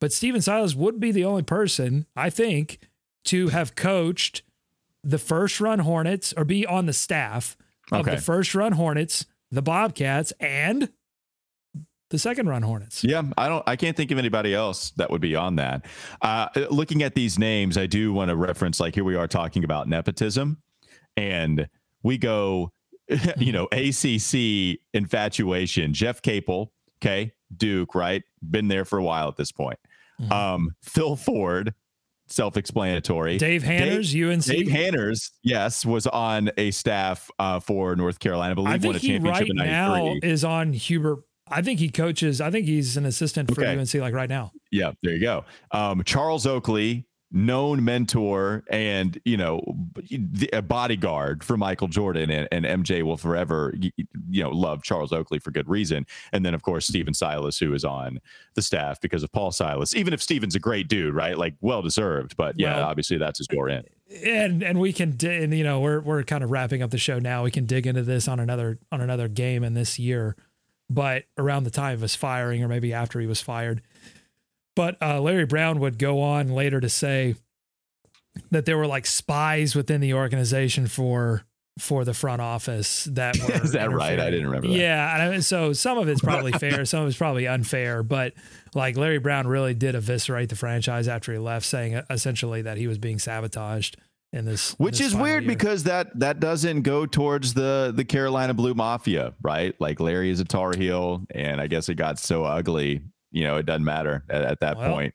But 0.00 0.12
Stephen 0.12 0.40
Silas 0.40 0.74
would 0.74 1.00
be 1.00 1.12
the 1.12 1.24
only 1.24 1.42
person, 1.42 2.06
I 2.16 2.30
think, 2.30 2.78
to 3.24 3.48
have 3.48 3.74
coached 3.74 4.42
the 5.02 5.18
first 5.18 5.60
run 5.60 5.80
Hornets 5.80 6.32
or 6.36 6.44
be 6.44 6.64
on 6.64 6.86
the 6.86 6.92
staff 6.92 7.56
of 7.90 8.00
okay. 8.00 8.16
the 8.16 8.20
first 8.20 8.54
run 8.54 8.72
Hornets, 8.72 9.26
the 9.50 9.62
Bobcats, 9.62 10.32
and 10.38 10.90
the 12.10 12.18
second 12.18 12.48
run 12.48 12.62
Hornets. 12.62 13.02
Yeah, 13.02 13.22
I 13.36 13.48
don't 13.48 13.64
I 13.66 13.76
can't 13.76 13.96
think 13.96 14.10
of 14.10 14.18
anybody 14.18 14.54
else 14.54 14.90
that 14.92 15.10
would 15.10 15.20
be 15.20 15.34
on 15.34 15.56
that. 15.56 15.86
Uh, 16.20 16.48
looking 16.70 17.02
at 17.02 17.14
these 17.14 17.38
names, 17.38 17.76
I 17.76 17.86
do 17.86 18.12
want 18.12 18.28
to 18.28 18.36
reference 18.36 18.78
like 18.80 18.94
here 18.94 19.04
we 19.04 19.16
are 19.16 19.26
talking 19.26 19.64
about 19.64 19.88
nepotism 19.88 20.58
and 21.16 21.68
we 22.02 22.18
go, 22.18 22.72
you 23.36 23.52
know, 23.52 23.64
ACC 23.72 24.80
infatuation. 24.92 25.92
Jeff 25.92 26.22
Capel, 26.22 26.72
okay, 27.00 27.32
Duke, 27.56 27.94
right? 27.94 28.22
Been 28.48 28.68
there 28.68 28.84
for 28.84 28.98
a 28.98 29.02
while 29.02 29.28
at 29.28 29.36
this 29.36 29.52
point. 29.52 29.78
Mm-hmm. 30.20 30.32
Um, 30.32 30.76
Phil 30.82 31.16
Ford, 31.16 31.74
self-explanatory. 32.28 33.38
Dave 33.38 33.62
Hanners, 33.62 34.12
Dave, 34.12 34.28
UNC. 34.28 34.44
Dave 34.44 34.68
Hanners, 34.68 35.32
yes, 35.42 35.84
was 35.84 36.06
on 36.06 36.50
a 36.56 36.70
staff 36.70 37.30
uh, 37.38 37.60
for 37.60 37.94
North 37.96 38.18
Carolina. 38.18 38.52
I 38.52 38.54
believe 38.54 38.68
I 38.68 38.78
think 38.78 38.84
won 38.84 38.96
a 38.96 39.00
championship 39.00 39.40
right 39.40 39.50
in 39.50 39.56
now 39.56 40.14
is 40.22 40.44
on 40.44 40.72
Hubert. 40.72 41.20
I 41.48 41.60
think 41.60 41.80
he 41.80 41.90
coaches. 41.90 42.40
I 42.40 42.50
think 42.50 42.66
he's 42.66 42.96
an 42.96 43.04
assistant 43.04 43.54
for 43.54 43.62
okay. 43.62 43.78
UNC, 43.78 43.92
like 43.94 44.14
right 44.14 44.28
now. 44.28 44.52
Yeah, 44.70 44.92
there 45.02 45.12
you 45.12 45.20
go. 45.20 45.44
Um, 45.70 46.02
Charles 46.04 46.46
Oakley, 46.46 47.06
known 47.32 47.82
mentor 47.82 48.62
and 48.68 49.18
you 49.24 49.36
know 49.36 49.62
a 50.52 50.60
bodyguard 50.60 51.42
for 51.42 51.56
Michael 51.56 51.88
Jordan 51.88 52.30
and, 52.30 52.46
and 52.52 52.84
MJ 52.84 53.02
will 53.02 53.16
forever 53.16 53.74
you 54.28 54.42
know 54.42 54.50
love 54.50 54.82
Charles 54.82 55.12
Oakley 55.12 55.38
for 55.38 55.50
good 55.50 55.68
reason. 55.68 56.06
And 56.32 56.44
then 56.44 56.52
of 56.54 56.62
course 56.62 56.86
Stephen 56.86 57.14
Silas 57.14 57.58
who 57.58 57.72
is 57.72 57.84
on 57.84 58.20
the 58.54 58.62
staff 58.62 59.00
because 59.00 59.22
of 59.22 59.32
Paul 59.32 59.50
Silas. 59.50 59.94
Even 59.94 60.12
if 60.12 60.22
Stephen's 60.22 60.54
a 60.54 60.60
great 60.60 60.88
dude 60.88 61.14
right? 61.14 61.36
Like 61.38 61.54
well 61.60 61.80
deserved 61.80 62.36
but 62.36 62.58
yeah 62.58 62.76
well, 62.76 62.88
obviously 62.88 63.16
that's 63.16 63.38
his 63.38 63.46
door 63.46 63.68
in 63.68 63.84
and 64.24 64.62
and 64.62 64.78
we 64.78 64.92
can 64.92 65.16
and 65.24 65.54
you 65.54 65.64
know 65.64 65.80
we're 65.80 66.00
we're 66.00 66.22
kind 66.22 66.44
of 66.44 66.50
wrapping 66.50 66.82
up 66.82 66.90
the 66.90 66.98
show 66.98 67.18
now. 67.18 67.44
We 67.44 67.50
can 67.50 67.64
dig 67.64 67.86
into 67.86 68.02
this 68.02 68.28
on 68.28 68.40
another 68.40 68.78
on 68.90 69.00
another 69.00 69.28
game 69.28 69.64
in 69.64 69.74
this 69.74 69.98
year. 69.98 70.36
But 70.90 71.24
around 71.38 71.64
the 71.64 71.70
time 71.70 71.94
of 71.94 72.02
his 72.02 72.14
firing 72.14 72.62
or 72.62 72.68
maybe 72.68 72.92
after 72.92 73.18
he 73.18 73.26
was 73.26 73.40
fired 73.40 73.80
but 74.74 74.96
uh, 75.02 75.20
Larry 75.20 75.46
Brown 75.46 75.80
would 75.80 75.98
go 75.98 76.20
on 76.20 76.48
later 76.48 76.80
to 76.80 76.88
say 76.88 77.34
that 78.50 78.64
there 78.64 78.78
were 78.78 78.86
like 78.86 79.06
spies 79.06 79.74
within 79.74 80.00
the 80.00 80.14
organization 80.14 80.86
for 80.86 81.44
for 81.78 82.04
the 82.04 82.12
front 82.12 82.42
office 82.42 83.04
that 83.04 83.36
were 83.48 83.64
is 83.64 83.72
that 83.72 83.90
right 83.90 84.20
i 84.20 84.30
didn't 84.30 84.46
remember 84.46 84.68
that. 84.68 84.76
yeah 84.76 85.40
so 85.40 85.72
some 85.72 85.96
of 85.96 86.06
it's 86.06 86.20
probably 86.20 86.52
fair 86.52 86.84
some 86.84 87.02
of 87.02 87.08
it's 87.08 87.16
probably 87.16 87.46
unfair 87.46 88.02
but 88.02 88.34
like 88.74 88.96
larry 88.96 89.18
brown 89.18 89.46
really 89.46 89.72
did 89.72 89.94
eviscerate 89.94 90.50
the 90.50 90.56
franchise 90.56 91.08
after 91.08 91.32
he 91.32 91.38
left 91.38 91.64
saying 91.64 92.00
essentially 92.10 92.60
that 92.60 92.76
he 92.76 92.86
was 92.86 92.98
being 92.98 93.18
sabotaged 93.18 93.96
in 94.34 94.44
this 94.44 94.72
which 94.72 95.00
in 95.00 95.04
this 95.06 95.14
is 95.14 95.18
weird 95.18 95.44
year. 95.44 95.52
because 95.52 95.84
that 95.84 96.08
that 96.18 96.40
doesn't 96.40 96.82
go 96.82 97.06
towards 97.06 97.54
the 97.54 97.90
the 97.96 98.04
carolina 98.04 98.52
blue 98.52 98.74
mafia 98.74 99.32
right 99.40 99.74
like 99.80 99.98
larry 99.98 100.28
is 100.28 100.40
a 100.40 100.44
tar 100.44 100.72
heel 100.76 101.22
and 101.30 101.58
i 101.58 101.66
guess 101.66 101.88
it 101.88 101.94
got 101.94 102.18
so 102.18 102.44
ugly 102.44 103.00
you 103.32 103.44
know, 103.44 103.56
it 103.56 103.66
doesn't 103.66 103.84
matter 103.84 104.24
at, 104.28 104.42
at 104.42 104.60
that 104.60 104.76
well, 104.76 104.94
point. 104.94 105.14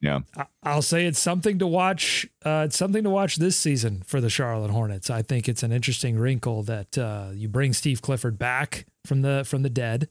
yeah, 0.00 0.20
I'll 0.62 0.82
say 0.82 1.06
it's 1.06 1.20
something 1.20 1.58
to 1.58 1.66
watch. 1.66 2.26
Uh, 2.44 2.64
it's 2.66 2.76
something 2.76 3.04
to 3.04 3.10
watch 3.10 3.36
this 3.36 3.56
season 3.56 4.02
for 4.06 4.20
the 4.20 4.30
Charlotte 4.30 4.70
Hornets. 4.70 5.10
I 5.10 5.22
think 5.22 5.48
it's 5.48 5.62
an 5.62 5.72
interesting 5.72 6.18
wrinkle 6.18 6.62
that 6.64 6.96
uh, 6.96 7.28
you 7.34 7.48
bring 7.48 7.72
Steve 7.72 8.02
Clifford 8.02 8.38
back 8.38 8.86
from 9.04 9.22
the 9.22 9.44
from 9.46 9.62
the 9.62 9.70
dead, 9.70 10.08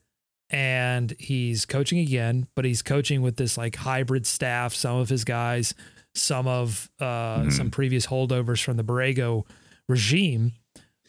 and 0.49 1.13
he's 1.19 1.65
coaching 1.65 1.99
again, 1.99 2.47
but 2.55 2.65
he's 2.65 2.81
coaching 2.81 3.21
with 3.21 3.37
this 3.37 3.57
like 3.57 3.75
hybrid 3.75 4.25
staff. 4.25 4.73
Some 4.73 4.97
of 4.97 5.09
his 5.09 5.23
guys, 5.23 5.73
some 6.13 6.47
of 6.47 6.89
uh, 6.99 7.05
mm-hmm. 7.39 7.49
some 7.49 7.71
previous 7.71 8.07
holdovers 8.07 8.63
from 8.63 8.77
the 8.77 8.83
Borrego 8.83 9.45
regime. 9.87 10.53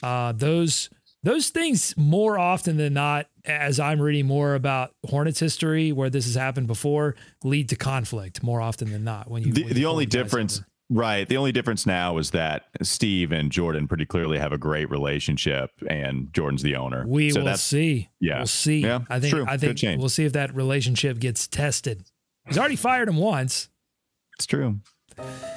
Uh, 0.02 0.32
those 0.32 0.88
those 1.22 1.50
things 1.50 1.94
more 1.96 2.38
often 2.38 2.76
than 2.76 2.94
not, 2.94 3.26
as 3.44 3.80
I'm 3.80 4.00
reading 4.00 4.26
more 4.26 4.54
about 4.54 4.92
Hornets 5.08 5.40
history, 5.40 5.92
where 5.92 6.10
this 6.10 6.26
has 6.26 6.34
happened 6.34 6.66
before, 6.66 7.16
lead 7.44 7.68
to 7.70 7.76
conflict 7.76 8.42
more 8.42 8.60
often 8.60 8.90
than 8.90 9.04
not. 9.04 9.30
When 9.30 9.42
you 9.42 9.52
the, 9.52 9.64
when 9.64 9.74
the 9.74 9.86
only 9.86 10.06
difference. 10.06 10.58
Over. 10.58 10.66
Right. 10.92 11.28
The 11.28 11.36
only 11.36 11.52
difference 11.52 11.86
now 11.86 12.18
is 12.18 12.32
that 12.32 12.64
Steve 12.82 13.30
and 13.30 13.52
Jordan 13.52 13.86
pretty 13.86 14.06
clearly 14.06 14.38
have 14.38 14.52
a 14.52 14.58
great 14.58 14.90
relationship, 14.90 15.70
and 15.88 16.32
Jordan's 16.32 16.62
the 16.62 16.74
owner. 16.74 17.06
We 17.06 17.30
so 17.30 17.44
will 17.44 17.56
see. 17.56 18.08
Yeah, 18.18 18.38
we'll 18.38 18.48
see. 18.48 18.80
Yeah, 18.80 19.02
I 19.08 19.20
think. 19.20 19.32
True. 19.32 19.44
I 19.46 19.56
think 19.56 19.80
we'll 20.00 20.08
see 20.08 20.24
if 20.24 20.32
that 20.32 20.52
relationship 20.52 21.20
gets 21.20 21.46
tested. 21.46 22.02
He's 22.48 22.58
already 22.58 22.74
fired 22.74 23.08
him 23.08 23.18
once. 23.18 23.68
It's 24.36 24.46
true. 24.46 24.80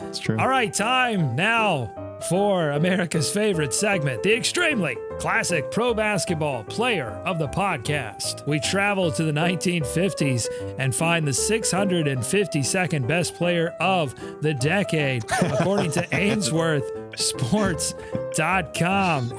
It's 0.02 0.20
true. 0.20 0.38
All 0.38 0.48
right, 0.48 0.74
time 0.74 1.36
now 1.36 1.92
for 2.30 2.72
America's 2.72 3.30
favorite 3.30 3.74
segment, 3.74 4.24
the 4.24 4.34
extremely 4.34 4.98
classic 5.20 5.70
pro 5.72 5.94
basketball 5.94 6.64
player 6.64 7.22
of 7.26 7.38
the 7.40 7.48
podcast. 7.48 8.48
We 8.48 8.60
travel 8.60 9.12
to 9.12 9.24
the 9.24 9.32
1950s 9.32 10.48
and 10.80 10.96
find 10.96 11.28
the 11.28 11.32
652nd 11.32 13.08
best 13.08 13.36
player 13.36 13.76
of 13.80 14.16
the 14.42 14.54
decade, 14.54 15.26
according 15.42 15.92
to 15.92 16.08
Ainsworth 16.16 16.90
Sports.com. 17.20 18.34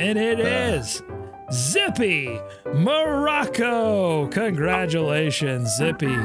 And 0.00 0.18
it 0.18 0.40
uh. 0.40 0.44
is. 0.78 1.02
Zippy 1.52 2.40
Morocco. 2.72 4.26
Congratulations, 4.28 5.76
Zippy. 5.76 6.16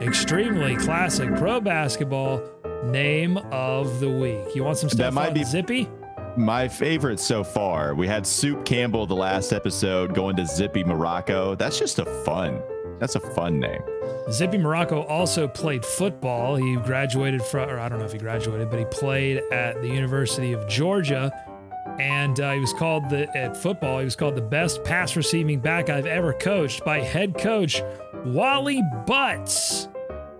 Extremely 0.00 0.76
classic 0.76 1.34
pro 1.36 1.60
basketball 1.60 2.42
Name 2.84 3.36
of 3.50 4.00
the 4.00 4.08
week. 4.08 4.54
You 4.54 4.64
want 4.64 4.78
some 4.78 4.88
stuff 4.88 4.98
that 4.98 5.12
might 5.14 5.34
be 5.34 5.44
Zippy? 5.44 5.88
My 6.36 6.68
favorite 6.68 7.18
so 7.18 7.42
far. 7.42 7.94
We 7.94 8.06
had 8.06 8.26
Soup 8.26 8.64
Campbell 8.64 9.06
the 9.06 9.16
last 9.16 9.52
episode 9.52 10.14
going 10.14 10.36
to 10.36 10.46
Zippy 10.46 10.84
Morocco. 10.84 11.54
That's 11.54 11.78
just 11.78 11.98
a 11.98 12.04
fun. 12.24 12.60
That's 12.98 13.14
a 13.14 13.20
fun 13.20 13.58
name. 13.58 13.80
Zippy 14.30 14.58
Morocco 14.58 15.02
also 15.04 15.48
played 15.48 15.84
football. 15.84 16.56
He 16.56 16.76
graduated 16.76 17.42
from, 17.42 17.68
or 17.70 17.78
I 17.78 17.88
don't 17.88 17.98
know 17.98 18.04
if 18.04 18.12
he 18.12 18.18
graduated, 18.18 18.70
but 18.70 18.78
he 18.78 18.84
played 18.86 19.42
at 19.52 19.80
the 19.82 19.88
University 19.88 20.52
of 20.52 20.66
Georgia. 20.68 21.32
and 21.98 22.38
uh, 22.40 22.52
he 22.52 22.60
was 22.60 22.72
called 22.74 23.08
the 23.08 23.34
at 23.36 23.56
football. 23.56 23.98
He 24.00 24.04
was 24.04 24.16
called 24.16 24.34
the 24.34 24.42
best 24.42 24.84
pass 24.84 25.16
receiving 25.16 25.60
back 25.60 25.88
I've 25.88 26.06
ever 26.06 26.32
coached 26.34 26.84
by 26.84 27.00
head 27.00 27.38
coach 27.38 27.82
Wally 28.24 28.82
Butts. 29.06 29.88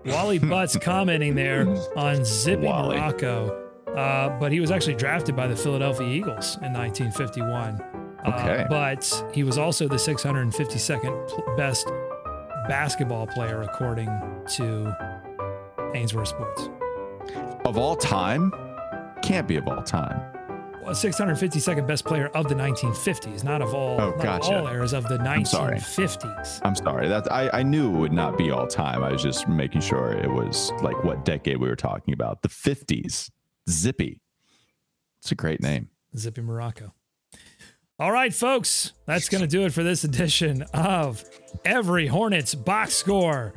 Wally 0.07 0.39
Butts 0.39 0.77
commenting 0.81 1.35
there 1.35 1.67
on 1.95 2.23
Zippy 2.25 2.65
Wally. 2.65 2.97
Morocco. 2.97 3.63
Uh, 3.95 4.37
but 4.39 4.51
he 4.51 4.59
was 4.59 4.69
actually 4.69 4.95
drafted 4.95 5.35
by 5.35 5.47
the 5.47 5.55
Philadelphia 5.55 6.07
Eagles 6.07 6.57
in 6.57 6.73
1951. 6.73 7.81
Okay. 8.27 8.63
Uh, 8.63 8.67
but 8.67 9.23
he 9.33 9.43
was 9.43 9.57
also 9.57 9.87
the 9.87 9.95
652nd 9.95 11.27
pl- 11.29 11.55
best 11.55 11.87
basketball 12.67 13.25
player 13.27 13.61
according 13.63 14.07
to 14.55 14.93
Ainsworth 15.95 16.27
Sports. 16.27 16.69
Of 17.65 17.77
all 17.77 17.95
time, 17.95 18.53
can't 19.21 19.47
be 19.47 19.55
of 19.55 19.67
all 19.67 19.81
time. 19.83 20.36
Well, 20.87 20.95
652nd 20.95 21.85
best 21.85 22.05
player 22.05 22.27
of 22.29 22.47
the 22.47 22.55
1950s, 22.55 23.43
not 23.43 23.61
of 23.61 23.73
all, 23.73 23.99
Oh, 23.99 24.11
not 24.11 24.19
gotcha. 24.23 24.57
all 24.57 24.67
eras 24.69 24.93
of 24.93 25.05
the 25.09 25.17
1950s. 25.17 25.27
I'm 25.35 25.45
sorry. 25.45 25.75
1950s. 25.79 26.61
I'm 26.63 26.75
sorry. 26.75 27.07
That 27.09 27.29
I, 27.29 27.49
I 27.59 27.63
knew 27.63 27.93
it 27.93 27.99
would 27.99 28.13
not 28.13 28.37
be 28.37 28.51
all 28.51 28.65
time. 28.67 29.03
I 29.03 29.11
was 29.11 29.21
just 29.21 29.49
making 29.49 29.81
sure 29.81 30.13
it 30.13 30.31
was 30.31 30.71
like 30.81 31.03
what 31.03 31.25
decade 31.25 31.57
we 31.57 31.67
were 31.67 31.75
talking 31.75 32.13
about. 32.13 32.41
The 32.41 32.47
50s. 32.47 33.29
Zippy. 33.69 34.21
It's 35.19 35.29
a 35.33 35.35
great 35.35 35.61
name. 35.61 35.89
Zippy 36.15 36.39
Morocco. 36.39 36.93
All 37.99 38.13
right, 38.13 38.33
folks, 38.33 38.93
that's 39.05 39.27
going 39.27 39.41
to 39.41 39.47
do 39.47 39.65
it 39.65 39.73
for 39.73 39.83
this 39.83 40.05
edition 40.05 40.61
of 40.73 41.21
Every 41.65 42.07
Hornets 42.07 42.55
Box 42.55 42.93
Score. 42.93 43.53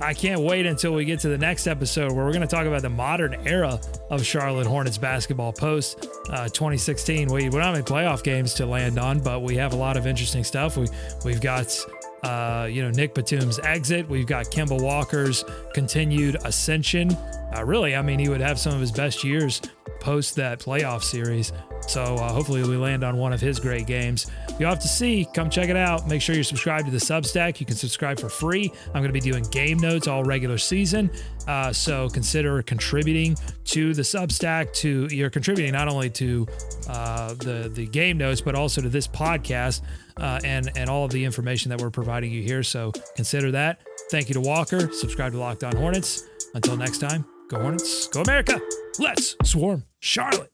I 0.00 0.12
can't 0.12 0.40
wait 0.40 0.66
until 0.66 0.92
we 0.92 1.04
get 1.04 1.20
to 1.20 1.28
the 1.28 1.38
next 1.38 1.66
episode 1.66 2.12
where 2.12 2.24
we're 2.24 2.32
going 2.32 2.46
to 2.46 2.48
talk 2.48 2.66
about 2.66 2.82
the 2.82 2.90
modern 2.90 3.34
era 3.46 3.80
of 4.10 4.24
Charlotte 4.24 4.66
Hornets 4.66 4.98
basketball 4.98 5.52
post 5.52 6.08
uh, 6.30 6.48
2016. 6.48 7.28
We, 7.28 7.44
we 7.44 7.50
don't 7.50 7.62
have 7.62 7.74
any 7.74 7.84
playoff 7.84 8.22
games 8.22 8.54
to 8.54 8.66
land 8.66 8.98
on, 8.98 9.20
but 9.20 9.42
we 9.42 9.56
have 9.56 9.72
a 9.72 9.76
lot 9.76 9.96
of 9.96 10.06
interesting 10.06 10.44
stuff. 10.44 10.76
We, 10.76 10.88
we've 11.24 11.40
got 11.40 11.76
uh, 12.24 12.66
you 12.66 12.82
know, 12.82 12.90
Nick 12.90 13.14
Batum's 13.14 13.58
exit. 13.60 14.08
We've 14.08 14.26
got 14.26 14.46
Kemba 14.46 14.80
Walker's 14.80 15.44
continued 15.74 16.36
ascension. 16.44 17.16
Uh, 17.54 17.64
really, 17.64 17.94
I 17.94 18.02
mean, 18.02 18.18
he 18.18 18.28
would 18.28 18.40
have 18.40 18.58
some 18.58 18.74
of 18.74 18.80
his 18.80 18.90
best 18.90 19.22
years 19.22 19.60
post 20.00 20.34
that 20.36 20.58
playoff 20.58 21.02
series. 21.02 21.52
So 21.86 22.02
uh, 22.02 22.32
hopefully 22.32 22.62
we 22.62 22.76
land 22.76 23.04
on 23.04 23.18
one 23.18 23.32
of 23.34 23.40
his 23.40 23.60
great 23.60 23.86
games. 23.86 24.30
You'll 24.58 24.70
have 24.70 24.80
to 24.80 24.88
see. 24.88 25.26
Come 25.34 25.50
check 25.50 25.68
it 25.68 25.76
out. 25.76 26.08
Make 26.08 26.22
sure 26.22 26.34
you're 26.34 26.44
subscribed 26.44 26.86
to 26.86 26.90
the 26.90 26.98
Substack. 26.98 27.60
You 27.60 27.66
can 27.66 27.76
subscribe 27.76 28.18
for 28.18 28.30
free. 28.30 28.72
I'm 28.88 29.02
going 29.02 29.08
to 29.08 29.12
be 29.12 29.20
doing 29.20 29.44
game 29.44 29.78
notes 29.78 30.08
all 30.08 30.24
regular 30.24 30.56
season. 30.56 31.10
Uh, 31.46 31.72
so 31.72 32.08
consider 32.08 32.62
contributing 32.62 33.36
to 33.66 33.92
the 33.92 34.02
Substack. 34.02 34.72
To 34.74 35.08
you're 35.10 35.30
contributing 35.30 35.72
not 35.72 35.88
only 35.88 36.08
to 36.10 36.46
uh, 36.88 37.34
the 37.34 37.70
the 37.72 37.86
game 37.86 38.16
notes, 38.16 38.40
but 38.40 38.54
also 38.54 38.80
to 38.80 38.88
this 38.88 39.06
podcast 39.06 39.82
uh, 40.16 40.40
and 40.44 40.70
and 40.76 40.88
all 40.88 41.04
of 41.04 41.10
the 41.10 41.24
information 41.24 41.70
that 41.70 41.80
we're 41.80 41.90
providing 41.90 42.32
you 42.32 42.42
here. 42.42 42.62
So 42.62 42.92
consider 43.16 43.50
that. 43.52 43.80
Thank 44.10 44.28
you 44.28 44.34
to 44.34 44.40
Walker. 44.40 44.92
Subscribe 44.92 45.32
to 45.32 45.38
Locked 45.38 45.64
On 45.64 45.74
Hornets. 45.76 46.24
Until 46.54 46.76
next 46.76 46.98
time, 46.98 47.24
go 47.48 47.60
Hornets, 47.60 48.06
go 48.08 48.22
America. 48.22 48.60
Let's 48.98 49.36
swarm 49.42 49.84
Charlotte. 49.98 50.53